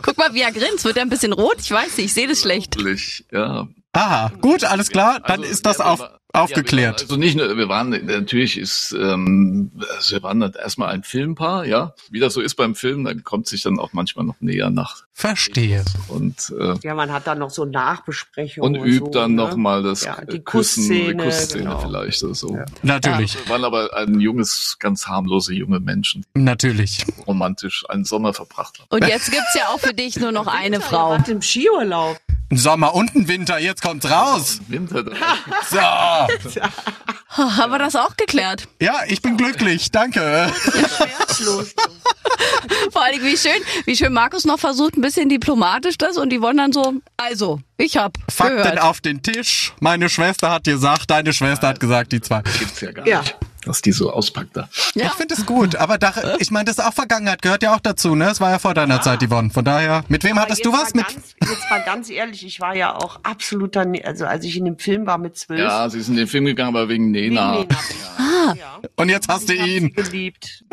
Guck 0.03 0.17
mal, 0.17 0.33
wie 0.33 0.41
er 0.41 0.53
grinst. 0.53 0.87
Wird 0.87 0.97
er 0.97 1.03
ein 1.03 1.11
bisschen 1.11 1.35
rot? 1.35 1.57
Ich 1.61 1.71
weiß 1.71 1.99
nicht, 1.99 2.07
ich 2.07 2.15
sehe 2.15 2.27
das 2.27 2.41
schlecht. 2.41 2.75
Ja. 3.31 3.69
Aha, 3.97 4.31
gut, 4.41 4.65
alles 4.65 4.91
klar. 4.91 5.21
Dann 5.27 5.41
Also, 5.41 5.51
ist 5.53 5.65
das 5.67 5.79
ja, 5.79 5.87
auf, 5.87 6.01
war- 6.01 6.21
aufgeklärt. 6.35 7.01
Ja, 7.01 7.05
also 7.07 7.17
nicht 7.17 7.35
nur, 7.37 7.57
wir 7.57 7.69
waren, 7.71 7.89
natürlich 7.91 8.59
ist, 8.59 8.93
ähm, 8.93 9.71
also 9.97 10.17
wir 10.17 10.23
waren 10.23 10.39
dann 10.41 10.53
erstmal 10.53 10.91
ein 10.91 11.03
Filmpaar, 11.03 11.65
ja. 11.65 11.95
Wie 12.11 12.21
das 12.21 12.35
so 12.35 12.43
ist 12.43 12.57
beim 12.57 12.75
Film, 12.75 13.05
dann 13.05 13.25
kommt 13.25 13.47
sich 13.49 13.63
dann 13.63 13.79
auch 13.79 13.95
manchmal 13.95 14.27
noch 14.27 14.35
näher 14.41 14.69
nach. 14.69 15.05
Verstehe. 15.15 15.83
Und, 16.09 16.53
äh, 16.61 16.75
Ja, 16.83 16.95
man 16.95 17.11
hat 17.11 17.27
dann 17.27 17.39
noch 17.39 17.49
so 17.49 17.65
Nachbesprechungen. 17.65 18.77
und 18.79 18.87
übt 18.87 19.07
so, 19.07 19.11
dann 19.13 19.31
ne? 19.35 19.37
noch 19.45 19.57
mal 19.57 19.83
das 19.83 20.05
Ja, 20.05 20.23
die 20.27 20.41
Küssen, 20.41 20.83
Kussszene, 20.83 21.15
die 21.23 21.25
Kussszene 21.31 21.63
genau. 21.65 21.79
vielleicht 21.79 22.23
oder 22.23 22.35
so. 22.35 22.59
Natürlich, 22.83 23.35
Wir 23.45 23.49
waren 23.49 23.65
aber 23.65 23.97
ein 23.97 24.21
junges, 24.21 24.77
ganz 24.79 25.07
harmlose 25.07 25.55
junge 25.55 25.81
Menschen, 25.81 26.27
natürlich. 26.35 27.07
romantisch 27.27 27.85
einen 27.89 28.05
Sommer 28.05 28.35
verbracht 28.35 28.79
haben. 28.79 28.89
Und 28.91 29.09
jetzt 29.09 29.31
gibt's 29.31 29.55
ja 29.55 29.69
auch 29.69 29.81
für 29.81 29.95
dich 29.95 30.19
nur 30.19 30.33
noch 30.33 30.49
eine 30.49 30.83
Frau. 30.83 31.17
im 31.29 31.41
Skiurlaub. 31.41 32.19
Ein 32.49 32.59
Sommer 32.59 32.95
und 32.95 33.15
ein 33.17 33.27
Winter, 33.27 33.59
jetzt 33.59 33.83
kommt's 33.83 34.09
raus. 34.09 34.61
Winter. 34.69 35.05
So. 35.69 35.81
Haben 37.29 37.73
wir 37.73 37.79
das 37.79 37.97
auch 37.97 38.17
geklärt? 38.17 38.69
Ja, 38.81 39.01
ich 39.09 39.21
bin 39.21 39.37
glücklich, 39.37 39.91
danke. 39.91 40.53
Schmerzlos. 40.97 41.75
Vor 42.93 43.03
allem, 43.05 43.23
wie 43.23 43.37
schön, 43.37 43.61
wie 43.85 43.97
schön 43.97 44.13
Markus 44.13 44.45
noch 44.45 44.59
versucht, 44.61 44.97
ein 44.97 45.01
bisschen 45.01 45.29
diplomatisch 45.29 45.99
das 45.99 46.17
und 46.19 46.31
die 46.31 46.41
wollen 46.41 46.57
dann 46.57 46.73
so, 46.73 46.95
also, 47.17 47.61
ich 47.79 47.97
hab 47.97 48.17
Fakten 48.31 48.59
gehört. 48.59 48.81
auf 48.81 49.01
den 49.01 49.23
Tisch. 49.23 49.73
Meine 49.81 50.09
Schwester 50.09 50.51
hat 50.51 50.65
gesagt, 50.65 51.11
deine 51.11 51.33
Schwester 51.33 51.69
hat 51.69 51.81
gesagt, 51.81 52.13
die 52.13 52.21
zwei. 52.21 52.43
Gibt's 52.59 52.81
ja 52.81 52.93
gar 52.93 53.07
Ja. 53.07 53.23
Dass 53.67 53.83
die 53.83 53.93
so 53.93 54.11
auspackt 54.13 54.57
da. 54.57 54.69
Ja. 54.95 55.07
Ich 55.07 55.13
finde 55.13 55.35
es 55.35 55.45
gut, 55.47 55.77
aber 55.77 55.99
da, 55.99 56.13
ich 56.39 56.51
meine, 56.51 56.65
das 56.67 56.79
ist 56.79 56.85
auch 56.85 56.95
Vergangenheit, 56.95 57.43
gehört 57.43 57.63
ja 57.63 57.75
auch 57.75 57.81
dazu, 57.81 58.15
ne? 58.15 58.31
Es 58.31 58.41
war 58.41 58.51
ja 58.51 58.59
vor 58.59 58.75
deiner 58.75 59.01
Zeit, 59.03 59.23
Yvonne. 59.23 59.51
Von 59.51 59.65
daher, 59.65 60.05
mit 60.09 60.25
wem 60.25 60.39
hattest 60.39 60.65
du 60.65 60.73
was? 60.73 60.95
Mit 60.95 61.07
ganz, 61.07 61.35
jetzt 61.41 61.71
mal 61.71 61.83
ganz 61.85 62.11
ehrlich, 62.11 62.45
ich 62.47 62.61
war 62.61 62.75
ja 62.77 62.95
auch 62.97 63.21
absoluter, 63.23 63.85
Ne- 63.85 64.05
also 64.05 64.25
als 64.27 64.45
ich 64.45 64.57
in 64.57 64.65
dem 64.65 64.79
Film 64.79 65.07
war 65.07 65.19
mit 65.19 65.37
zwölf. 65.37 65.61
Ja, 65.61 65.89
sie 65.91 65.99
ist 65.99 66.09
in 66.09 66.17
den 66.17 66.27
Film 66.27 66.45
gegangen, 66.47 66.75
aber 66.77 66.89
wegen 66.89 67.13
wegen 67.13 67.35
Nena. 67.35 67.53
Nena. 67.61 67.77
Ah. 68.19 68.55
Ja. 68.57 68.81
und 68.97 69.09
jetzt 69.09 69.29
hast 69.29 69.49
du 69.49 69.53
Ich 69.55 69.61
hab 69.61 69.67
sie 69.67 69.77
ihn. 69.77 69.93
geliebt. 69.93 70.65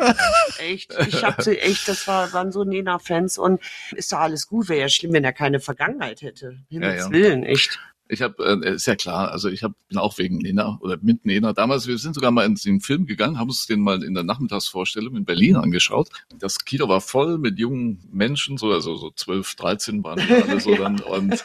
echt. 0.58 0.94
Ich 1.08 1.24
hab 1.24 1.42
sie 1.42 1.58
echt, 1.58 1.88
das 1.88 2.06
war, 2.06 2.32
waren 2.32 2.52
so 2.52 2.64
Nena-Fans 2.64 3.36
und 3.38 3.60
ist 3.92 4.12
doch 4.12 4.18
alles 4.20 4.46
gut. 4.46 4.68
Wäre 4.68 4.80
ja 4.82 4.88
schlimm, 4.88 5.12
wenn 5.12 5.24
er 5.24 5.32
keine 5.32 5.60
Vergangenheit 5.60 6.22
hätte. 6.22 6.58
Himmels 6.68 7.04
ja. 7.06 7.10
Willen, 7.10 7.42
echt. 7.44 7.78
Ich 8.08 8.20
habe, 8.20 8.60
äh, 8.62 8.74
ist 8.74 8.86
ja 8.86 8.96
klar, 8.96 9.30
also 9.30 9.48
ich 9.48 9.62
hab, 9.62 9.72
bin 9.88 9.96
auch 9.98 10.18
wegen 10.18 10.38
Nena 10.38 10.78
oder 10.82 10.98
mit 11.00 11.24
Nena. 11.24 11.54
Damals, 11.54 11.86
wir 11.86 11.96
sind 11.96 12.14
sogar 12.14 12.30
mal 12.30 12.44
in 12.44 12.54
den 12.54 12.80
Film 12.80 13.06
gegangen, 13.06 13.38
haben 13.38 13.48
uns 13.48 13.66
den 13.66 13.80
mal 13.80 14.02
in 14.02 14.14
der 14.14 14.24
Nachmittagsvorstellung 14.24 15.16
in 15.16 15.24
Berlin 15.24 15.56
angeschaut. 15.56 16.10
Das 16.38 16.64
Kino 16.64 16.88
war 16.88 17.00
voll 17.00 17.38
mit 17.38 17.58
jungen 17.58 18.06
Menschen, 18.12 18.58
so 18.58 18.72
also 18.72 18.96
so 18.96 19.10
12, 19.10 19.54
13 19.54 20.04
waren 20.04 20.18
wir 20.28 20.44
alle 20.44 20.60
so 20.60 20.74
dann. 20.76 21.00
Und 21.00 21.42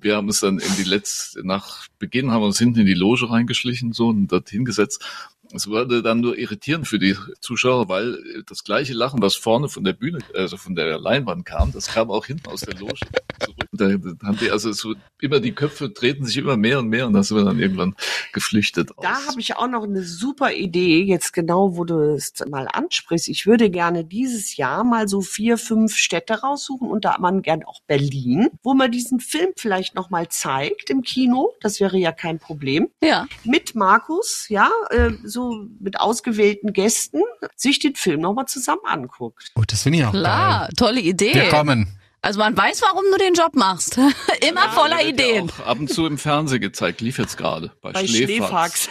wir 0.00 0.16
haben 0.16 0.26
uns 0.26 0.40
dann 0.40 0.58
in 0.58 0.76
die 0.76 0.84
letzte, 0.84 1.46
nach 1.46 1.86
Beginn 1.98 2.32
haben 2.32 2.42
wir 2.42 2.46
uns 2.46 2.58
hinten 2.58 2.80
in 2.80 2.86
die 2.86 2.94
Loge 2.94 3.30
reingeschlichen 3.30 3.92
so 3.92 4.08
und 4.08 4.28
dort 4.28 4.50
hingesetzt. 4.50 5.04
Es 5.52 5.66
wurde 5.66 6.02
dann 6.02 6.20
nur 6.20 6.38
irritierend 6.38 6.86
für 6.86 6.98
die 6.98 7.16
Zuschauer, 7.40 7.88
weil 7.88 8.44
das 8.46 8.62
gleiche 8.62 8.94
Lachen, 8.94 9.20
was 9.20 9.34
vorne 9.34 9.68
von 9.68 9.82
der 9.82 9.94
Bühne, 9.94 10.18
also 10.34 10.56
von 10.56 10.76
der 10.76 10.98
Leinwand 10.98 11.44
kam, 11.44 11.72
das 11.72 11.88
kam 11.88 12.10
auch 12.10 12.26
hinten 12.26 12.48
aus 12.48 12.60
der 12.60 12.78
Loge 12.78 13.00
zurück. 13.40 13.59
Da 13.80 14.26
haben 14.26 14.38
die 14.38 14.50
also 14.50 14.72
so 14.72 14.94
immer 15.20 15.40
die 15.40 15.52
Köpfe 15.52 15.90
drehten 15.90 16.26
sich 16.26 16.36
immer 16.36 16.56
mehr 16.56 16.78
und 16.78 16.88
mehr 16.88 17.06
und 17.06 17.12
da 17.12 17.22
sind 17.22 17.36
wir 17.36 17.44
dann 17.44 17.58
irgendwann 17.58 17.94
geflüchtet. 18.32 18.90
Da 19.00 19.26
habe 19.26 19.40
ich 19.40 19.56
auch 19.56 19.68
noch 19.68 19.84
eine 19.84 20.02
super 20.02 20.52
Idee, 20.52 21.02
jetzt 21.02 21.32
genau, 21.32 21.76
wo 21.76 21.84
du 21.84 22.14
es 22.14 22.32
mal 22.48 22.68
ansprichst. 22.72 23.28
Ich 23.28 23.46
würde 23.46 23.70
gerne 23.70 24.04
dieses 24.04 24.56
Jahr 24.56 24.84
mal 24.84 25.08
so 25.08 25.20
vier, 25.20 25.58
fünf 25.58 25.96
Städte 25.96 26.40
raussuchen 26.40 26.88
und 26.88 27.04
da 27.04 27.16
man 27.18 27.42
gern 27.42 27.64
auch 27.64 27.80
Berlin, 27.86 28.48
wo 28.62 28.74
man 28.74 28.90
diesen 28.90 29.20
Film 29.20 29.50
vielleicht 29.56 29.94
noch 29.94 30.10
mal 30.10 30.28
zeigt 30.28 30.90
im 30.90 31.02
Kino. 31.02 31.52
Das 31.60 31.80
wäre 31.80 31.96
ja 31.98 32.12
kein 32.12 32.38
Problem. 32.38 32.88
Ja. 33.02 33.26
Mit 33.44 33.74
Markus, 33.74 34.46
ja, 34.48 34.70
äh, 34.90 35.10
so 35.24 35.66
mit 35.78 36.00
ausgewählten 36.00 36.72
Gästen 36.72 37.22
sich 37.56 37.78
den 37.78 37.94
Film 37.94 38.20
noch 38.20 38.34
mal 38.34 38.46
zusammen 38.46 38.82
anguckt. 38.84 39.52
Oh, 39.54 39.62
das 39.66 39.82
finde 39.82 39.98
ich 39.98 40.04
auch 40.04 40.12
Klar, 40.12 40.60
geil. 40.60 40.70
tolle 40.76 41.00
Idee. 41.00 41.34
Wir 41.34 41.48
kommen. 41.48 41.99
Also 42.22 42.38
man 42.38 42.56
weiß, 42.56 42.82
warum 42.82 43.04
du 43.10 43.16
den 43.18 43.34
Job 43.34 43.54
machst. 43.54 43.96
Immer 44.48 44.70
voller 44.72 44.98
Der 44.98 45.06
wird 45.06 45.20
ja 45.20 45.26
Ideen. 45.26 45.50
auch 45.62 45.66
ab 45.66 45.78
und 45.78 45.88
zu 45.92 46.06
im 46.06 46.18
Fernsehen 46.18 46.60
gezeigt, 46.60 47.00
lief 47.00 47.18
jetzt 47.18 47.36
gerade 47.38 47.72
bei, 47.80 47.92
Bei. 47.92 48.06
Schläfax. 48.06 48.88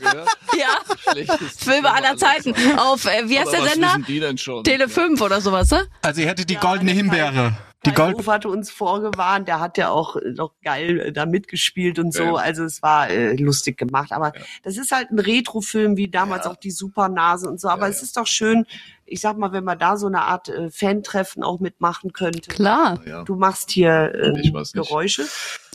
Gehört? 0.00 0.28
Ja. 0.56 0.78
Schlechteste 1.12 1.64
Filme 1.70 1.92
aller 1.92 2.16
Zeiten. 2.16 2.54
Auf, 2.78 3.04
äh, 3.04 3.28
wie 3.28 3.38
heißt 3.38 3.48
Aber 3.48 3.56
der 3.58 3.64
was 3.66 3.72
Sender? 3.74 3.88
wissen 3.88 4.04
die 4.06 4.20
denn 4.20 4.38
schon? 4.38 4.64
Tele 4.64 4.88
5 4.88 5.20
oder 5.20 5.42
sowas, 5.42 5.70
ne? 5.70 5.86
Also 6.00 6.22
ihr 6.22 6.28
hättet 6.28 6.48
die 6.48 6.54
Ja, 6.54 6.60
goldene 6.60 6.92
Himbeere. 6.92 7.52
Die 7.86 7.94
Gold 7.94 8.16
Ruf 8.16 8.26
hatte 8.28 8.48
uns 8.48 8.70
vorgewarnt, 8.70 9.48
der 9.48 9.60
hat 9.60 9.78
ja 9.78 9.88
auch 9.90 10.16
noch 10.34 10.52
geil 10.62 11.00
äh, 11.00 11.12
da 11.12 11.26
mitgespielt 11.26 11.98
und 11.98 12.12
so. 12.12 12.22
Ja. 12.22 12.34
Also 12.34 12.64
es 12.64 12.82
war 12.82 13.08
äh, 13.10 13.34
lustig 13.36 13.76
gemacht. 13.78 14.12
Aber 14.12 14.32
das 14.62 14.76
ist 14.76 14.92
halt 14.92 15.10
ein 15.10 15.18
Retro-Film, 15.18 15.96
wie 15.96 16.08
damals 16.08 16.44
Ja. 16.44 16.50
auch 16.52 16.56
die 16.56 16.70
Supernase 16.70 17.48
und 17.48 17.60
so. 17.60 17.68
Aber 17.68 17.82
Ja, 17.86 17.88
es 17.88 18.02
ist 18.02 18.16
doch 18.16 18.26
schön, 18.26 18.66
ich 19.04 19.20
sag 19.20 19.38
mal, 19.38 19.52
wenn 19.52 19.64
man 19.64 19.78
da 19.78 19.96
so 19.96 20.06
eine 20.08 20.22
Art 20.22 20.48
äh, 20.48 20.70
Fan-Treffen 20.70 21.42
auch 21.42 21.60
mitmachen 21.60 22.12
könnte. 22.12 22.50
Klar. 22.50 23.00
Ja. 23.06 23.22
Du 23.24 23.36
machst 23.36 23.70
hier 23.70 24.12
äh, 24.14 24.40
Ich 24.40 24.52
weiß 24.52 24.74
nicht. 24.74 24.88
Geräusche. 24.88 25.24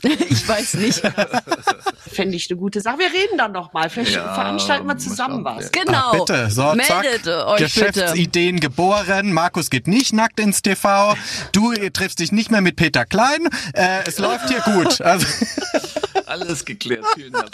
Ich 0.28 0.48
weiß 0.48 0.74
nicht. 0.74 1.00
Fände 2.12 2.36
ich 2.36 2.50
eine 2.50 2.58
gute 2.58 2.80
Sache. 2.80 2.98
Wir 2.98 3.06
reden 3.06 3.38
dann 3.38 3.52
noch 3.52 3.72
mal. 3.72 3.88
Vielleicht 3.88 4.14
Ja, 4.14 4.34
veranstalten 4.34 4.86
wir 4.86 4.98
zusammen 4.98 5.44
was. 5.44 5.70
Genau. 5.72 5.92
Ah, 5.92 6.16
bitte, 6.18 6.50
so, 6.50 6.74
Meldet 6.74 6.86
zack. 6.86 7.04
euch 7.46 7.58
bitte. 7.58 7.64
Geschäftsideen 7.64 8.60
geboren. 8.60 9.32
Markus 9.32 9.70
geht 9.70 9.86
nicht 9.86 10.12
nackt 10.12 10.40
ins 10.40 10.62
TV. 10.62 11.14
Du 11.52 11.72
äh, 11.72 11.90
triffst 11.90 12.18
dich 12.18 12.32
nicht 12.32 12.50
mehr 12.50 12.60
mit 12.60 12.76
Peter 12.76 13.04
Klein. 13.06 13.48
Äh, 13.72 14.00
es 14.06 14.18
läuft 14.18 14.48
hier 14.48 14.60
gut. 14.60 15.00
Also, 15.00 15.26
Alles 16.26 16.64
geklärt. 16.64 17.04
Vielen 17.14 17.32
Dank. 17.32 17.50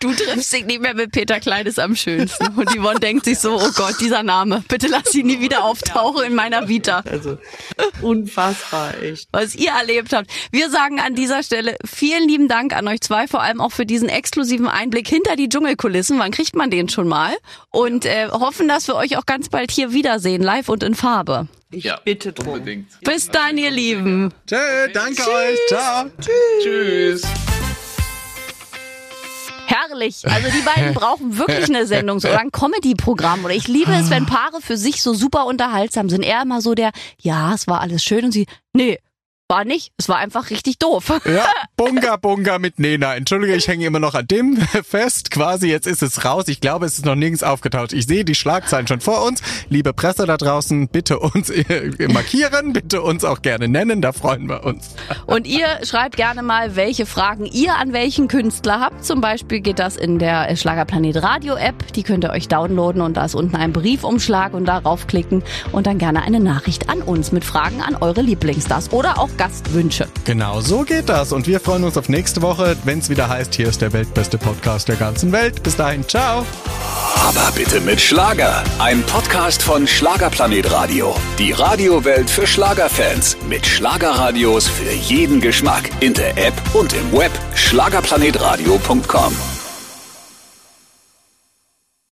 Du 0.00 0.12
triffst 0.12 0.52
dich 0.52 0.64
nicht 0.64 0.80
mehr 0.80 0.94
mit 0.94 1.12
Peter 1.12 1.38
Klein 1.40 1.66
ist 1.66 1.78
am 1.78 1.94
schönsten. 1.94 2.48
Und 2.56 2.70
Yvonne 2.70 2.98
denkt 3.00 3.24
sich 3.24 3.38
so, 3.38 3.56
oh 3.56 3.70
Gott, 3.76 4.00
dieser 4.00 4.22
Name. 4.22 4.64
Bitte 4.66 4.88
lass 4.88 5.14
ihn 5.14 5.26
nie 5.26 5.40
wieder 5.40 5.64
auftauchen 5.64 6.24
in 6.24 6.34
meiner 6.34 6.68
Vita. 6.68 7.02
Also 7.08 7.38
unfassbar, 8.02 9.00
echt. 9.02 9.28
was 9.32 9.54
ihr 9.54 9.70
erlebt 9.70 10.12
habt. 10.12 10.28
Wir 10.50 10.70
sagen 10.70 10.98
an 11.00 11.14
dieser 11.14 11.42
Stelle 11.42 11.76
vielen 11.84 12.28
lieben 12.28 12.48
Dank 12.48 12.74
an 12.74 12.86
euch 12.88 13.00
zwei, 13.00 13.26
vor 13.26 13.42
allem 13.42 13.60
auch 13.60 13.72
für 13.72 13.86
diesen 13.86 14.08
exklusiven 14.08 14.66
Einblick 14.68 15.08
hinter 15.08 15.36
die 15.36 15.48
Dschungelkulissen. 15.48 16.18
Wann 16.18 16.30
kriegt 16.30 16.56
man 16.56 16.70
den 16.70 16.88
schon 16.88 17.08
mal? 17.08 17.34
Und 17.70 18.04
äh, 18.04 18.28
hoffen, 18.28 18.68
dass 18.68 18.88
wir 18.88 18.94
euch 18.96 19.16
auch 19.16 19.26
ganz 19.26 19.48
bald 19.48 19.70
hier 19.70 19.92
wiedersehen, 19.92 20.42
live 20.42 20.68
und 20.68 20.82
in 20.82 20.94
Farbe. 20.94 21.48
Ich 21.70 21.84
Ja, 21.84 21.98
bitte 22.02 22.32
drum. 22.32 22.54
Unbedingt. 22.54 22.88
Bis 23.02 23.28
dann, 23.28 23.58
ihr 23.58 23.70
Lieben. 23.70 24.32
tschö, 24.46 24.56
danke 24.92 25.22
euch. 25.22 25.58
Ciao. 25.68 26.06
Tschüss. 26.62 27.22
Herrlich. 29.66 30.26
Also 30.26 30.48
die 30.50 30.62
beiden 30.62 30.94
brauchen 30.94 31.36
wirklich 31.36 31.68
eine 31.68 31.86
Sendung 31.86 32.20
so 32.20 32.28
oder 32.28 32.40
ein 32.40 32.52
Comedy-Programm. 32.52 33.44
Oder 33.44 33.54
ich 33.54 33.68
liebe 33.68 33.92
es, 33.92 34.08
wenn 34.08 34.24
Paare 34.24 34.62
für 34.62 34.78
sich 34.78 35.02
so 35.02 35.12
super 35.12 35.44
unterhaltsam 35.44 36.08
sind. 36.08 36.22
Er 36.22 36.42
immer 36.42 36.62
so 36.62 36.74
der, 36.74 36.90
ja, 37.18 37.52
es 37.54 37.66
war 37.66 37.80
alles 37.82 38.02
schön 38.02 38.24
und 38.24 38.32
sie, 38.32 38.46
nee, 38.72 38.98
war 39.48 39.64
nicht. 39.64 39.92
Es 39.96 40.08
war 40.08 40.16
einfach 40.16 40.50
richtig 40.50 40.78
doof. 40.78 41.20
Ja, 41.24 41.46
Bunga 41.76 42.16
Bunga 42.16 42.58
mit 42.58 42.78
Nena. 42.78 43.14
Entschuldige, 43.14 43.54
ich 43.54 43.66
hänge 43.66 43.86
immer 43.86 43.98
noch 43.98 44.14
an 44.14 44.26
dem 44.26 44.56
fest. 44.84 45.30
Quasi, 45.30 45.68
jetzt 45.68 45.86
ist 45.86 46.02
es 46.02 46.24
raus. 46.24 46.48
Ich 46.48 46.60
glaube, 46.60 46.84
es 46.84 46.98
ist 46.98 47.06
noch 47.06 47.14
nirgends 47.14 47.42
aufgetaucht. 47.42 47.94
Ich 47.94 48.06
sehe 48.06 48.26
die 48.26 48.34
Schlagzeilen 48.34 48.86
schon 48.86 49.00
vor 49.00 49.24
uns. 49.24 49.42
Liebe 49.70 49.94
Presse 49.94 50.26
da 50.26 50.36
draußen, 50.36 50.88
bitte 50.88 51.18
uns 51.18 51.48
äh, 51.50 52.08
markieren, 52.08 52.74
bitte 52.74 53.00
uns 53.00 53.24
auch 53.24 53.40
gerne 53.40 53.68
nennen, 53.68 54.02
da 54.02 54.12
freuen 54.12 54.48
wir 54.48 54.64
uns. 54.64 54.94
Und 55.26 55.46
ihr 55.46 55.66
schreibt 55.82 56.16
gerne 56.16 56.42
mal, 56.42 56.76
welche 56.76 57.06
Fragen 57.06 57.46
ihr 57.46 57.76
an 57.76 57.94
welchen 57.94 58.28
Künstler 58.28 58.80
habt. 58.80 59.04
Zum 59.04 59.22
Beispiel 59.22 59.60
geht 59.60 59.78
das 59.78 59.96
in 59.96 60.18
der 60.18 60.54
Schlagerplanet 60.56 61.22
Radio 61.22 61.56
App. 61.56 61.92
Die 61.94 62.02
könnt 62.02 62.24
ihr 62.24 62.30
euch 62.30 62.48
downloaden 62.48 63.00
und 63.00 63.16
da 63.16 63.24
ist 63.24 63.34
unten 63.34 63.56
ein 63.56 63.72
Briefumschlag 63.72 64.52
und 64.52 64.66
darauf 64.66 65.06
klicken 65.06 65.42
und 65.72 65.86
dann 65.86 65.96
gerne 65.96 66.22
eine 66.22 66.40
Nachricht 66.40 66.90
an 66.90 67.00
uns 67.00 67.32
mit 67.32 67.44
Fragen 67.44 67.80
an 67.80 67.96
eure 67.96 68.20
Lieblingsstars 68.20 68.92
oder 68.92 69.18
auch 69.18 69.37
Gastwünsche. 69.38 70.08
Genau 70.24 70.60
so 70.60 70.82
geht 70.82 71.08
das. 71.08 71.32
Und 71.32 71.46
wir 71.46 71.60
freuen 71.60 71.84
uns 71.84 71.96
auf 71.96 72.10
nächste 72.10 72.42
Woche, 72.42 72.76
wenn 72.84 72.98
es 72.98 73.08
wieder 73.08 73.28
heißt, 73.28 73.54
hier 73.54 73.68
ist 73.68 73.80
der 73.80 73.92
weltbeste 73.94 74.36
Podcast 74.36 74.88
der 74.88 74.96
ganzen 74.96 75.32
Welt. 75.32 75.62
Bis 75.62 75.76
dahin, 75.76 76.06
ciao. 76.06 76.44
Aber 77.16 77.50
bitte 77.54 77.80
mit 77.80 78.00
Schlager. 78.00 78.62
Ein 78.78 79.02
Podcast 79.04 79.62
von 79.62 79.86
Schlagerplanet 79.86 80.70
Radio. 80.70 81.14
Die 81.38 81.52
Radiowelt 81.52 82.28
für 82.28 82.46
Schlagerfans. 82.46 83.36
Mit 83.48 83.66
Schlagerradios 83.66 84.68
für 84.68 84.92
jeden 84.92 85.40
Geschmack. 85.40 85.88
In 86.00 86.14
der 86.14 86.36
App 86.36 86.54
und 86.74 86.92
im 86.92 87.12
Web. 87.12 87.32
Schlagerplanetradio.com. 87.54 89.57